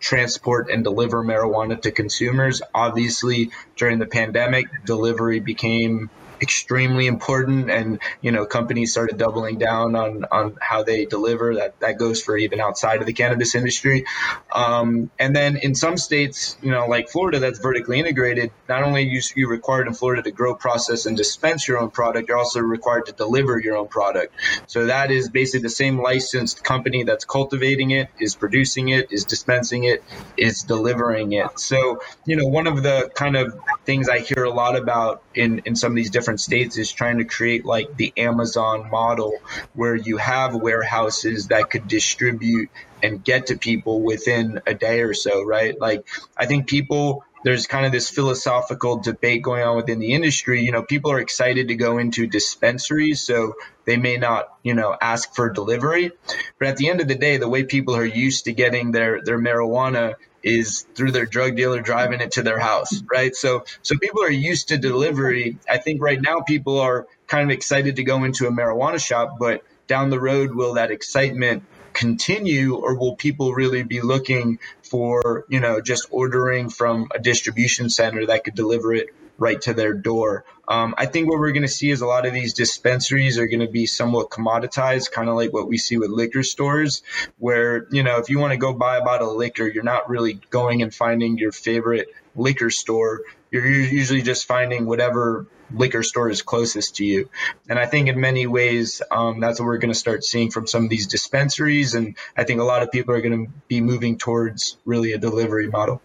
transport 0.00 0.68
and 0.68 0.82
deliver 0.82 1.22
marijuana 1.22 1.80
to 1.82 1.92
consumers. 1.92 2.60
Obviously, 2.74 3.52
during 3.76 4.00
the 4.00 4.06
pandemic, 4.06 4.66
delivery 4.84 5.38
became 5.38 6.10
extremely 6.40 7.06
important 7.06 7.70
and 7.70 7.98
you 8.20 8.32
know 8.32 8.46
companies 8.46 8.92
started 8.92 9.18
doubling 9.18 9.58
down 9.58 9.96
on 9.96 10.24
on 10.30 10.56
how 10.60 10.82
they 10.82 11.04
deliver. 11.04 11.54
That 11.54 11.78
that 11.80 11.98
goes 11.98 12.22
for 12.22 12.36
even 12.36 12.60
outside 12.60 13.00
of 13.00 13.06
the 13.06 13.12
cannabis 13.12 13.54
industry. 13.54 14.04
Um, 14.52 15.10
and 15.18 15.34
then 15.34 15.56
in 15.56 15.74
some 15.74 15.96
states 15.96 16.56
you 16.62 16.70
know 16.70 16.86
like 16.86 17.08
florida 17.08 17.38
that's 17.38 17.58
vertically 17.58 17.98
integrated 17.98 18.50
not 18.68 18.82
only 18.82 19.02
you, 19.02 19.20
you 19.34 19.48
required 19.48 19.86
in 19.86 19.94
florida 19.94 20.22
to 20.22 20.30
grow 20.30 20.54
process 20.54 21.06
and 21.06 21.16
dispense 21.16 21.66
your 21.66 21.78
own 21.78 21.90
product 21.90 22.28
you're 22.28 22.38
also 22.38 22.60
required 22.60 23.06
to 23.06 23.12
deliver 23.12 23.58
your 23.58 23.76
own 23.76 23.88
product. 23.88 24.34
So 24.66 24.86
that 24.86 25.10
is 25.10 25.28
basically 25.28 25.62
the 25.62 25.70
same 25.70 26.00
licensed 26.00 26.64
company 26.64 27.04
that's 27.04 27.24
cultivating 27.24 27.90
it 27.90 28.08
is 28.18 28.34
producing 28.34 28.88
it 28.88 29.12
is 29.12 29.24
dispensing 29.24 29.84
it 29.84 30.02
is 30.36 30.62
delivering 30.62 31.32
it. 31.32 31.58
So 31.58 32.00
you 32.26 32.36
know 32.36 32.46
one 32.46 32.66
of 32.66 32.82
the 32.82 33.10
kind 33.14 33.36
of 33.36 33.54
things 33.84 34.08
i 34.08 34.18
hear 34.18 34.44
a 34.44 34.50
lot 34.50 34.76
about 34.76 35.22
in 35.34 35.60
in 35.66 35.76
some 35.76 35.92
of 35.92 35.96
these 35.96 36.10
different 36.10 36.23
different 36.24 36.40
states 36.40 36.78
is 36.78 36.90
trying 36.90 37.18
to 37.18 37.24
create 37.24 37.66
like 37.66 37.94
the 37.98 38.10
Amazon 38.16 38.88
model 38.90 39.34
where 39.74 39.94
you 39.94 40.16
have 40.16 40.54
warehouses 40.54 41.48
that 41.48 41.68
could 41.68 41.86
distribute 41.86 42.70
and 43.02 43.22
get 43.22 43.48
to 43.48 43.58
people 43.58 44.00
within 44.00 44.62
a 44.66 44.72
day 44.72 45.02
or 45.02 45.12
so, 45.12 45.44
right? 45.44 45.78
Like 45.78 46.08
I 46.34 46.46
think 46.46 46.66
people 46.66 47.26
there's 47.44 47.66
kind 47.66 47.84
of 47.84 47.92
this 47.92 48.08
philosophical 48.08 49.00
debate 49.00 49.42
going 49.42 49.62
on 49.64 49.76
within 49.76 49.98
the 49.98 50.14
industry. 50.14 50.62
You 50.62 50.72
know, 50.72 50.82
people 50.82 51.10
are 51.12 51.20
excited 51.20 51.68
to 51.68 51.74
go 51.74 51.98
into 51.98 52.26
dispensaries, 52.26 53.20
so 53.20 53.52
they 53.84 53.98
may 53.98 54.16
not, 54.16 54.48
you 54.62 54.72
know, 54.72 54.96
ask 54.98 55.34
for 55.34 55.50
delivery. 55.50 56.10
But 56.58 56.68
at 56.68 56.78
the 56.78 56.88
end 56.88 57.02
of 57.02 57.08
the 57.08 57.14
day, 57.16 57.36
the 57.36 57.46
way 57.46 57.64
people 57.64 57.96
are 57.96 58.04
used 58.04 58.46
to 58.46 58.54
getting 58.54 58.92
their 58.92 59.20
their 59.22 59.38
marijuana 59.38 60.14
is 60.44 60.86
through 60.94 61.10
their 61.10 61.26
drug 61.26 61.56
dealer 61.56 61.80
driving 61.80 62.20
it 62.20 62.32
to 62.32 62.42
their 62.42 62.58
house, 62.58 63.02
right? 63.10 63.34
So 63.34 63.64
so 63.82 63.96
people 63.98 64.22
are 64.22 64.30
used 64.30 64.68
to 64.68 64.78
delivery. 64.78 65.58
I 65.68 65.78
think 65.78 66.00
right 66.02 66.20
now 66.20 66.40
people 66.40 66.78
are 66.78 67.06
kind 67.26 67.50
of 67.50 67.54
excited 67.54 67.96
to 67.96 68.04
go 68.04 68.22
into 68.24 68.46
a 68.46 68.52
marijuana 68.52 69.04
shop, 69.04 69.38
but 69.40 69.62
down 69.86 70.10
the 70.10 70.20
road 70.20 70.54
will 70.54 70.74
that 70.74 70.90
excitement 70.90 71.64
continue 71.94 72.74
or 72.74 72.96
will 72.98 73.16
people 73.16 73.54
really 73.54 73.82
be 73.82 74.00
looking 74.02 74.58
for, 74.82 75.46
you 75.48 75.60
know, 75.60 75.80
just 75.80 76.06
ordering 76.10 76.68
from 76.68 77.08
a 77.14 77.18
distribution 77.18 77.88
center 77.88 78.26
that 78.26 78.44
could 78.44 78.54
deliver 78.54 78.92
it 78.92 79.08
right 79.38 79.60
to 79.62 79.74
their 79.74 79.94
door. 79.94 80.44
Um, 80.66 80.94
I 80.96 81.06
think 81.06 81.28
what 81.28 81.38
we're 81.38 81.52
going 81.52 81.62
to 81.62 81.68
see 81.68 81.90
is 81.90 82.00
a 82.00 82.06
lot 82.06 82.26
of 82.26 82.32
these 82.32 82.54
dispensaries 82.54 83.38
are 83.38 83.46
going 83.46 83.60
to 83.60 83.68
be 83.68 83.86
somewhat 83.86 84.30
commoditized, 84.30 85.10
kind 85.10 85.28
of 85.28 85.34
like 85.34 85.52
what 85.52 85.68
we 85.68 85.76
see 85.76 85.98
with 85.98 86.10
liquor 86.10 86.42
stores, 86.42 87.02
where, 87.38 87.86
you 87.90 88.02
know, 88.02 88.18
if 88.18 88.30
you 88.30 88.38
want 88.38 88.52
to 88.52 88.56
go 88.56 88.72
buy 88.72 88.96
a 88.98 89.04
bottle 89.04 89.32
of 89.32 89.36
liquor, 89.36 89.66
you're 89.66 89.84
not 89.84 90.08
really 90.08 90.40
going 90.50 90.82
and 90.82 90.94
finding 90.94 91.38
your 91.38 91.52
favorite 91.52 92.08
liquor 92.34 92.70
store. 92.70 93.22
You're 93.50 93.66
usually 93.66 94.22
just 94.22 94.46
finding 94.46 94.86
whatever 94.86 95.46
liquor 95.72 96.02
store 96.02 96.30
is 96.30 96.42
closest 96.42 96.96
to 96.96 97.04
you. 97.04 97.28
And 97.68 97.78
I 97.78 97.86
think 97.86 98.08
in 98.08 98.20
many 98.20 98.46
ways, 98.46 99.02
um, 99.10 99.40
that's 99.40 99.60
what 99.60 99.66
we're 99.66 99.78
going 99.78 99.92
to 99.92 99.98
start 99.98 100.24
seeing 100.24 100.50
from 100.50 100.66
some 100.66 100.84
of 100.84 100.90
these 100.90 101.06
dispensaries. 101.06 101.94
And 101.94 102.16
I 102.36 102.44
think 102.44 102.60
a 102.60 102.64
lot 102.64 102.82
of 102.82 102.90
people 102.90 103.14
are 103.14 103.20
going 103.20 103.46
to 103.46 103.52
be 103.68 103.80
moving 103.80 104.18
towards 104.18 104.76
really 104.84 105.12
a 105.12 105.18
delivery 105.18 105.68
model. 105.68 106.00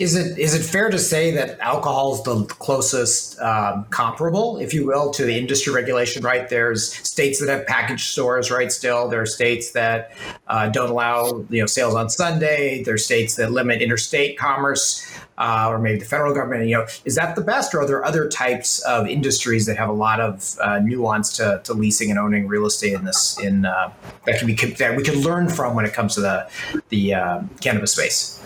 Is 0.00 0.16
it 0.16 0.38
is 0.38 0.54
it 0.54 0.62
fair 0.62 0.88
to 0.88 0.98
say 0.98 1.30
that 1.32 1.60
alcohol 1.60 2.14
is 2.14 2.22
the 2.22 2.46
closest 2.46 3.38
um, 3.38 3.84
comparable, 3.90 4.56
if 4.56 4.72
you 4.72 4.86
will, 4.86 5.10
to 5.10 5.26
the 5.26 5.36
industry 5.36 5.74
regulation? 5.74 6.24
Right, 6.24 6.48
there's 6.48 6.94
states 7.06 7.38
that 7.40 7.50
have 7.50 7.66
package 7.66 8.04
stores, 8.04 8.50
right? 8.50 8.72
Still, 8.72 9.08
there 9.08 9.20
are 9.20 9.26
states 9.26 9.72
that 9.72 10.12
uh, 10.46 10.70
don't 10.70 10.88
allow 10.88 11.44
you 11.50 11.60
know 11.60 11.66
sales 11.66 11.94
on 11.94 12.08
Sunday. 12.08 12.82
There 12.82 12.94
are 12.94 12.98
states 12.98 13.36
that 13.36 13.52
limit 13.52 13.82
interstate 13.82 14.38
commerce, 14.38 15.06
uh, 15.36 15.68
or 15.68 15.78
maybe 15.78 15.98
the 15.98 16.06
federal 16.06 16.32
government. 16.32 16.66
You 16.66 16.78
know, 16.78 16.86
is 17.04 17.16
that 17.16 17.36
the 17.36 17.42
best, 17.42 17.74
or 17.74 17.82
are 17.82 17.86
there 17.86 18.02
other 18.02 18.26
types 18.26 18.82
of 18.84 19.06
industries 19.06 19.66
that 19.66 19.76
have 19.76 19.90
a 19.90 19.98
lot 20.08 20.18
of 20.18 20.56
uh, 20.62 20.78
nuance 20.78 21.30
to, 21.36 21.60
to 21.64 21.74
leasing 21.74 22.08
and 22.08 22.18
owning 22.18 22.48
real 22.48 22.64
estate 22.64 22.94
in 22.94 23.04
this 23.04 23.38
in 23.38 23.66
uh, 23.66 23.92
that 24.24 24.38
can 24.38 24.46
be 24.46 24.54
that 24.54 24.96
we 24.96 25.02
can 25.02 25.20
learn 25.20 25.50
from 25.50 25.74
when 25.74 25.84
it 25.84 25.92
comes 25.92 26.14
to 26.14 26.22
the 26.22 26.48
the 26.88 27.12
uh, 27.12 27.42
cannabis 27.60 27.92
space? 27.92 28.40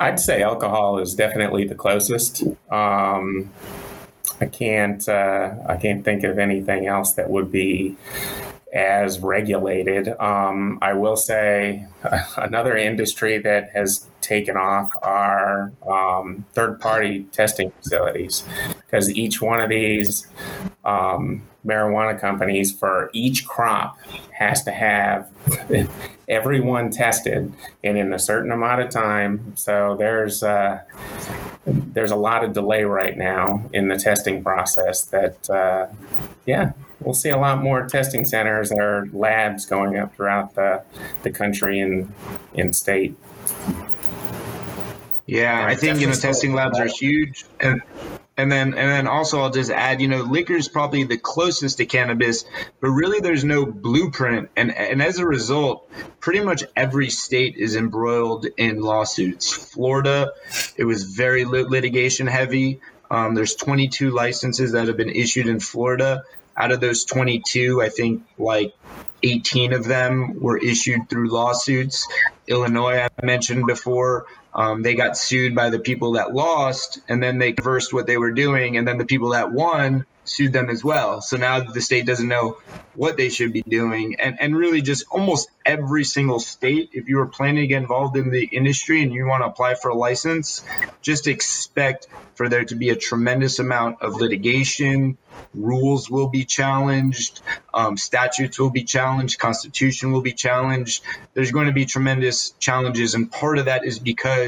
I'd 0.00 0.20
say 0.20 0.42
alcohol 0.42 0.98
is 0.98 1.14
definitely 1.14 1.66
the 1.66 1.74
closest. 1.74 2.42
Um, 2.70 3.50
I 4.40 4.46
can't 4.46 5.08
uh, 5.08 5.54
I 5.66 5.76
can't 5.76 6.04
think 6.04 6.24
of 6.24 6.38
anything 6.38 6.86
else 6.86 7.12
that 7.14 7.30
would 7.30 7.52
be 7.52 7.96
as 8.72 9.20
regulated. 9.20 10.08
Um, 10.20 10.78
I 10.82 10.92
will 10.94 11.16
say 11.16 11.86
another 12.36 12.76
industry 12.76 13.38
that 13.38 13.70
has 13.70 14.06
taken 14.20 14.56
off 14.56 14.92
are 15.02 15.72
um, 15.88 16.44
third 16.52 16.80
party 16.80 17.24
testing 17.30 17.70
facilities 17.70 18.42
because 18.86 19.10
each 19.10 19.40
one 19.40 19.60
of 19.60 19.70
these 19.70 20.26
um, 20.84 21.42
marijuana 21.64 22.18
companies 22.18 22.72
for 22.72 23.10
each 23.12 23.46
crop 23.46 23.98
has 24.32 24.62
to 24.64 24.70
have 24.70 25.30
everyone 26.28 26.90
tested 26.90 27.52
and 27.82 27.98
in 27.98 28.12
a 28.12 28.18
certain 28.18 28.50
amount 28.50 28.80
of 28.80 28.90
time. 28.90 29.56
So 29.56 29.96
there's 29.98 30.42
uh, 30.42 30.82
there's 31.66 32.10
a 32.10 32.16
lot 32.16 32.44
of 32.44 32.52
delay 32.52 32.84
right 32.84 33.16
now 33.16 33.68
in 33.72 33.88
the 33.88 33.96
testing 33.96 34.42
process. 34.42 35.04
That 35.06 35.50
uh, 35.50 35.86
yeah, 36.46 36.72
we'll 37.00 37.14
see 37.14 37.30
a 37.30 37.38
lot 37.38 37.62
more 37.62 37.86
testing 37.86 38.24
centers 38.24 38.72
or 38.72 39.08
labs 39.12 39.66
going 39.66 39.98
up 39.98 40.14
throughout 40.14 40.54
the 40.54 40.82
the 41.22 41.30
country 41.30 41.80
and 41.80 42.12
in 42.54 42.72
state. 42.72 43.16
Yeah, 45.26 45.66
I 45.66 45.74
think 45.74 46.00
you 46.00 46.06
know 46.06 46.12
testing 46.12 46.52
labs 46.52 46.78
are 46.78 46.86
huge, 46.86 47.46
and 47.60 47.82
and 48.36 48.50
then 48.50 48.68
and 48.68 48.90
then 48.90 49.06
also 49.06 49.40
I'll 49.40 49.50
just 49.50 49.70
add, 49.70 50.00
you 50.00 50.08
know, 50.08 50.22
liquor 50.22 50.54
is 50.54 50.68
probably 50.68 51.04
the 51.04 51.16
closest 51.16 51.78
to 51.78 51.86
cannabis, 51.86 52.44
but 52.80 52.88
really 52.88 53.20
there's 53.20 53.44
no 53.44 53.64
blueprint. 53.64 54.50
And 54.56 54.74
and 54.74 55.02
as 55.02 55.18
a 55.18 55.26
result, 55.26 55.88
pretty 56.20 56.40
much 56.40 56.64
every 56.74 57.10
state 57.10 57.56
is 57.56 57.76
embroiled 57.76 58.46
in 58.56 58.80
lawsuits. 58.80 59.52
Florida, 59.52 60.32
it 60.76 60.84
was 60.84 61.04
very 61.04 61.44
lit- 61.44 61.70
litigation 61.70 62.26
heavy. 62.26 62.80
Um, 63.10 63.34
there's 63.34 63.54
22 63.54 64.10
licenses 64.10 64.72
that 64.72 64.88
have 64.88 64.96
been 64.96 65.10
issued 65.10 65.46
in 65.46 65.60
Florida. 65.60 66.24
Out 66.56 66.72
of 66.72 66.80
those 66.80 67.04
22, 67.04 67.82
I 67.82 67.88
think 67.88 68.24
like 68.38 68.74
18 69.22 69.72
of 69.72 69.84
them 69.84 70.40
were 70.40 70.58
issued 70.58 71.08
through 71.08 71.30
lawsuits. 71.30 72.06
Illinois, 72.46 73.00
I 73.00 73.24
mentioned 73.24 73.66
before, 73.66 74.26
Um, 74.54 74.82
they 74.82 74.94
got 74.94 75.16
sued 75.16 75.54
by 75.54 75.70
the 75.70 75.80
people 75.80 76.12
that 76.12 76.32
lost, 76.32 77.00
and 77.08 77.22
then 77.22 77.38
they 77.38 77.52
reversed 77.52 77.92
what 77.92 78.06
they 78.06 78.16
were 78.16 78.32
doing, 78.32 78.76
and 78.76 78.86
then 78.86 78.98
the 78.98 79.04
people 79.04 79.30
that 79.30 79.52
won 79.52 80.06
sued 80.24 80.52
them 80.52 80.70
as 80.70 80.82
well. 80.82 81.20
So 81.20 81.36
now 81.36 81.60
the 81.60 81.80
state 81.80 82.06
doesn't 82.06 82.28
know 82.28 82.58
what 82.94 83.16
they 83.16 83.28
should 83.28 83.52
be 83.52 83.62
doing. 83.62 84.16
And, 84.20 84.36
and 84.40 84.56
really, 84.56 84.80
just 84.80 85.04
almost 85.10 85.50
every 85.66 86.04
single 86.04 86.38
state, 86.38 86.90
if 86.92 87.08
you 87.08 87.18
are 87.20 87.26
planning 87.26 87.62
to 87.62 87.66
get 87.66 87.82
involved 87.82 88.16
in 88.16 88.30
the 88.30 88.44
industry 88.44 89.02
and 89.02 89.12
you 89.12 89.26
want 89.26 89.42
to 89.42 89.48
apply 89.48 89.74
for 89.74 89.90
a 89.90 89.94
license, 89.94 90.64
just 91.02 91.26
expect 91.26 92.06
for 92.36 92.48
there 92.48 92.64
to 92.64 92.74
be 92.74 92.90
a 92.90 92.96
tremendous 92.96 93.58
amount 93.58 94.02
of 94.02 94.14
litigation. 94.14 95.18
Rules 95.54 96.10
will 96.10 96.28
be 96.28 96.44
challenged, 96.44 97.40
um, 97.72 97.96
statutes 97.96 98.58
will 98.58 98.70
be 98.70 98.82
challenged, 98.82 99.38
constitution 99.38 100.10
will 100.10 100.22
be 100.22 100.32
challenged. 100.32 101.04
There's 101.34 101.52
going 101.52 101.66
to 101.66 101.72
be 101.72 101.86
tremendous 101.86 102.50
challenges, 102.58 103.14
and 103.14 103.30
part 103.30 103.58
of 103.58 103.66
that 103.66 103.84
is 103.84 104.00
because 104.00 104.43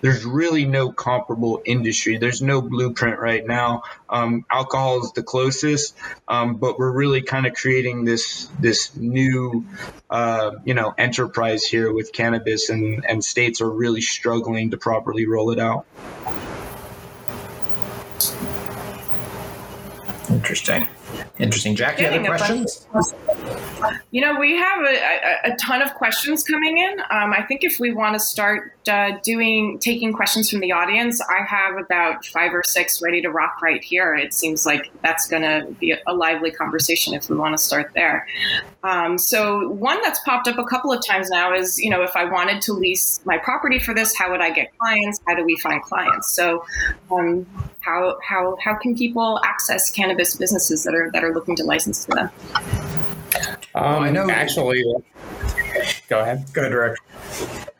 there's 0.00 0.24
really 0.24 0.64
no 0.64 0.92
comparable 0.92 1.60
industry. 1.64 2.18
There's 2.18 2.40
no 2.40 2.60
blueprint 2.60 3.18
right 3.18 3.46
now. 3.46 3.82
Um, 4.08 4.44
alcohol 4.50 5.04
is 5.04 5.12
the 5.12 5.22
closest, 5.22 5.96
um, 6.28 6.56
but 6.56 6.78
we're 6.78 6.92
really 6.92 7.22
kind 7.22 7.46
of 7.46 7.54
creating 7.54 8.04
this 8.04 8.48
this 8.60 8.94
new, 8.96 9.64
uh, 10.10 10.52
you 10.64 10.74
know, 10.74 10.94
enterprise 10.96 11.64
here 11.64 11.92
with 11.92 12.12
cannabis, 12.12 12.70
and 12.70 13.04
and 13.08 13.24
states 13.24 13.60
are 13.60 13.70
really 13.70 14.00
struggling 14.00 14.70
to 14.70 14.76
properly 14.76 15.26
roll 15.26 15.50
it 15.50 15.58
out. 15.58 15.86
Interesting. 20.30 20.88
Interesting. 21.38 21.76
Jackie, 21.76 22.06
other 22.06 22.24
questions? 22.24 22.86
You 24.10 24.20
know, 24.20 24.38
we 24.38 24.56
have 24.56 24.82
a, 24.82 25.50
a, 25.50 25.52
a, 25.52 25.56
ton 25.56 25.82
of 25.82 25.94
questions 25.94 26.42
coming 26.42 26.78
in. 26.78 26.98
Um, 27.10 27.32
I 27.32 27.44
think 27.46 27.62
if 27.62 27.78
we 27.78 27.92
want 27.92 28.14
to 28.14 28.20
start 28.20 28.72
uh, 28.88 29.12
doing 29.22 29.78
taking 29.78 30.12
questions 30.12 30.50
from 30.50 30.60
the 30.60 30.72
audience, 30.72 31.20
I 31.20 31.44
have 31.44 31.76
about 31.76 32.24
five 32.26 32.52
or 32.52 32.62
six 32.64 33.00
ready 33.00 33.22
to 33.22 33.30
rock 33.30 33.62
right 33.62 33.82
here. 33.82 34.14
It 34.14 34.34
seems 34.34 34.66
like 34.66 34.90
that's 35.02 35.28
going 35.28 35.42
to 35.42 35.70
be 35.78 35.92
a, 35.92 35.98
a, 36.08 36.14
lively 36.14 36.50
conversation 36.50 37.14
if 37.14 37.30
we 37.30 37.36
want 37.36 37.56
to 37.56 37.62
start 37.62 37.92
there. 37.94 38.26
Um, 38.82 39.16
so, 39.16 39.68
one 39.68 40.00
that's 40.02 40.20
popped 40.20 40.48
up 40.48 40.58
a 40.58 40.64
couple 40.64 40.92
of 40.92 41.04
times 41.06 41.30
now 41.30 41.54
is, 41.54 41.78
you 41.78 41.90
know, 41.90 42.02
if 42.02 42.16
I 42.16 42.24
wanted 42.24 42.60
to 42.62 42.72
lease 42.72 43.20
my 43.24 43.38
property 43.38 43.78
for 43.78 43.94
this, 43.94 44.16
how 44.16 44.30
would 44.32 44.40
I 44.40 44.50
get 44.50 44.76
clients? 44.78 45.20
How 45.28 45.36
do 45.36 45.44
we 45.44 45.56
find 45.56 45.80
clients? 45.82 46.32
So, 46.32 46.64
um, 47.12 47.46
how 47.80 48.18
how 48.22 48.56
how 48.60 48.74
can 48.76 48.94
people 48.94 49.40
access 49.44 49.90
cannabis 49.90 50.36
businesses 50.36 50.84
that 50.84 50.94
are 50.94 50.97
that 51.12 51.24
are 51.24 51.32
looking 51.32 51.56
to 51.56 51.64
license 51.64 52.04
to 52.06 52.10
them? 52.12 52.30
Um, 53.74 54.02
I 54.02 54.10
know. 54.10 54.28
Actually, 54.30 54.82
go 56.08 56.20
ahead. 56.20 56.44
Go 56.52 56.62
ahead, 56.62 56.72
Rick. 56.72 56.98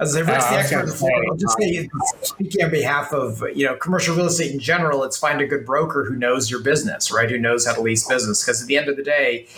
As 0.01 0.15
a 0.15 0.21
uh, 0.21 0.25
the 0.25 0.59
expert, 0.59 1.11
I'll 1.29 1.37
just 1.37 1.59
say, 1.59 1.89
speaking 2.23 2.65
on 2.65 2.71
behalf 2.71 3.13
of 3.13 3.43
you 3.55 3.65
know 3.65 3.75
commercial 3.75 4.15
real 4.15 4.27
estate 4.27 4.53
in 4.53 4.61
general, 4.61 5.03
it's 5.03 5.17
find 5.19 5.41
a 5.41 5.47
good 5.47 5.67
broker 5.67 6.05
who 6.05 6.15
knows 6.15 6.51
your 6.51 6.61
business, 6.61 7.11
right? 7.11 7.29
Who 7.29 7.39
knows 7.39 7.67
how 7.67 7.75
to 7.75 7.81
lease 7.81 8.07
business, 8.07 8.45
because 8.45 8.63
at 8.63 8.69
the 8.69 8.77
end 8.77 8.89
of 8.89 8.97
the 8.97 9.03
day, 9.03 9.49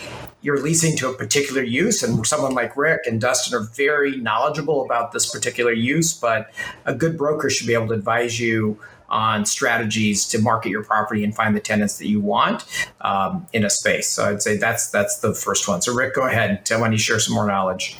you're 0.41 0.59
leasing 0.59 0.97
to 0.97 1.09
a 1.09 1.13
particular 1.13 1.61
use, 1.61 2.01
and 2.01 2.25
someone 2.25 2.55
like 2.55 2.75
Rick 2.75 3.01
and 3.05 3.21
Dustin 3.21 3.55
are 3.55 3.67
very 3.75 4.17
knowledgeable 4.17 4.83
about 4.83 5.11
this 5.11 5.29
particular 5.29 5.73
use. 5.73 6.13
But 6.13 6.51
a 6.85 6.95
good 6.95 7.17
broker 7.17 7.49
should 7.51 7.67
be 7.67 7.75
able 7.75 7.89
to 7.89 7.93
advise 7.93 8.39
you 8.39 8.79
on 9.11 9.45
strategies 9.45 10.25
to 10.25 10.39
market 10.39 10.69
your 10.69 10.83
property 10.83 11.23
and 11.23 11.35
find 11.35 11.55
the 11.55 11.59
tenants 11.59 11.97
that 11.99 12.07
you 12.07 12.19
want 12.19 12.65
um, 13.01 13.45
in 13.53 13.63
a 13.63 13.69
space. 13.69 14.07
So 14.07 14.25
I'd 14.25 14.41
say 14.41 14.57
that's 14.57 14.89
that's 14.89 15.19
the 15.19 15.35
first 15.35 15.67
one. 15.67 15.81
So 15.81 15.93
Rick, 15.93 16.15
go 16.15 16.25
ahead. 16.25 16.65
Tell 16.65 16.81
when 16.81 16.91
you 16.91 16.97
share 16.97 17.19
some 17.19 17.35
more 17.35 17.45
knowledge. 17.45 17.97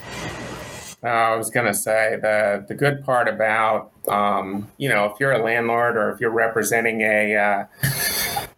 Uh, 1.04 1.08
I 1.08 1.36
was 1.36 1.50
going 1.50 1.66
to 1.66 1.74
say 1.74 2.18
the 2.20 2.64
the 2.66 2.74
good 2.74 3.04
part 3.04 3.28
about 3.28 3.92
um, 4.08 4.68
you 4.78 4.88
know 4.88 5.04
if 5.06 5.20
you're 5.20 5.32
a 5.32 5.42
landlord 5.42 5.96
or 5.96 6.10
if 6.10 6.20
you're 6.20 6.30
representing 6.30 7.02
a 7.02 7.36
uh, 7.36 7.64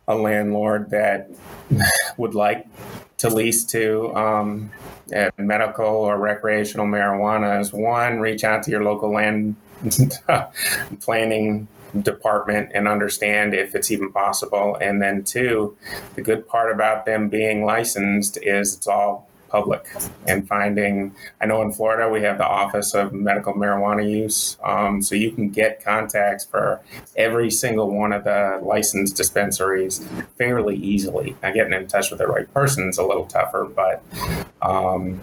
a 0.09 0.15
landlord 0.15 0.91
that 0.91 1.31
would 2.17 2.35
like 2.35 2.67
to 3.19 3.31
lease 3.31 3.65
to 3.65 4.15
um, 4.15 4.71
medical 5.39 5.87
or 5.87 6.19
recreational 6.19 6.87
marijuana 6.87 7.61
is 7.61 7.73
one 7.73 8.21
reach 8.21 8.45
out 8.45 8.63
to 8.63 8.71
your 8.71 8.85
local 8.85 9.13
land 9.13 9.57
planning 11.01 11.67
department 12.03 12.71
and 12.75 12.89
understand 12.89 13.55
if 13.55 13.75
it's 13.75 13.91
even 13.91 14.13
possible. 14.13 14.77
And 14.81 15.01
then, 15.01 15.25
two, 15.25 15.77
the 16.15 16.23
good 16.23 16.47
part 16.47 16.73
about 16.73 17.07
them 17.07 17.29
being 17.29 17.65
licensed 17.65 18.39
is 18.43 18.77
it's 18.77 18.87
all 18.87 19.29
public 19.55 19.87
and 20.27 20.49
finding 20.49 21.15
i 21.41 21.47
know 21.47 21.63
in 21.63 21.71
florida 21.71 22.09
we 22.09 22.21
have 22.21 22.39
the 22.39 22.47
office 22.47 22.93
of 22.93 23.13
medical 23.13 23.55
marijuana 23.55 24.05
use 24.11 24.57
um, 24.65 25.01
so 25.01 25.15
you 25.15 25.31
can 25.31 25.49
get 25.49 25.85
contacts 25.85 26.45
for 26.45 26.81
every 27.17 27.51
single 27.51 27.89
one 27.97 28.13
of 28.13 28.25
the 28.25 28.59
licensed 28.63 29.17
dispensaries 29.17 30.05
fairly 30.37 30.75
easily 30.77 31.37
now 31.41 31.53
getting 31.53 31.73
in 31.73 31.87
touch 31.87 32.11
with 32.11 32.19
the 32.19 32.27
right 32.27 32.53
person 32.53 32.89
is 32.89 32.99
a 32.99 33.05
little 33.05 33.27
tougher 33.27 33.65
but 33.65 34.03
um, 34.61 35.21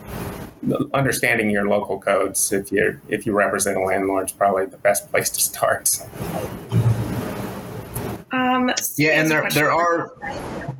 understanding 0.93 1.49
your 1.49 1.67
local 1.67 1.99
codes 1.99 2.53
if 2.53 2.71
you 2.71 3.01
if 3.09 3.25
you 3.25 3.33
represent 3.33 3.77
a 3.77 3.81
landlord 3.81 4.27
is 4.27 4.31
probably 4.31 4.65
the 4.65 4.77
best 4.77 5.09
place 5.11 5.29
to 5.29 5.41
start. 5.41 5.89
Um, 8.31 8.71
yeah, 8.95 9.19
and 9.19 9.29
there 9.29 9.49
there 9.49 9.71
are 9.71 10.15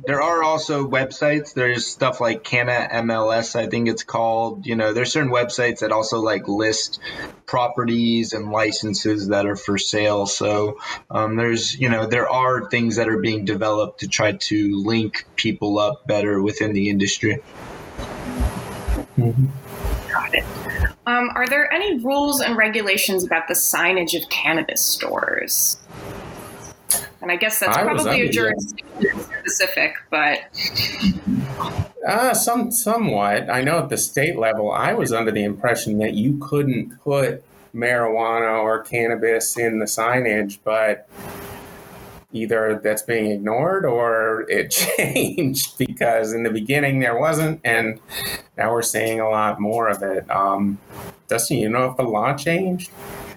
there 0.06 0.22
are 0.22 0.42
also 0.42 0.88
websites. 0.88 1.52
There's 1.52 1.86
stuff 1.86 2.20
like 2.20 2.42
Canna 2.42 2.88
MLS, 2.92 3.54
I 3.54 3.66
think 3.66 3.88
it's 3.88 4.04
called. 4.04 4.66
You 4.66 4.74
know, 4.74 4.92
there's 4.94 5.12
certain 5.12 5.30
websites 5.30 5.80
that 5.80 5.92
also 5.92 6.20
like 6.20 6.48
list 6.48 6.98
properties 7.44 8.32
and 8.32 8.50
licenses 8.50 9.28
that 9.28 9.44
are 9.46 9.56
for 9.56 9.76
sale. 9.76 10.26
So 10.26 10.78
um, 11.10 11.36
there's 11.36 11.78
you 11.78 11.90
know 11.90 12.06
there 12.06 12.28
are 12.28 12.70
things 12.70 12.96
that 12.96 13.08
are 13.08 13.18
being 13.18 13.44
developed 13.44 14.00
to 14.00 14.08
try 14.08 14.32
to 14.32 14.82
link 14.82 15.26
people 15.36 15.78
up 15.78 16.06
better 16.06 16.40
within 16.42 16.72
the 16.72 16.88
industry. 16.88 17.42
Mm-hmm. 19.18 19.46
Got 20.10 20.34
it. 20.34 20.44
Um, 21.06 21.30
are 21.34 21.46
there 21.46 21.70
any 21.72 21.98
rules 21.98 22.40
and 22.40 22.56
regulations 22.56 23.24
about 23.24 23.48
the 23.48 23.54
signage 23.54 24.20
of 24.20 24.28
cannabis 24.30 24.80
stores? 24.80 25.78
And 27.20 27.30
I 27.30 27.36
guess 27.36 27.60
that's 27.60 27.76
I 27.76 27.82
probably 27.82 28.22
a 28.22 28.28
jurisdiction 28.28 29.20
specific, 29.20 29.94
but 30.10 30.40
uh, 32.06 32.34
some 32.34 32.70
somewhat. 32.70 33.48
I 33.50 33.62
know 33.62 33.78
at 33.78 33.88
the 33.88 33.96
state 33.96 34.38
level, 34.38 34.72
I 34.72 34.92
was 34.94 35.12
under 35.12 35.30
the 35.30 35.44
impression 35.44 35.98
that 35.98 36.14
you 36.14 36.38
couldn't 36.38 37.00
put 37.00 37.44
marijuana 37.74 38.62
or 38.62 38.82
cannabis 38.82 39.56
in 39.56 39.78
the 39.78 39.86
signage, 39.86 40.58
but 40.64 41.08
either 42.32 42.80
that's 42.82 43.02
being 43.02 43.30
ignored 43.30 43.84
or 43.84 44.46
it 44.48 44.70
changed 44.96 45.76
because 45.78 46.32
in 46.32 46.42
the 46.42 46.50
beginning 46.50 47.00
there 47.00 47.18
wasn't, 47.18 47.60
and 47.64 48.00
now 48.56 48.72
we're 48.72 48.82
seeing 48.82 49.20
a 49.20 49.28
lot 49.28 49.60
more 49.60 49.88
of 49.88 50.02
it. 50.02 50.28
Um, 50.30 50.78
Dustin, 51.28 51.58
you 51.58 51.68
know 51.68 51.90
if 51.90 51.96
the 51.96 52.02
law 52.02 52.34
changed? 52.34 52.90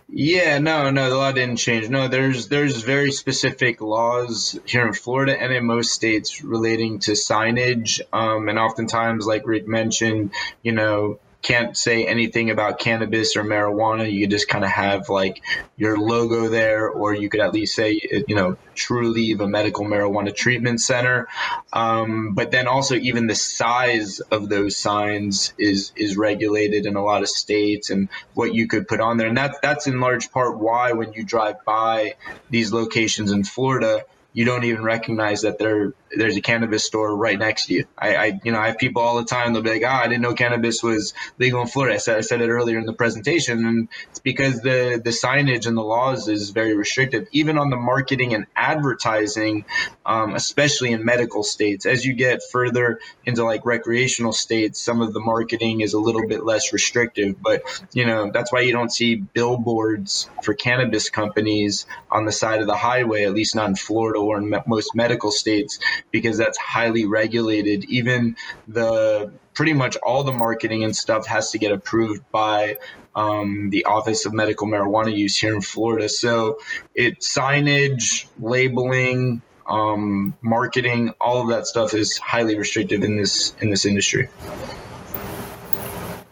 Yeah, 0.08 0.60
no, 0.60 0.92
no, 0.92 1.10
the 1.10 1.18
law 1.18 1.32
didn't 1.32 1.58
change. 1.58 1.90
No, 1.90 2.08
there's 2.08 2.48
there's 2.48 2.84
very 2.84 3.12
specific 3.12 3.82
laws 3.82 4.58
here 4.66 4.86
in 4.86 4.94
Florida 4.94 5.40
and 5.40 5.52
in 5.52 5.66
most 5.66 5.92
states 5.94 6.44
relating 6.44 7.00
to 7.00 7.12
signage, 7.12 8.02
um, 8.14 8.48
and 8.48 8.60
oftentimes, 8.60 9.26
like 9.26 9.48
Rick 9.48 9.68
mentioned, 9.68 10.32
you 10.62 10.74
know, 10.74 11.20
can't 11.46 11.78
say 11.78 12.08
anything 12.08 12.50
about 12.50 12.80
cannabis 12.80 13.36
or 13.36 13.44
marijuana. 13.44 14.12
You 14.12 14.26
just 14.26 14.48
kind 14.48 14.66
of 14.66 14.72
have 14.72 15.10
like 15.10 15.44
your 15.78 15.96
logo 15.96 16.50
there, 16.50 16.90
or 16.90 17.14
you 17.14 17.30
could 17.30 17.40
at 17.40 17.54
least 17.54 17.76
say, 17.76 18.02
you 18.28 18.36
know, 18.36 18.58
Trulieve 18.74 19.40
a 19.42 19.48
medical 19.48 19.86
marijuana 19.86 20.36
treatment 20.36 20.82
center. 20.82 21.28
Um, 21.72 22.34
but 22.34 22.50
then 22.50 22.68
also 22.68 22.96
even 22.96 23.28
the 23.28 23.36
size 23.36 24.22
of 24.22 24.50
those 24.50 24.76
signs 24.76 25.54
is 25.60 25.92
is 25.96 26.18
regulated 26.18 26.88
in 26.88 26.96
a 26.96 27.04
lot 27.04 27.22
of 27.22 27.30
states, 27.30 27.92
and 27.92 28.10
what 28.34 28.56
you 28.56 28.68
could 28.68 28.88
put 28.88 29.00
on 29.00 29.18
there, 29.18 29.28
and 29.28 29.38
that's 29.38 29.60
that's 29.60 29.86
in 29.86 30.00
large 30.00 30.32
part 30.32 30.58
why 30.58 30.94
when 30.94 31.14
you 31.14 31.24
drive 31.24 31.64
by 31.64 32.16
these 32.50 32.74
locations 32.74 33.32
in 33.32 33.44
Florida 33.44 34.04
you 34.36 34.44
don't 34.44 34.66
even 34.66 34.84
recognize 34.84 35.44
that 35.44 35.58
there 35.58 35.94
there's 36.12 36.38
a 36.38 36.42
cannabis 36.42 36.86
store 36.86 37.16
right 37.16 37.38
next 37.38 37.66
to 37.68 37.74
you. 37.74 37.86
I, 37.98 38.16
I, 38.16 38.40
you 38.44 38.52
know 38.52 38.60
I 38.60 38.68
have 38.68 38.78
people 38.78 39.02
all 39.02 39.18
the 39.18 39.26
time. 39.26 39.54
They'll 39.54 39.62
be 39.62 39.72
like, 39.72 39.84
"Ah, 39.86 40.00
oh, 40.02 40.06
I 40.06 40.08
didn't 40.08 40.22
know 40.22 40.34
cannabis 40.34 40.84
was 40.84 41.14
legal 41.40 41.62
in 41.62 41.68
Florida." 41.68 41.96
I 41.96 41.98
said 41.98 42.18
I 42.18 42.22
said 42.22 42.42
it 42.42 42.50
earlier 42.50 42.78
in 42.78 42.86
the 42.86 42.94
presentation, 42.94 43.66
and 43.66 43.90
it's 44.10 44.20
because 44.20 44.62
the 44.62 45.02
the 45.04 45.12
signage 45.12 45.68
and 45.68 45.76
the 45.76 45.84
laws 45.84 46.28
is 46.28 46.52
very 46.52 46.76
restrictive, 46.76 47.28
even 47.32 47.58
on 47.58 47.70
the 47.70 47.76
marketing 47.76 48.34
and 48.34 48.46
advertising, 48.56 49.66
um, 50.06 50.36
especially 50.36 50.92
in 50.92 51.04
medical 51.04 51.44
states. 51.44 51.86
As 51.86 52.06
you 52.06 52.14
get 52.14 52.42
further 52.52 53.00
into 53.26 53.44
like 53.44 53.66
recreational 53.66 54.34
states, 54.34 54.80
some 54.80 55.02
of 55.02 55.14
the 55.14 55.20
marketing 55.20 55.82
is 55.82 55.94
a 55.94 56.00
little 56.00 56.28
bit 56.28 56.46
less 56.46 56.72
restrictive. 56.72 57.42
But 57.42 57.64
you 57.94 58.06
know 58.06 58.32
that's 58.32 58.52
why 58.52 58.62
you 58.62 58.72
don't 58.72 58.92
see 58.92 59.16
billboards 59.16 60.30
for 60.44 60.54
cannabis 60.54 61.10
companies 61.10 61.86
on 62.12 62.26
the 62.26 62.32
side 62.32 62.62
of 62.62 62.68
the 62.68 62.78
highway, 62.78 63.24
at 63.24 63.34
least 63.34 63.56
not 63.56 63.70
in 63.70 63.76
Florida 63.76 64.20
or 64.20 64.38
in 64.38 64.54
most 64.68 64.96
medical 64.96 65.32
states 65.32 65.80
because 66.12 66.38
that's 66.38 66.58
highly 66.58 67.06
regulated. 67.06 67.86
Even 67.86 68.36
the 68.68 69.32
pretty 69.54 69.74
much 69.74 69.96
all 69.98 70.24
the 70.24 70.34
marketing 70.34 70.84
and 70.84 70.96
stuff 70.96 71.26
has 71.28 71.52
to 71.52 71.58
get 71.58 71.72
approved 71.72 72.22
by 72.32 72.78
um, 73.16 73.70
the 73.70 73.86
Office 73.86 74.26
of 74.26 74.34
Medical 74.34 74.68
Marijuana 74.68 75.16
Use 75.16 75.38
here 75.38 75.56
in 75.56 75.62
Florida. 75.62 76.10
So 76.10 76.60
it 76.94 77.22
signage, 77.22 78.28
labeling, 78.40 79.42
um, 79.66 80.36
marketing, 80.42 81.14
all 81.20 81.42
of 81.42 81.50
that 81.50 81.66
stuff 81.66 81.94
is 81.94 82.18
highly 82.18 82.58
restrictive 82.58 83.04
in 83.04 83.18
this 83.18 83.56
in 83.62 83.70
this 83.70 83.86
industry. 83.86 84.30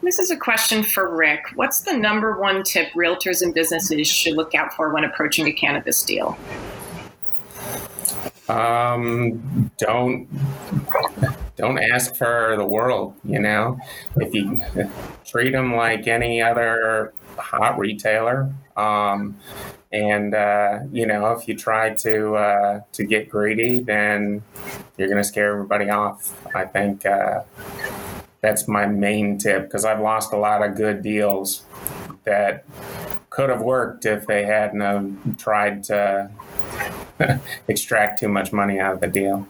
This 0.04 0.20
is 0.20 0.32
a 0.32 0.38
question 0.38 0.84
for 0.84 1.16
Rick. 1.16 1.46
What's 1.56 1.82
the 1.82 1.94
number 1.94 2.38
one 2.38 2.64
tip 2.64 2.90
realtors 2.90 3.42
and 3.42 3.54
businesses 3.54 4.06
should 4.06 4.36
look 4.36 4.54
out 4.54 4.74
for 4.74 4.94
when 4.94 5.06
approaching 5.06 5.48
a 5.48 5.54
cannabis 5.54 6.04
deal? 6.04 6.38
Um, 8.50 9.72
don't 9.78 10.28
don't 11.56 11.80
ask 11.80 12.16
for 12.16 12.56
the 12.58 12.66
world. 12.66 13.16
You 13.24 13.40
know, 13.40 13.80
if 14.18 14.34
you 14.34 14.62
treat 15.26 15.52
them 15.52 15.76
like 15.76 16.08
any 16.08 16.42
other 16.42 17.14
hot 17.38 17.78
retailer, 17.80 18.54
um, 18.76 19.38
and 19.92 20.34
uh, 20.34 20.80
you 20.92 21.06
know, 21.06 21.32
if 21.32 21.48
you 21.48 21.56
try 21.56 21.94
to 21.96 22.36
uh, 22.36 22.82
to 22.92 23.04
get 23.06 23.30
greedy, 23.30 23.80
then 23.80 24.44
you're 24.98 25.08
going 25.08 25.22
to 25.22 25.28
scare 25.28 25.54
everybody 25.54 25.90
off. 25.90 26.36
I 26.56 26.66
think 26.66 27.06
uh, 27.06 27.44
that's 28.42 28.68
my 28.68 28.86
main 28.86 29.38
tip 29.38 29.64
because 29.64 29.86
I've 29.86 30.02
lost 30.02 30.34
a 30.34 30.38
lot 30.38 30.62
of 30.64 30.76
good 30.76 31.02
deals 31.02 31.64
that 32.26 32.66
could 33.30 33.50
have 33.50 33.62
worked 33.62 34.06
if 34.06 34.28
they 34.28 34.44
hadn't 34.46 34.82
have 34.82 35.38
tried 35.38 35.84
to 35.86 36.30
extract 37.68 38.20
too 38.20 38.28
much 38.28 38.52
money 38.52 38.80
out 38.80 38.94
of 38.94 39.02
the 39.02 39.08
deal. 39.08 39.48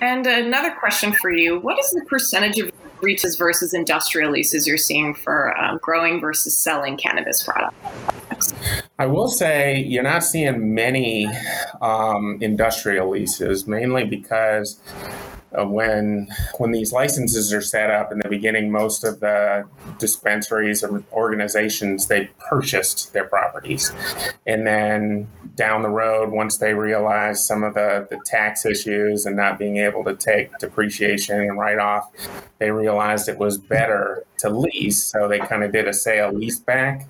And 0.00 0.26
another 0.26 0.72
question 0.72 1.12
for 1.12 1.30
you: 1.30 1.58
What 1.60 1.78
is 1.78 1.90
the 1.90 2.04
percentage 2.06 2.58
of 2.58 2.70
leases 3.02 3.36
versus 3.36 3.74
industrial 3.74 4.30
leases 4.30 4.66
you're 4.66 4.78
seeing 4.78 5.14
for 5.14 5.56
um, 5.58 5.78
growing 5.82 6.20
versus 6.20 6.56
selling 6.56 6.96
cannabis 6.96 7.42
products? 7.42 8.54
I 8.98 9.06
will 9.06 9.28
say 9.28 9.80
you're 9.80 10.02
not 10.02 10.24
seeing 10.24 10.74
many 10.74 11.28
um, 11.80 12.38
industrial 12.40 13.10
leases, 13.10 13.66
mainly 13.66 14.04
because 14.04 14.80
when 15.64 16.28
when 16.58 16.70
these 16.70 16.92
licenses 16.92 17.52
are 17.52 17.62
set 17.62 17.90
up 17.90 18.12
in 18.12 18.18
the 18.18 18.28
beginning, 18.28 18.70
most 18.70 19.04
of 19.04 19.20
the 19.20 19.64
dispensaries 19.98 20.84
or 20.84 21.02
organizations 21.12 22.06
they 22.06 22.28
purchased 22.48 23.12
their 23.12 23.24
properties, 23.24 23.92
and 24.46 24.66
then 24.66 25.28
down 25.54 25.82
the 25.82 25.88
road, 25.88 26.30
once 26.30 26.58
they 26.58 26.74
realized 26.74 27.44
some 27.44 27.64
of 27.64 27.74
the, 27.74 28.06
the 28.10 28.20
tax 28.26 28.66
issues 28.66 29.24
and 29.24 29.36
not 29.36 29.58
being 29.58 29.78
able 29.78 30.04
to 30.04 30.14
take 30.14 30.56
depreciation 30.58 31.40
and 31.40 31.58
write 31.58 31.78
off, 31.78 32.10
they 32.58 32.70
realized 32.70 33.28
it 33.28 33.38
was 33.38 33.56
better 33.56 34.24
to 34.38 34.50
lease, 34.50 35.02
so 35.02 35.26
they 35.28 35.38
kind 35.38 35.64
of 35.64 35.72
did 35.72 35.88
a 35.88 35.94
sale 35.94 36.32
lease 36.32 36.58
back. 36.58 37.08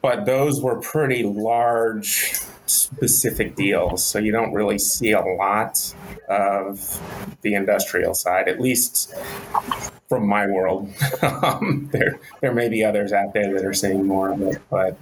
But 0.00 0.26
those 0.26 0.60
were 0.60 0.80
pretty 0.80 1.22
large 1.22 2.40
specific 2.72 3.54
deals. 3.54 4.04
So 4.04 4.18
you 4.18 4.32
don't 4.32 4.52
really 4.52 4.78
see 4.78 5.12
a 5.12 5.20
lot 5.20 5.94
of 6.28 7.00
the 7.42 7.54
industrial 7.54 8.14
side, 8.14 8.48
at 8.48 8.60
least 8.60 9.14
from 10.08 10.26
my 10.26 10.46
world. 10.46 10.92
um, 11.22 11.88
there, 11.92 12.18
there 12.40 12.52
may 12.52 12.68
be 12.68 12.84
others 12.84 13.12
out 13.12 13.34
there 13.34 13.52
that 13.54 13.64
are 13.64 13.74
seeing 13.74 14.06
more 14.06 14.32
of 14.32 14.40
it, 14.42 14.60
but 14.70 14.98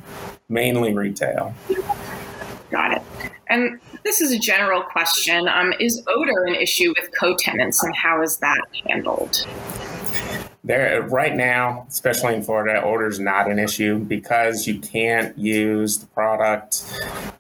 mainly 0.49 0.95
retail. 0.95 1.55
Got 2.71 2.93
it. 2.93 3.03
And 3.49 3.81
this 4.05 4.21
is 4.21 4.33
a 4.33 4.39
general 4.39 4.83
question. 4.83 5.49
Um, 5.49 5.73
is 5.81 6.03
odor 6.07 6.45
an 6.45 6.55
issue 6.55 6.95
with 6.97 7.11
co-tenants, 7.19 7.83
and 7.83 7.95
how 7.95 8.23
is 8.23 8.39
that 8.39 8.63
handled? 8.87 9.47
There 10.71 11.03
right 11.03 11.35
now, 11.35 11.85
especially 11.89 12.33
in 12.33 12.43
Florida, 12.43 12.81
odor 12.81 13.09
is 13.09 13.19
not 13.19 13.51
an 13.51 13.59
issue 13.59 13.99
because 13.99 14.69
you 14.69 14.79
can't 14.79 15.37
use 15.37 15.99
the 15.99 16.07
product 16.07 16.85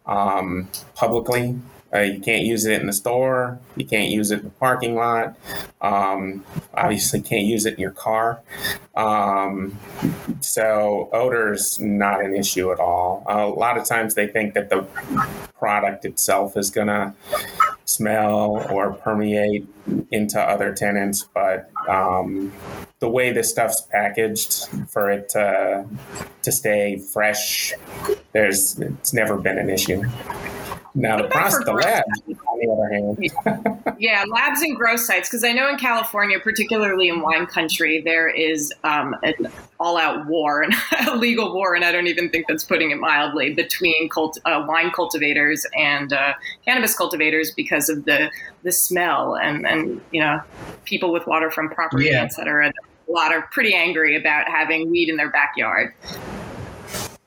um, 0.04 0.68
publicly. 0.96 1.56
Uh, 1.94 2.00
you 2.00 2.20
can't 2.20 2.44
use 2.44 2.66
it 2.66 2.80
in 2.80 2.88
the 2.88 2.92
store. 2.92 3.58
You 3.76 3.84
can't 3.84 4.10
use 4.10 4.32
it 4.32 4.40
in 4.40 4.44
the 4.44 4.50
parking 4.50 4.96
lot. 4.96 5.36
Um, 5.80 6.44
obviously, 6.74 7.20
can't 7.20 7.44
use 7.44 7.66
it 7.66 7.74
in 7.74 7.80
your 7.80 7.92
car. 7.92 8.40
Um, 8.96 9.78
so 10.40 11.08
odor 11.12 11.52
is 11.52 11.78
not 11.78 12.24
an 12.24 12.34
issue 12.34 12.72
at 12.72 12.80
all. 12.80 13.24
a 13.28 13.46
lot 13.46 13.78
of 13.78 13.84
times 13.84 14.14
they 14.14 14.26
think 14.26 14.54
that 14.54 14.70
the 14.70 14.86
product 15.60 16.04
itself 16.04 16.56
is 16.56 16.70
going 16.70 16.88
to 16.88 17.14
smell 17.84 18.66
or 18.72 18.94
permeate 18.94 19.68
into 20.10 20.40
other 20.40 20.74
tenants, 20.74 21.28
but 21.34 21.70
um, 21.88 22.52
the 22.98 23.08
way 23.08 23.30
this 23.32 23.50
stuff's 23.50 23.82
packaged 23.82 24.68
for 24.88 25.10
it 25.10 25.28
to 25.30 25.86
to 26.42 26.52
stay 26.52 26.98
fresh, 27.12 27.72
there's 28.32 28.78
it's 28.78 29.12
never 29.12 29.36
been 29.36 29.58
an 29.58 29.68
issue. 29.70 30.02
Now 30.94 31.16
the 31.16 31.28
process, 31.28 31.64
the 31.64 31.72
lab, 31.72 32.04
on 32.26 32.58
the 32.58 32.68
other 32.68 32.92
hand, 32.92 33.96
yeah, 33.98 34.24
labs 34.28 34.60
and 34.60 34.76
grow 34.76 34.96
sites. 34.96 35.28
Because 35.28 35.44
I 35.44 35.52
know 35.52 35.68
in 35.68 35.76
California, 35.76 36.38
particularly 36.40 37.08
in 37.08 37.20
wine 37.20 37.46
country, 37.46 38.00
there 38.00 38.28
is 38.28 38.72
um, 38.82 39.14
an 39.22 39.34
all-out 39.78 40.26
war 40.26 40.62
and 40.64 40.74
a 41.06 41.14
legal 41.14 41.54
war, 41.54 41.74
and 41.74 41.84
I 41.84 41.92
don't 41.92 42.08
even 42.08 42.28
think 42.30 42.46
that's 42.48 42.64
putting 42.64 42.90
it 42.90 42.98
mildly, 42.98 43.54
between 43.54 44.08
cult, 44.08 44.38
uh, 44.44 44.64
wine 44.66 44.90
cultivators 44.90 45.64
and 45.76 46.12
uh, 46.12 46.34
cannabis 46.64 46.96
cultivators 46.96 47.52
because 47.52 47.88
of 47.88 48.04
the 48.04 48.30
the 48.62 48.72
smell 48.72 49.36
and 49.36 49.66
and 49.66 50.00
you 50.10 50.20
know 50.20 50.40
people 50.84 51.12
with 51.12 51.26
waterfront 51.26 51.72
property, 51.72 52.06
yeah. 52.06 52.22
et 52.22 52.32
cetera. 52.32 52.68
A 52.68 53.12
lot 53.12 53.32
are 53.32 53.42
pretty 53.52 53.74
angry 53.74 54.16
about 54.16 54.48
having 54.48 54.90
weed 54.90 55.08
in 55.08 55.16
their 55.16 55.30
backyard. 55.30 55.94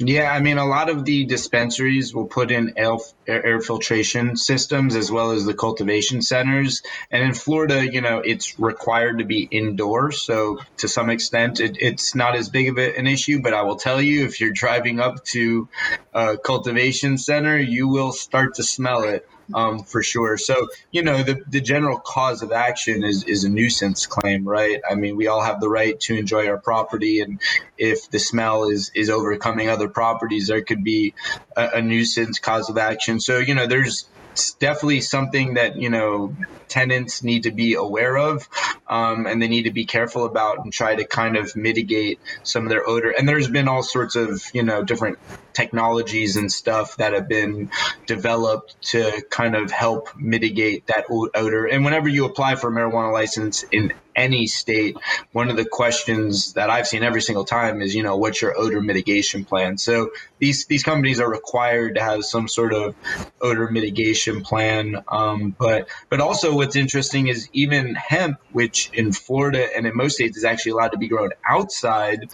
Yeah, 0.05 0.31
I 0.31 0.41
mean, 0.41 0.57
a 0.57 0.65
lot 0.65 0.89
of 0.89 1.05
the 1.05 1.25
dispensaries 1.25 2.13
will 2.13 2.25
put 2.25 2.51
in 2.51 2.73
air, 2.75 2.97
air, 3.25 3.61
filtration 3.61 4.35
systems 4.35 4.95
as 4.95 5.09
well 5.09 5.31
as 5.31 5.45
the 5.45 5.53
cultivation 5.53 6.21
centers. 6.21 6.81
And 7.09 7.23
in 7.23 7.33
Florida, 7.33 7.89
you 7.89 8.01
know, 8.01 8.19
it's 8.19 8.59
required 8.59 9.19
to 9.19 9.25
be 9.25 9.47
indoors. 9.49 10.21
So 10.21 10.59
to 10.77 10.89
some 10.89 11.09
extent, 11.09 11.61
it, 11.61 11.77
it's 11.79 12.15
not 12.15 12.35
as 12.35 12.49
big 12.49 12.67
of 12.69 12.77
an 12.77 13.07
issue. 13.07 13.41
But 13.41 13.53
I 13.53 13.61
will 13.61 13.77
tell 13.77 14.01
you, 14.01 14.25
if 14.25 14.41
you're 14.41 14.51
driving 14.51 14.99
up 14.99 15.23
to 15.25 15.69
a 16.13 16.37
cultivation 16.37 17.17
center, 17.17 17.57
you 17.57 17.87
will 17.87 18.11
start 18.11 18.55
to 18.55 18.63
smell 18.63 19.03
it 19.03 19.25
um, 19.55 19.83
for 19.83 20.03
sure. 20.03 20.37
So, 20.37 20.67
you 20.91 21.03
know, 21.03 21.23
the, 21.23 21.41
the 21.47 21.61
general 21.61 21.99
cause 21.99 22.41
of 22.41 22.51
action 22.51 23.03
is, 23.03 23.23
is 23.23 23.43
a 23.43 23.49
nuisance 23.49 24.05
claim, 24.05 24.47
right? 24.47 24.81
I 24.89 24.95
mean, 24.95 25.15
we 25.15 25.27
all 25.27 25.41
have 25.41 25.59
the 25.59 25.69
right 25.69 25.99
to 26.01 26.17
enjoy 26.17 26.47
our 26.47 26.57
property. 26.57 27.21
And 27.21 27.39
if 27.77 28.09
the 28.09 28.19
smell 28.19 28.69
is, 28.69 28.91
is 28.93 29.09
overcoming 29.09 29.69
other 29.69 29.89
properties, 29.89 30.47
there 30.47 30.63
could 30.63 30.83
be 30.83 31.13
a, 31.55 31.69
a 31.75 31.81
nuisance 31.81 32.39
cause 32.39 32.69
of 32.69 32.77
action. 32.77 33.19
So, 33.19 33.39
you 33.39 33.55
know, 33.55 33.67
there's, 33.67 34.05
it's 34.33 34.55
definitely 34.55 35.01
something 35.01 35.53
that 35.53 35.77
you 35.77 35.89
know 35.89 36.35
tenants 36.67 37.23
need 37.23 37.43
to 37.43 37.51
be 37.51 37.75
aware 37.75 38.17
of 38.17 38.49
um, 38.89 39.27
and 39.27 39.39
they 39.39 39.47
need 39.47 39.63
to 39.63 39.71
be 39.71 39.85
careful 39.85 40.25
about 40.25 40.57
and 40.63 40.73
try 40.73 40.95
to 40.95 41.05
kind 41.05 41.37
of 41.37 41.55
mitigate 41.55 42.19
some 42.41 42.63
of 42.63 42.69
their 42.69 42.87
odor. 42.87 43.11
And 43.11 43.29
there's 43.29 43.47
been 43.47 43.67
all 43.67 43.83
sorts 43.83 44.15
of 44.15 44.41
you 44.53 44.63
know 44.63 44.83
different 44.83 45.19
technologies 45.53 46.35
and 46.35 46.51
stuff 46.51 46.97
that 46.97 47.13
have 47.13 47.27
been 47.27 47.69
developed 48.07 48.75
to 48.81 49.23
kind 49.29 49.55
of 49.55 49.69
help 49.69 50.09
mitigate 50.17 50.87
that 50.87 51.05
odor. 51.09 51.65
And 51.65 51.85
whenever 51.85 52.09
you 52.09 52.25
apply 52.25 52.55
for 52.55 52.69
a 52.69 52.71
marijuana 52.71 53.13
license 53.13 53.63
in 53.71 53.93
any 54.15 54.47
state, 54.47 54.97
one 55.31 55.49
of 55.49 55.55
the 55.57 55.65
questions 55.65 56.53
that 56.53 56.69
I've 56.69 56.87
seen 56.87 57.03
every 57.03 57.21
single 57.21 57.45
time 57.45 57.81
is, 57.81 57.95
you 57.95 58.03
know, 58.03 58.17
what's 58.17 58.41
your 58.41 58.57
odor 58.57 58.81
mitigation 58.81 59.45
plan? 59.45 59.77
So 59.77 60.09
these 60.39 60.65
these 60.67 60.83
companies 60.83 61.19
are 61.19 61.29
required 61.29 61.95
to 61.95 62.01
have 62.01 62.23
some 62.23 62.47
sort 62.47 62.73
of 62.73 62.95
odor 63.41 63.69
mitigation 63.69 64.41
plan. 64.41 65.03
Um, 65.07 65.55
but 65.57 65.87
but 66.09 66.21
also 66.21 66.55
what's 66.55 66.75
interesting 66.75 67.27
is 67.27 67.49
even 67.53 67.95
hemp, 67.95 68.37
which 68.51 68.89
in 68.93 69.11
Florida 69.11 69.67
and 69.75 69.85
in 69.85 69.95
most 69.95 70.15
states 70.15 70.37
is 70.37 70.43
actually 70.43 70.73
allowed 70.73 70.93
to 70.93 70.97
be 70.97 71.07
grown 71.07 71.31
outside. 71.47 72.29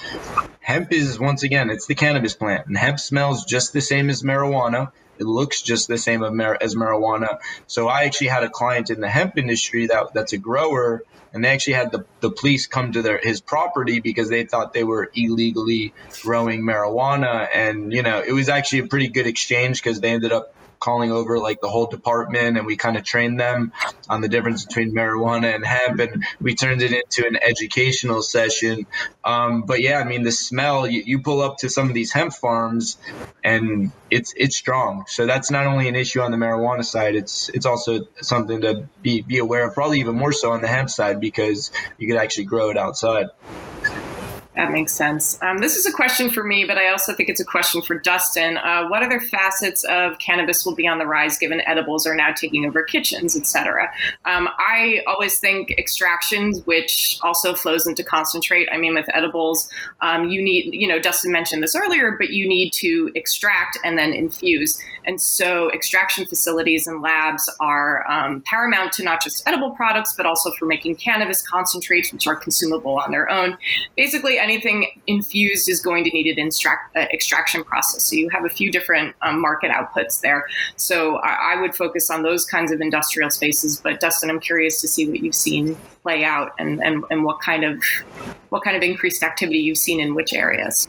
Hemp 0.60 0.92
is 0.94 1.20
once 1.20 1.44
again, 1.44 1.70
it's 1.70 1.88
the 1.88 1.96
cannabis 1.96 2.36
plant, 2.36 2.68
and 2.68 2.78
hemp 2.78 3.00
smells 3.00 3.46
just 3.46 3.74
the 3.74 3.82
same 3.82 4.10
as 4.10 4.24
marijuana. 4.24 4.92
It 5.20 5.26
looks 5.26 5.61
just 5.61 5.88
the 5.88 5.97
same 5.97 6.24
as 6.24 6.76
marijuana. 6.76 7.39
So 7.67 7.88
I 7.88 8.03
actually 8.03 8.28
had 8.28 8.43
a 8.43 8.49
client 8.49 8.89
in 8.89 9.01
the 9.01 9.09
hemp 9.09 9.38
industry 9.38 9.88
that 9.88 10.13
that's 10.13 10.34
a 10.34 10.38
grower 10.38 11.03
and 11.34 11.43
they 11.43 11.49
actually 11.49 11.74
had 11.74 11.91
the, 11.91 12.05
the 12.22 12.32
police 12.32 12.67
come 12.67 12.91
to 12.93 13.01
their 13.01 13.20
his 13.22 13.41
property 13.41 13.99
because 13.99 14.30
they 14.30 14.45
thought 14.45 14.74
they 14.74 14.84
were 14.84 15.11
illegally 15.13 15.93
growing 16.24 16.61
marijuana 16.61 17.47
and 17.53 17.93
you 17.93 18.01
know 18.01 18.22
it 18.26 18.32
was 18.32 18.49
actually 18.49 18.80
a 18.80 18.88
pretty 18.88 19.09
good 19.09 19.28
exchange 19.28 19.82
because 19.82 19.99
they 19.99 20.09
ended 20.09 20.32
up 20.32 20.53
calling 20.80 21.12
over 21.12 21.40
like 21.40 21.62
the 21.62 21.68
whole 21.68 21.88
department 21.88 22.58
and 22.58 22.66
we 22.66 22.76
kind 22.76 22.98
of 22.98 23.04
trained 23.04 23.40
them 23.40 23.72
on 24.10 24.22
the 24.22 24.28
difference 24.28 24.66
between 24.66 24.94
marijuana 24.94 25.54
and 25.54 25.66
hemp 25.66 26.00
and 26.00 26.24
we 26.40 26.56
turned 26.56 26.82
it 26.82 26.92
into 26.92 27.28
an 27.28 27.38
educational 27.42 28.22
session. 28.22 28.86
Um, 29.24 29.64
but 29.64 29.82
yeah 29.82 30.00
i 30.00 30.04
mean 30.04 30.24
the 30.24 30.32
smell 30.32 30.88
you, 30.88 31.04
you 31.06 31.22
pull 31.22 31.42
up 31.42 31.58
to 31.58 31.70
some 31.70 31.88
of 31.88 31.94
these 31.94 32.12
hemp 32.12 32.34
farms 32.34 32.98
and 33.44 33.92
it's 34.10 34.34
it's 34.36 34.58
strong. 34.58 35.06
So 35.08 35.26
that's 35.26 35.52
not 35.52 35.68
only 35.68 35.88
an 35.88 35.96
issue 35.96 36.22
on 36.22 36.32
the 36.32 36.38
marijuana 36.38 36.84
side 36.84 37.16
it's 37.16 37.50
it's 37.50 37.66
also 37.66 38.08
something 38.22 38.62
to 38.62 38.88
be 39.02 39.22
be 39.22 39.38
aware 39.38 39.68
of 39.68 39.74
probably 39.74 40.00
even 40.00 40.16
more 40.16 40.32
so 40.32 40.52
on 40.52 40.62
the 40.62 40.68
hemp 40.68 40.90
side 40.90 41.20
because 41.20 41.72
you 41.98 42.08
could 42.08 42.18
actually 42.18 42.46
grow 42.46 42.70
it 42.70 42.78
outside 42.78 43.28
that 44.60 44.74
makes 44.74 44.91
sense. 44.91 45.41
Um, 45.41 45.60
this 45.60 45.78
is 45.78 45.86
a 45.86 45.91
question 45.91 46.30
for 46.30 46.43
me, 46.43 46.66
but 46.66 46.78
I 46.78 46.89
also 46.89 47.14
think 47.14 47.30
it's 47.30 47.39
a 47.39 47.45
question 47.45 47.82
for 47.82 47.97
Dustin. 47.97 48.57
Uh, 48.57 48.89
what 48.89 49.01
other 49.01 49.22
facets 49.22 49.86
of 49.86 50.20
cannabis 50.20 50.66
will 50.66 50.76
be 50.76 50.86
on 50.86 50.99
the 50.99 51.05
rise 51.05 51.38
given 51.38 51.62
edibles 51.62 52.05
are 52.05 52.14
now 52.14 52.34
taking 52.34 52.66
over 52.66 52.84
kitchens, 52.84 53.38
etc.? 53.38 53.89
Um, 54.26 54.49
I 54.57 55.01
always 55.07 55.39
think 55.39 55.72
extractions, 55.78 56.62
which 56.66 57.20
also 57.24 57.53
flows 57.53 57.88
into 57.88 58.03
concentrate. 58.03 58.68
I 58.70 58.78
mean, 58.78 58.95
with 58.95 59.05
edibles, 59.16 59.70
um, 60.01 60.30
you 60.30 60.41
need, 60.41 60.74
you 60.74 60.89
know, 60.89 60.99
Dustin 60.99 61.32
mentioned 61.32 61.64
this 61.64 61.74
earlier, 61.74 62.18
but 62.20 62.32
you 62.32 62.45
need 62.45 62.74
to 62.74 63.12
extract 63.16 63.80
and 63.86 63.97
then 63.97 64.12
infuse. 64.12 64.78
And 65.05 65.22
so 65.22 65.72
extraction 65.72 66.26
facilities 66.26 66.86
and 66.86 67.01
labs 67.01 67.49
are 67.62 68.05
um, 68.12 68.41
paramount 68.41 68.91
to 68.93 69.03
not 69.03 69.24
just 69.24 69.47
edible 69.47 69.72
products, 69.72 70.14
but 70.16 70.26
also 70.26 70.51
for 70.51 70.66
making 70.66 70.97
cannabis 70.97 71.41
concentrates, 71.41 72.12
which 72.12 72.28
are 72.28 72.36
consumable 72.36 72.99
on 72.99 73.12
their 73.12 73.30
own. 73.30 73.57
Basically, 73.95 74.38
anything 74.50 75.02
infused 75.08 75.70
is 75.70 75.82
going 75.82 76.04
to 76.04 76.10
need 76.10 76.28
an 76.38 76.47
extract, 76.47 76.95
uh, 76.95 77.02
extraction 77.14 77.64
process. 77.64 78.06
So 78.06 78.16
you 78.16 78.30
have 78.30 78.45
a 78.45 78.50
few 78.50 78.72
different 78.72 79.16
um, 79.22 79.41
market 79.41 79.72
outputs 79.72 80.22
there. 80.22 80.45
So 80.76 81.18
I, 81.18 81.54
I, 81.54 81.62
would 81.62 81.76
focus 81.76 82.10
on 82.10 82.24
those 82.24 82.45
kinds 82.45 82.72
of 82.72 82.82
industrial 82.82 83.30
spaces. 83.30 83.80
But 83.80 84.00
Dustin, 84.00 84.30
I'm 84.30 84.39
curious 84.39 84.82
to 84.82 84.88
see 84.88 85.08
what 85.08 85.20
you've 85.20 85.36
seen 85.36 85.78
play 86.02 86.24
out 86.24 86.54
and, 86.58 86.84
and, 86.84 87.04
and 87.12 87.24
what 87.24 87.39
kind 87.41 87.64
of 87.64 87.84
what 88.50 88.64
kind 88.64 88.76
of 88.76 88.84
increased 88.84 89.24
activity 89.24 89.60
you've 89.60 89.78
seen 89.78 90.00
in 90.00 90.16
which 90.16 90.34
areas. 90.34 90.88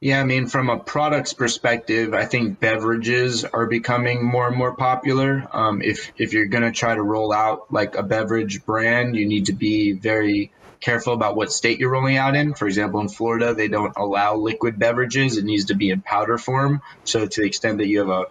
Yeah, 0.00 0.20
I 0.20 0.24
mean, 0.24 0.46
from 0.46 0.68
a 0.68 0.78
products 0.78 1.32
perspective, 1.32 2.12
I 2.12 2.26
think 2.26 2.60
beverages 2.60 3.44
are 3.44 3.66
becoming 3.66 4.22
more 4.22 4.46
and 4.46 4.56
more 4.56 4.76
popular. 4.76 5.48
Um, 5.50 5.80
if 5.80 6.12
if 6.18 6.34
you're 6.34 6.46
going 6.46 6.64
to 6.64 6.72
try 6.72 6.94
to 6.94 7.02
roll 7.02 7.32
out 7.32 7.72
like 7.72 7.96
a 7.96 8.02
beverage 8.02 8.66
brand, 8.66 9.16
you 9.16 9.26
need 9.26 9.46
to 9.46 9.54
be 9.54 9.92
very 9.92 10.52
careful 10.84 11.14
about 11.14 11.34
what 11.34 11.50
state 11.50 11.78
you're 11.78 11.90
rolling 11.90 12.16
out 12.16 12.36
in. 12.36 12.54
For 12.54 12.66
example, 12.66 13.00
in 13.00 13.08
Florida, 13.08 13.54
they 13.54 13.68
don't 13.68 13.94
allow 13.96 14.36
liquid 14.36 14.78
beverages; 14.78 15.38
it 15.38 15.44
needs 15.44 15.66
to 15.66 15.74
be 15.74 15.90
in 15.90 16.02
powder 16.02 16.36
form. 16.36 16.82
So, 17.04 17.26
to 17.26 17.40
the 17.40 17.46
extent 17.46 17.78
that 17.78 17.86
you 17.86 18.00
have 18.00 18.10
a 18.10 18.24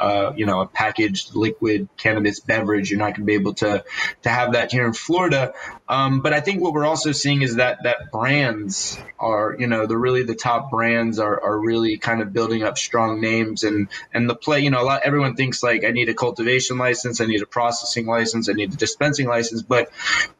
uh, 0.00 0.32
you 0.36 0.46
know 0.46 0.60
a 0.60 0.66
packaged 0.66 1.34
liquid 1.34 1.88
cannabis 1.96 2.40
beverage. 2.40 2.90
You're 2.90 2.98
not 2.98 3.16
going 3.16 3.20
to 3.20 3.24
be 3.24 3.34
able 3.34 3.54
to 3.54 3.84
to 4.22 4.28
have 4.28 4.52
that 4.52 4.72
here 4.72 4.86
in 4.86 4.92
Florida. 4.92 5.52
Um, 5.88 6.20
but 6.20 6.34
I 6.34 6.40
think 6.40 6.60
what 6.60 6.74
we're 6.74 6.84
also 6.84 7.12
seeing 7.12 7.40
is 7.40 7.56
that 7.56 7.84
that 7.84 8.12
brands 8.12 8.98
are 9.18 9.56
you 9.58 9.66
know 9.66 9.86
the 9.86 9.96
really 9.96 10.22
the 10.22 10.34
top 10.34 10.70
brands 10.70 11.18
are, 11.18 11.42
are 11.42 11.58
really 11.58 11.96
kind 11.96 12.20
of 12.20 12.32
building 12.32 12.62
up 12.62 12.76
strong 12.76 13.22
names 13.22 13.64
and 13.64 13.88
and 14.12 14.28
the 14.28 14.34
play 14.34 14.60
you 14.60 14.70
know 14.70 14.82
a 14.82 14.84
lot 14.84 15.00
everyone 15.04 15.34
thinks 15.34 15.62
like 15.62 15.84
I 15.84 15.92
need 15.92 16.10
a 16.10 16.14
cultivation 16.14 16.76
license, 16.76 17.22
I 17.22 17.26
need 17.26 17.40
a 17.40 17.46
processing 17.46 18.06
license, 18.06 18.50
I 18.50 18.52
need 18.52 18.74
a 18.74 18.76
dispensing 18.76 19.28
license. 19.28 19.62
But 19.62 19.90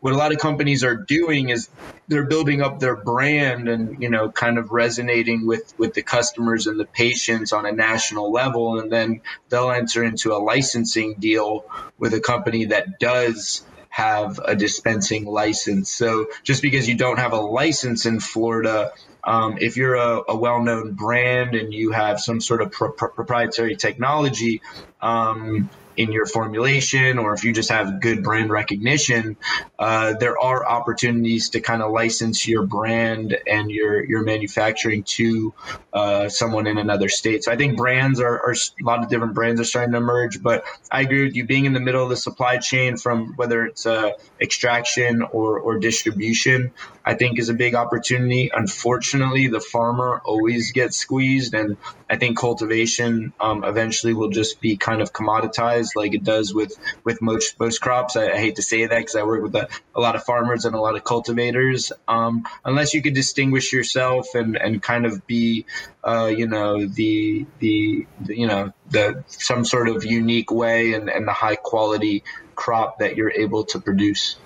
what 0.00 0.12
a 0.12 0.16
lot 0.16 0.32
of 0.32 0.38
companies 0.38 0.84
are 0.84 0.96
doing 0.96 1.48
is 1.48 1.70
they're 2.08 2.26
building 2.26 2.60
up 2.60 2.78
their 2.78 2.96
brand 2.96 3.68
and 3.68 4.02
you 4.02 4.10
know 4.10 4.30
kind 4.30 4.58
of 4.58 4.70
resonating 4.70 5.46
with 5.46 5.72
with 5.78 5.94
the 5.94 6.02
customers 6.02 6.66
and 6.66 6.78
the 6.78 6.84
patients 6.84 7.54
on 7.54 7.64
a 7.64 7.72
national 7.72 8.30
level 8.30 8.78
and 8.80 8.92
then 8.92 9.22
they'll 9.48 9.70
enter 9.70 10.04
into 10.04 10.34
a 10.34 10.38
licensing 10.38 11.14
deal 11.14 11.64
with 11.98 12.12
a 12.12 12.20
company 12.20 12.66
that 12.66 12.98
does 13.00 13.62
have 13.98 14.38
a 14.44 14.54
dispensing 14.54 15.24
license. 15.24 15.90
So 15.90 16.28
just 16.44 16.62
because 16.62 16.88
you 16.88 16.96
don't 16.96 17.18
have 17.18 17.32
a 17.32 17.40
license 17.40 18.06
in 18.06 18.20
Florida, 18.20 18.92
um, 19.24 19.58
if 19.60 19.76
you're 19.76 19.96
a, 19.96 20.22
a, 20.28 20.36
well-known 20.36 20.92
brand 20.92 21.56
and 21.56 21.74
you 21.74 21.90
have 21.90 22.20
some 22.20 22.40
sort 22.40 22.62
of 22.62 22.70
proprietary 22.70 23.74
technology, 23.74 24.62
um, 25.00 25.68
in 25.98 26.12
your 26.12 26.26
formulation 26.26 27.18
or 27.18 27.34
if 27.34 27.42
you 27.42 27.52
just 27.52 27.70
have 27.70 28.00
good 28.00 28.22
brand 28.22 28.50
recognition, 28.50 29.36
uh, 29.78 30.14
there 30.14 30.38
are 30.38 30.64
opportunities 30.64 31.50
to 31.50 31.60
kind 31.60 31.82
of 31.82 31.90
license 31.90 32.46
your 32.46 32.64
brand 32.64 33.36
and 33.46 33.68
your 33.70 34.04
your 34.04 34.22
manufacturing 34.22 35.02
to 35.02 35.52
uh, 35.92 36.28
someone 36.28 36.68
in 36.68 36.78
another 36.78 37.08
state. 37.08 37.42
So 37.42 37.50
I 37.50 37.56
think 37.56 37.76
brands 37.76 38.20
are, 38.20 38.38
are, 38.46 38.52
a 38.52 38.84
lot 38.84 39.02
of 39.02 39.08
different 39.08 39.34
brands 39.34 39.60
are 39.60 39.64
starting 39.64 39.92
to 39.92 39.98
emerge. 39.98 40.40
But 40.40 40.64
I 40.90 41.00
agree 41.00 41.24
with 41.24 41.34
you 41.34 41.44
being 41.44 41.64
in 41.64 41.72
the 41.72 41.80
middle 41.80 42.04
of 42.04 42.10
the 42.10 42.16
supply 42.16 42.58
chain 42.58 42.96
from 42.96 43.34
whether 43.34 43.66
it's 43.66 43.84
uh, 43.84 44.12
extraction 44.40 45.22
or, 45.22 45.58
or 45.58 45.78
distribution. 45.80 46.72
I 47.08 47.14
think 47.14 47.38
is 47.38 47.48
a 47.48 47.54
big 47.54 47.74
opportunity. 47.74 48.50
Unfortunately, 48.52 49.46
the 49.46 49.60
farmer 49.60 50.20
always 50.26 50.72
gets 50.72 50.98
squeezed, 50.98 51.54
and 51.54 51.78
I 52.10 52.16
think 52.16 52.36
cultivation 52.36 53.32
um, 53.40 53.64
eventually 53.64 54.12
will 54.12 54.28
just 54.28 54.60
be 54.60 54.76
kind 54.76 55.00
of 55.00 55.10
commoditized, 55.10 55.96
like 55.96 56.12
it 56.12 56.22
does 56.22 56.52
with 56.52 56.76
with 57.04 57.22
most 57.22 57.58
most 57.58 57.78
crops. 57.78 58.14
I, 58.14 58.32
I 58.32 58.36
hate 58.36 58.56
to 58.56 58.62
say 58.62 58.86
that 58.86 58.98
because 58.98 59.16
I 59.16 59.22
work 59.22 59.42
with 59.42 59.54
a, 59.54 59.68
a, 59.96 60.00
lot 60.02 60.16
of 60.16 60.24
farmers 60.24 60.66
and 60.66 60.74
a 60.74 60.80
lot 60.80 60.96
of 60.96 61.04
cultivators. 61.04 61.92
Um, 62.06 62.44
unless 62.62 62.92
you 62.92 63.00
could 63.00 63.14
distinguish 63.14 63.72
yourself 63.72 64.34
and 64.34 64.58
and 64.58 64.82
kind 64.82 65.06
of 65.06 65.26
be, 65.26 65.64
uh, 66.04 66.26
you 66.26 66.46
know, 66.46 66.84
the, 66.84 67.46
the 67.58 68.06
the 68.20 68.36
you 68.36 68.46
know 68.46 68.74
the 68.90 69.24
some 69.28 69.64
sort 69.64 69.88
of 69.88 70.04
unique 70.04 70.50
way 70.50 70.92
and, 70.92 71.08
and 71.08 71.26
the 71.26 71.32
high 71.32 71.56
quality 71.56 72.22
crop 72.54 72.98
that 72.98 73.16
you're 73.16 73.32
able 73.32 73.64
to 73.64 73.80
produce. 73.80 74.36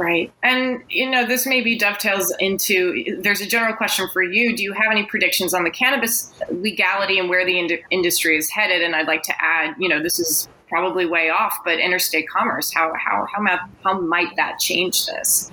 Right. 0.00 0.32
And, 0.42 0.82
you 0.88 1.10
know, 1.10 1.26
this 1.26 1.46
maybe 1.46 1.76
dovetails 1.76 2.34
into 2.40 3.20
there's 3.20 3.42
a 3.42 3.46
general 3.46 3.74
question 3.76 4.08
for 4.14 4.22
you. 4.22 4.56
Do 4.56 4.62
you 4.62 4.72
have 4.72 4.90
any 4.90 5.04
predictions 5.04 5.52
on 5.52 5.62
the 5.62 5.70
cannabis 5.70 6.32
legality 6.50 7.18
and 7.18 7.28
where 7.28 7.44
the 7.44 7.58
ind- 7.58 7.78
industry 7.90 8.38
is 8.38 8.48
headed? 8.48 8.80
And 8.80 8.96
I'd 8.96 9.06
like 9.06 9.22
to 9.24 9.34
add, 9.44 9.74
you 9.78 9.90
know, 9.90 10.02
this 10.02 10.18
is 10.18 10.48
probably 10.70 11.04
way 11.04 11.28
off, 11.28 11.58
but 11.66 11.78
interstate 11.78 12.26
commerce, 12.30 12.72
how, 12.72 12.94
how, 12.94 13.26
how, 13.30 13.58
how 13.84 14.00
might 14.00 14.34
that 14.36 14.58
change 14.58 15.04
this? 15.04 15.50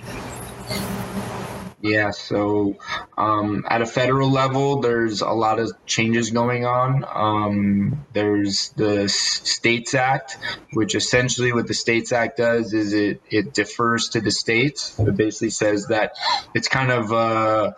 Yeah, 1.80 2.10
so 2.10 2.78
um, 3.20 3.64
at 3.70 3.84
a 3.84 3.86
federal 3.86 4.32
level, 4.32 4.82
there's 4.82 5.22
a 5.22 5.30
lot 5.30 5.60
of 5.60 5.74
changes 5.86 6.32
going 6.32 6.66
on. 6.66 7.06
Um, 7.08 8.06
there's 8.14 8.70
the 8.70 9.08
States 9.08 9.94
Act, 9.94 10.40
which 10.74 10.96
essentially 10.96 11.54
what 11.54 11.68
the 11.68 11.76
States 11.76 12.12
Act 12.12 12.38
does 12.38 12.74
is 12.74 12.94
it, 12.94 13.22
it 13.30 13.54
defers 13.54 14.10
to 14.10 14.22
the 14.22 14.32
states. 14.32 15.00
It 15.00 15.16
basically 15.16 15.52
says 15.52 15.88
that 15.88 16.16
it's 16.56 16.68
kind 16.68 16.92
of, 16.92 17.14
uh, 17.14 17.74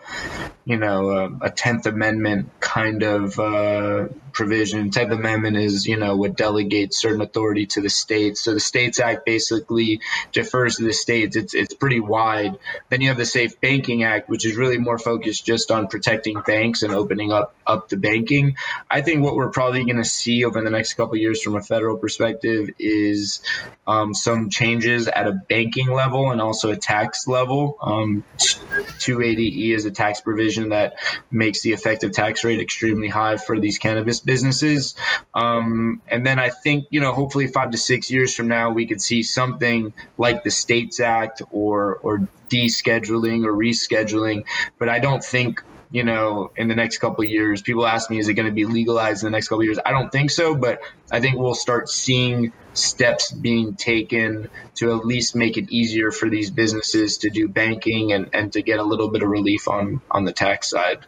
you 0.64 0.78
know, 0.78 1.10
a, 1.10 1.26
a 1.48 1.52
10th 1.52 1.86
Amendment 1.86 2.52
kind 2.62 3.04
of 3.04 3.38
uh, 3.38 4.08
provision. 4.32 4.92
Tenth 4.92 5.12
Amendment 5.12 5.58
is, 5.58 5.86
you 5.86 5.98
know, 5.98 6.16
what 6.16 6.36
delegates 6.36 7.00
certain 7.00 7.22
authority 7.22 7.66
to 7.68 7.82
the 7.82 7.90
states. 7.90 8.42
So 8.42 8.54
the 8.54 8.60
States 8.60 9.00
Act 9.00 9.26
basically 9.26 10.02
defers 10.32 10.78
to 10.78 10.84
the 10.84 10.94
states. 10.94 11.36
It's 11.36 11.54
it's 11.54 11.74
pretty 11.74 12.00
wide. 12.00 12.58
Then 12.90 13.02
you 13.02 13.10
have 13.10 13.18
the 13.18 13.26
Safe 13.26 13.60
Banking 13.62 14.04
Act, 14.04 14.30
which 14.30 14.46
is 14.46 14.56
really 14.56 14.78
more 14.78 14.98
focused 14.98 15.46
just 15.46 15.72
on 15.72 15.88
protecting 15.88 16.42
banks 16.42 16.84
and 16.84 16.94
opening 16.94 17.32
up 17.32 17.56
up 17.66 17.90
the 17.90 17.98
banking. 17.98 18.56
I 18.90 19.02
think 19.02 19.24
what 19.24 19.36
we're 19.36 19.52
probably 19.52 19.84
going 19.86 19.98
to 19.98 20.06
see 20.06 20.46
over 20.46 20.62
the 20.62 20.70
next 20.70 20.96
couple 20.96 21.16
years 21.18 21.42
from 21.42 21.56
a 21.56 21.62
federal 21.62 21.98
perspective 21.98 22.70
is 22.80 23.42
um, 23.86 24.14
some 24.14 24.50
changes 24.50 25.08
at 25.08 25.28
a 25.28 25.32
banking 25.32 25.90
level 25.90 26.32
and 26.32 26.42
also 26.42 26.72
a 26.72 26.78
tax 26.78 27.28
level. 27.28 27.78
Um, 27.82 28.24
280E 28.40 29.76
is 29.76 29.86
a 29.86 29.92
tax 29.92 30.22
provision 30.22 30.70
that 30.70 30.96
makes 31.32 31.62
the 31.62 31.74
effective 31.74 32.12
tax 32.12 32.44
rate 32.44 32.60
extremely 32.60 33.08
high 33.08 33.38
for 33.38 33.60
these 33.60 33.78
cannabis 33.78 34.19
businesses. 34.20 34.96
Um, 35.34 36.02
and 36.08 36.26
then 36.26 36.40
I 36.40 36.50
think, 36.50 36.88
you 36.90 37.00
know, 37.00 37.14
hopefully 37.14 37.48
five 37.48 37.72
to 37.72 37.78
six 37.78 38.12
years 38.12 38.36
from 38.36 38.48
now, 38.48 38.72
we 38.72 38.86
could 38.86 39.02
see 39.02 39.24
something 39.24 39.94
like 40.18 40.44
the 40.44 40.52
States 40.52 41.00
Act 41.00 41.42
or, 41.52 41.96
or 41.98 42.28
descheduling 42.50 43.46
or 43.46 43.54
rescheduling. 43.54 44.46
But 44.78 44.90
I 44.90 45.00
don't 45.00 45.24
think 45.24 45.64
you 45.92 46.04
know, 46.04 46.52
in 46.56 46.68
the 46.68 46.76
next 46.76 47.00
couple 47.00 47.24
years. 47.24 47.62
People 47.62 47.86
ask 47.86 48.10
me, 48.10 48.20
is 48.20 48.28
it 48.28 48.36
going 48.36 48.48
to 48.48 48.54
be 48.54 48.66
legalized 48.66 49.24
in 49.24 49.28
the 49.28 49.32
next 49.32 49.48
couple 49.48 49.64
years? 49.64 49.80
I 49.84 49.92
don't 49.92 50.12
think 50.12 50.30
so, 50.30 50.54
but 50.56 50.82
I 51.12 51.20
think 51.20 51.38
we'll 51.38 51.56
start 51.56 51.90
seeing 51.90 52.54
steps 52.74 53.32
being 53.32 53.76
taken 53.76 54.50
to 54.76 54.96
at 54.96 55.06
least 55.06 55.36
make 55.36 55.58
it 55.58 55.70
easier 55.72 56.12
for 56.12 56.30
these 56.30 56.52
businesses 56.52 57.18
to 57.20 57.30
do 57.30 57.48
banking 57.48 58.12
and, 58.14 58.30
and 58.34 58.54
to 58.54 58.62
get 58.62 58.80
a 58.80 58.84
little 58.84 59.10
bit 59.10 59.24
of 59.24 59.30
relief 59.30 59.68
on, 59.68 60.02
on 60.12 60.26
the 60.26 60.32
tax 60.32 60.70
side. 60.70 61.00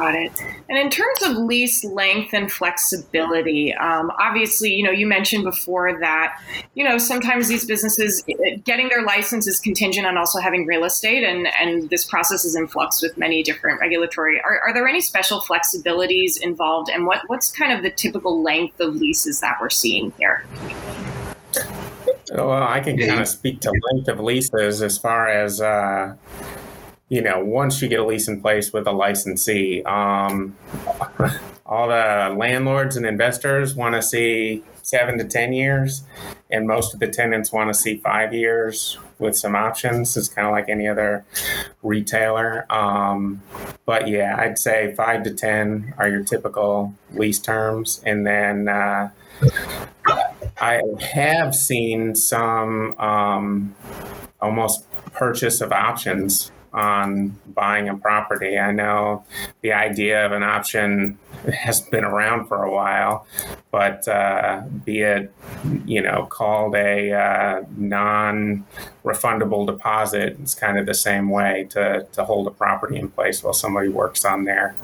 Got 0.00 0.14
it. 0.14 0.32
And 0.70 0.78
in 0.78 0.88
terms 0.88 1.22
of 1.24 1.36
lease 1.36 1.84
length 1.84 2.32
and 2.32 2.50
flexibility, 2.50 3.74
um, 3.74 4.10
obviously, 4.18 4.72
you 4.72 4.82
know, 4.82 4.90
you 4.90 5.06
mentioned 5.06 5.44
before 5.44 5.98
that, 6.00 6.40
you 6.72 6.84
know, 6.88 6.96
sometimes 6.96 7.48
these 7.48 7.66
businesses 7.66 8.24
getting 8.64 8.88
their 8.88 9.02
license 9.02 9.46
is 9.46 9.60
contingent 9.60 10.06
on 10.06 10.16
also 10.16 10.40
having 10.40 10.64
real 10.64 10.84
estate, 10.84 11.22
and 11.22 11.48
and 11.60 11.90
this 11.90 12.06
process 12.06 12.46
is 12.46 12.56
in 12.56 12.66
flux 12.66 13.02
with 13.02 13.18
many 13.18 13.42
different 13.42 13.78
regulatory. 13.78 14.40
Are, 14.40 14.60
are 14.66 14.72
there 14.72 14.88
any 14.88 15.02
special 15.02 15.38
flexibilities 15.38 16.40
involved, 16.40 16.88
and 16.88 17.04
what 17.04 17.20
what's 17.26 17.52
kind 17.52 17.70
of 17.70 17.82
the 17.82 17.90
typical 17.90 18.42
length 18.42 18.80
of 18.80 18.94
leases 18.94 19.40
that 19.40 19.58
we're 19.60 19.68
seeing 19.68 20.14
here? 20.18 20.46
Well, 22.32 22.62
I 22.62 22.80
can 22.80 22.96
kind 22.96 23.20
of 23.20 23.28
speak 23.28 23.60
to 23.60 23.72
length 23.92 24.08
of 24.08 24.18
leases 24.18 24.80
as 24.80 24.96
far 24.96 25.28
as. 25.28 25.60
Uh, 25.60 26.14
you 27.10 27.20
know, 27.20 27.44
once 27.44 27.82
you 27.82 27.88
get 27.88 27.98
a 27.98 28.06
lease 28.06 28.28
in 28.28 28.40
place 28.40 28.72
with 28.72 28.86
a 28.86 28.92
licensee, 28.92 29.82
um, 29.82 30.56
all 31.66 31.88
the 31.88 32.32
landlords 32.36 32.96
and 32.96 33.04
investors 33.04 33.74
want 33.74 33.96
to 33.96 34.02
see 34.02 34.62
seven 34.82 35.18
to 35.18 35.24
10 35.24 35.52
years, 35.52 36.04
and 36.50 36.68
most 36.68 36.94
of 36.94 37.00
the 37.00 37.08
tenants 37.08 37.52
want 37.52 37.68
to 37.68 37.74
see 37.74 37.96
five 37.96 38.32
years 38.32 38.96
with 39.18 39.36
some 39.36 39.56
options. 39.56 40.16
It's 40.16 40.28
kind 40.28 40.46
of 40.46 40.52
like 40.52 40.68
any 40.68 40.86
other 40.86 41.24
retailer. 41.82 42.64
Um, 42.72 43.42
but 43.84 44.06
yeah, 44.06 44.36
I'd 44.38 44.58
say 44.58 44.94
five 44.94 45.24
to 45.24 45.34
10 45.34 45.94
are 45.98 46.08
your 46.08 46.22
typical 46.22 46.94
lease 47.12 47.40
terms. 47.40 48.00
And 48.06 48.24
then 48.24 48.68
uh, 48.68 49.10
I 50.60 50.80
have 51.12 51.56
seen 51.56 52.14
some 52.14 52.98
um, 53.00 53.74
almost 54.40 54.86
purchase 55.12 55.60
of 55.60 55.72
options 55.72 56.52
on 56.72 57.36
buying 57.48 57.88
a 57.88 57.96
property. 57.96 58.58
I 58.58 58.72
know 58.72 59.24
the 59.62 59.72
idea 59.72 60.24
of 60.24 60.32
an 60.32 60.42
option 60.42 61.18
has 61.52 61.80
been 61.80 62.04
around 62.04 62.46
for 62.46 62.62
a 62.62 62.70
while, 62.72 63.26
but 63.70 64.06
uh, 64.08 64.62
be 64.84 65.00
it 65.00 65.32
you 65.84 66.02
know 66.02 66.26
called 66.26 66.74
a 66.74 67.12
uh, 67.12 67.62
non-refundable 67.76 69.66
deposit, 69.66 70.36
it's 70.40 70.54
kind 70.54 70.78
of 70.78 70.86
the 70.86 70.94
same 70.94 71.30
way 71.30 71.66
to 71.70 72.06
to 72.12 72.24
hold 72.24 72.46
a 72.46 72.50
property 72.50 72.96
in 72.98 73.08
place 73.08 73.42
while 73.42 73.54
somebody 73.54 73.88
works 73.88 74.24
on 74.24 74.44
their 74.44 74.74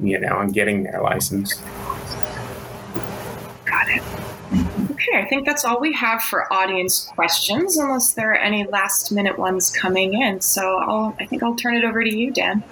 you 0.00 0.18
know 0.18 0.36
on 0.36 0.50
getting 0.50 0.82
their 0.82 1.00
license. 1.02 1.54
Got 3.64 3.88
it. 3.88 4.02
Okay, 5.08 5.22
I 5.22 5.28
think 5.28 5.46
that's 5.46 5.64
all 5.64 5.80
we 5.80 5.92
have 5.94 6.22
for 6.22 6.52
audience 6.52 7.10
questions, 7.14 7.76
unless 7.76 8.12
there 8.12 8.32
are 8.32 8.36
any 8.36 8.64
last 8.64 9.12
minute 9.12 9.38
ones 9.38 9.70
coming 9.70 10.20
in. 10.20 10.40
So 10.40 10.78
I'll, 10.78 11.16
I 11.18 11.26
think 11.26 11.42
I'll 11.42 11.56
turn 11.56 11.76
it 11.76 11.84
over 11.84 12.02
to 12.02 12.14
you, 12.14 12.30
Dan. 12.30 12.62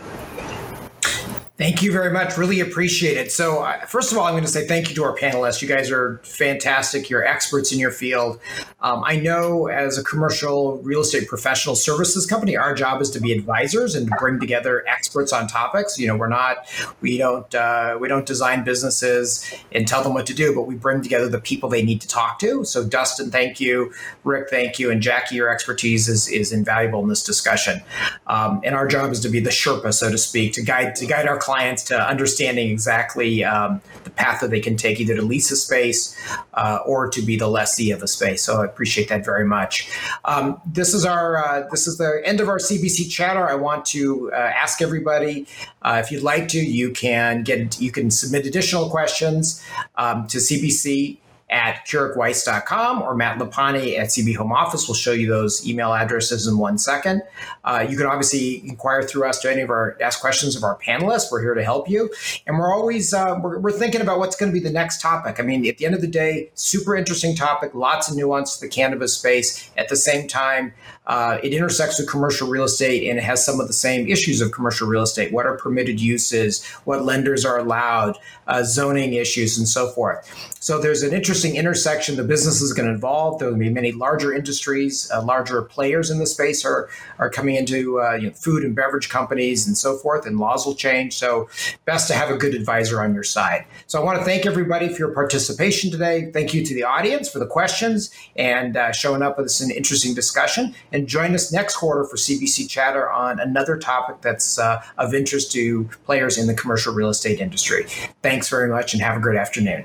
Thank 1.59 1.81
you 1.81 1.91
very 1.91 2.13
much. 2.13 2.37
Really 2.37 2.61
appreciate 2.61 3.17
it. 3.17 3.33
So, 3.33 3.63
uh, 3.63 3.87
first 3.87 4.13
of 4.13 4.19
all, 4.19 4.27
I'm 4.27 4.35
going 4.35 4.45
to 4.45 4.51
say 4.51 4.67
thank 4.67 4.91
you 4.91 4.95
to 4.97 5.05
our 5.05 5.17
panelists. 5.17 5.63
You 5.63 5.69
guys 5.69 5.91
are 5.91 6.21
fantastic. 6.23 7.09
You're 7.09 7.25
experts 7.25 7.73
in 7.73 7.79
your 7.79 7.91
field. 7.91 8.39
Um, 8.83 9.03
I 9.07 9.17
know 9.17 9.69
as 9.69 9.97
a 9.97 10.05
commercial 10.05 10.77
real 10.83 11.01
estate 11.01 11.27
professional 11.29 11.75
services 11.75 12.27
company, 12.27 12.59
our 12.59 12.75
job 12.75 13.01
is 13.01 13.11
to 13.13 13.21
be 13.21 13.33
advisors 13.33 13.95
and 13.95 14.07
to 14.07 14.15
bring 14.19 14.39
together 14.39 14.87
experts 14.87 15.33
on 15.33 15.47
topics. 15.47 15.99
You 15.99 16.09
know, 16.09 16.17
we're 16.17 16.29
not, 16.29 16.69
we 17.01 17.17
don't, 17.17 17.53
uh, 17.55 17.97
we 17.99 18.07
don't 18.07 18.27
design 18.27 18.63
businesses 18.63 19.51
and 19.73 19.89
tell 19.89 20.03
them 20.03 20.13
what 20.13 20.27
to 20.27 20.35
do, 20.35 20.55
but 20.55 20.65
we 20.65 20.75
bring 20.75 21.01
together 21.01 21.27
the 21.27 21.41
people 21.41 21.71
they 21.71 21.83
need 21.83 22.03
to 22.03 22.09
talk 22.09 22.39
to. 22.41 22.67
So, 22.67 22.85
Dustin, 22.85 23.31
thank 23.31 23.61
you. 23.61 23.95
Rick, 24.25 24.51
thank 24.51 24.79
you. 24.79 24.91
And 24.91 25.01
Jackie, 25.01 25.37
your 25.37 25.49
expertise 25.49 26.07
is, 26.07 26.29
is 26.29 26.53
invaluable 26.53 27.03
in 27.03 27.09
this 27.09 27.23
discussion. 27.23 27.81
Um, 28.27 28.61
and 28.63 28.75
our 28.75 28.87
job 28.87 29.11
is 29.11 29.21
to 29.21 29.31
be 29.31 29.41
the 29.41 29.49
Sherpa, 29.49 29.95
so 29.95 30.11
to 30.11 30.19
speak, 30.19 30.53
to 30.53 30.63
guide, 30.63 30.95
to 30.97 31.07
guide 31.07 31.27
our 31.27 31.39
clients 31.47 31.85
to 31.85 31.97
understanding 31.97 32.71
exactly 32.71 33.45
um, 33.45 33.81
the 34.03 34.11
path 34.11 34.41
that 34.41 34.51
they 34.51 34.59
can 34.59 34.77
take 34.77 34.99
either 34.99 35.15
to 35.15 35.23
lease 35.23 35.53
a 35.53 35.57
space 35.57 36.17
uh, 36.55 36.81
or 36.85 37.09
to 37.09 37.23
be 37.23 37.37
the 37.37 37.47
lessee 37.47 37.93
of 37.93 38.03
a 38.03 38.09
space. 38.09 38.43
So 38.43 38.63
I 38.63 38.65
appreciate 38.65 39.09
that 39.11 39.25
very 39.25 39.47
much. 39.47 39.89
Um, 40.25 40.61
this 40.67 40.93
is 40.93 41.05
our 41.07 41.39
uh, 41.39 41.69
this 41.71 41.87
is 41.87 41.99
the 41.99 42.21
end 42.25 42.41
of 42.41 42.49
our 42.49 42.59
CBC 42.59 43.09
chatter. 43.09 43.49
I 43.49 43.55
want 43.55 43.85
to 43.87 44.33
uh, 44.33 44.37
ask 44.37 44.83
everybody 44.83 45.47
uh, 45.83 46.03
if 46.03 46.11
you'd 46.11 46.25
like 46.25 46.49
to, 46.49 46.59
you 46.59 46.91
can 46.91 47.45
get 47.45 47.81
you 47.81 47.93
can 47.93 48.11
submit 48.11 48.45
additional 48.45 48.91
questions 48.91 49.65
um, 49.95 50.27
to 50.27 50.39
CBC 50.39 51.19
at 51.49 51.87
KeurigWeiss.com 51.87 53.03
or 53.03 53.15
Matt 53.15 53.39
Lapani 53.39 53.99
at 53.99 54.09
CB 54.09 54.35
Home 54.37 54.53
Office. 54.53 54.89
We'll 54.89 54.97
show 54.97 55.13
you 55.13 55.29
those 55.29 55.67
email 55.67 55.93
addresses 55.93 56.47
in 56.47 56.59
one 56.59 56.77
second. 56.77 57.23
Uh, 57.65 57.87
you 57.89 57.97
can 57.97 58.07
obviously 58.07 58.69
inquire 58.69 59.03
through 59.03 59.29
us 59.29 59.41
to 59.43 59.53
any 59.53 59.63
of 59.63 59.71
our 59.71 59.97
ask 60.01 60.21
questions 60.21 60.57
of 60.57 60.65
our 60.65 60.77
panelists. 60.79 61.31
We're 61.31 61.43
here 61.43 61.55
to 61.55 61.63
help 61.63 61.89
you, 61.89 62.13
and 62.47 62.59
we're 62.59 62.75
always 62.75 63.15
uh, 63.15 63.39
we're, 63.41 63.59
we're, 63.59 63.77
thinking 63.77 64.01
about 64.01 64.19
what's 64.19 64.35
going 64.35 64.51
to 64.51 64.55
be 64.55 64.61
the 64.61 64.73
next 64.73 65.01
topic. 65.01 65.39
I 65.39 65.43
mean, 65.43 65.67
at 65.67 65.79
the 65.79 65.87
end 65.87 65.95
of 65.95 66.01
the 66.01 66.07
day, 66.07 66.51
super 66.55 66.97
interesting 66.97 67.37
topic, 67.37 67.75
lots 67.75 68.09
of 68.09 68.17
nuance 68.17 68.57
to 68.57 68.67
the 68.67 68.71
cannabis 68.71 69.17
space. 69.17 69.71
At 69.77 69.89
the 69.89 69.97
same 69.97 70.27
time, 70.27 70.73
uh, 71.07 71.39
it 71.43 71.53
intersects 71.53 71.99
with 71.99 72.09
commercial 72.09 72.49
real 72.49 72.65
estate 72.65 73.09
and 73.09 73.19
it 73.19 73.23
has 73.23 73.45
some 73.45 73.61
of 73.61 73.67
the 73.67 73.73
same 73.73 74.09
issues 74.09 74.41
of 74.41 74.53
commercial 74.53 74.89
real 74.89 75.03
estate. 75.03 75.33
What 75.33 75.47
are 75.47 75.57
permitted 75.57 76.01
uses? 76.01 76.65
What 76.85 77.05
lenders 77.05 77.45
are 77.45 77.59
allowed? 77.59 78.19
Uh, 78.49 78.63
zoning 78.63 79.15
issues 79.15 79.59
and 79.59 79.67
so 79.67 79.89
forth. 79.89 80.25
So 80.61 80.81
there's 80.81 81.03
an 81.03 81.13
interesting 81.13 81.57
intersection. 81.57 82.17
The 82.17 82.25
business 82.25 82.61
is 82.61 82.73
going 82.73 82.89
to 82.89 82.95
evolve. 82.95 83.39
There 83.39 83.49
will 83.49 83.57
be 83.57 83.71
many 83.71 83.93
larger 83.93 84.33
industries, 84.33 85.11
uh, 85.13 85.23
larger 85.23 85.63
players 85.63 86.11
in 86.11 86.19
the 86.19 86.27
space 86.27 86.65
are 86.65 86.89
are 87.19 87.31
coming 87.31 87.57
into 87.57 88.01
uh, 88.01 88.15
you 88.15 88.29
know, 88.29 88.35
food 88.35 88.65
and 88.65 88.75
beverage 88.75 89.09
companies 89.09 89.67
and 89.67 89.77
so 89.77 89.97
forth. 89.97 90.27
And 90.27 90.39
laws 90.39 90.67
will 90.67 90.75
change. 90.75 91.17
So 91.17 91.49
best 91.85 92.09
to 92.09 92.15
have 92.15 92.31
a 92.31 92.37
good 92.37 92.55
advisor 92.55 93.01
on 93.01 93.15
your 93.15 93.23
side. 93.23 93.65
So 93.87 94.01
I 94.01 94.05
want 94.05 94.19
to 94.19 94.25
thank 94.25 94.47
everybody 94.47 94.89
for 94.89 94.99
your 94.99 95.13
participation 95.13 95.91
today. 95.91 96.31
Thank 96.33 96.55
you 96.55 96.65
to 96.65 96.75
the 96.75 96.85
audience 96.85 97.29
for 97.29 97.39
the 97.39 97.47
questions 97.47 98.11
and 98.37 98.77
uh, 98.77 98.93
showing 98.93 99.23
up 99.23 99.39
with 99.39 99.47
us 99.47 99.61
an 99.61 99.71
interesting 99.71 100.15
discussion 100.15 100.75
and 100.97 101.07
join 101.07 101.35
us 101.35 101.53
next 101.53 101.77
quarter 101.77 102.05
for 102.05 102.17
CBC 102.17 102.71
Chatter 102.71 103.11
on 103.11 103.39
another 103.39 103.77
topic 103.77 104.23
that's 104.23 104.59
uh, 104.59 104.83
of 104.97 105.13
interest 105.13 105.53
to 105.53 105.85
players 106.07 106.39
in 106.39 106.47
the 106.47 106.55
commercial 106.55 106.95
real 106.95 107.11
estate 107.11 107.39
industry. 107.39 107.85
Thanks 108.23 108.49
very 108.49 108.71
much 108.71 108.95
and 108.95 109.03
have 109.03 109.19
a 109.19 109.21
great 109.21 109.39
afternoon. 109.39 109.85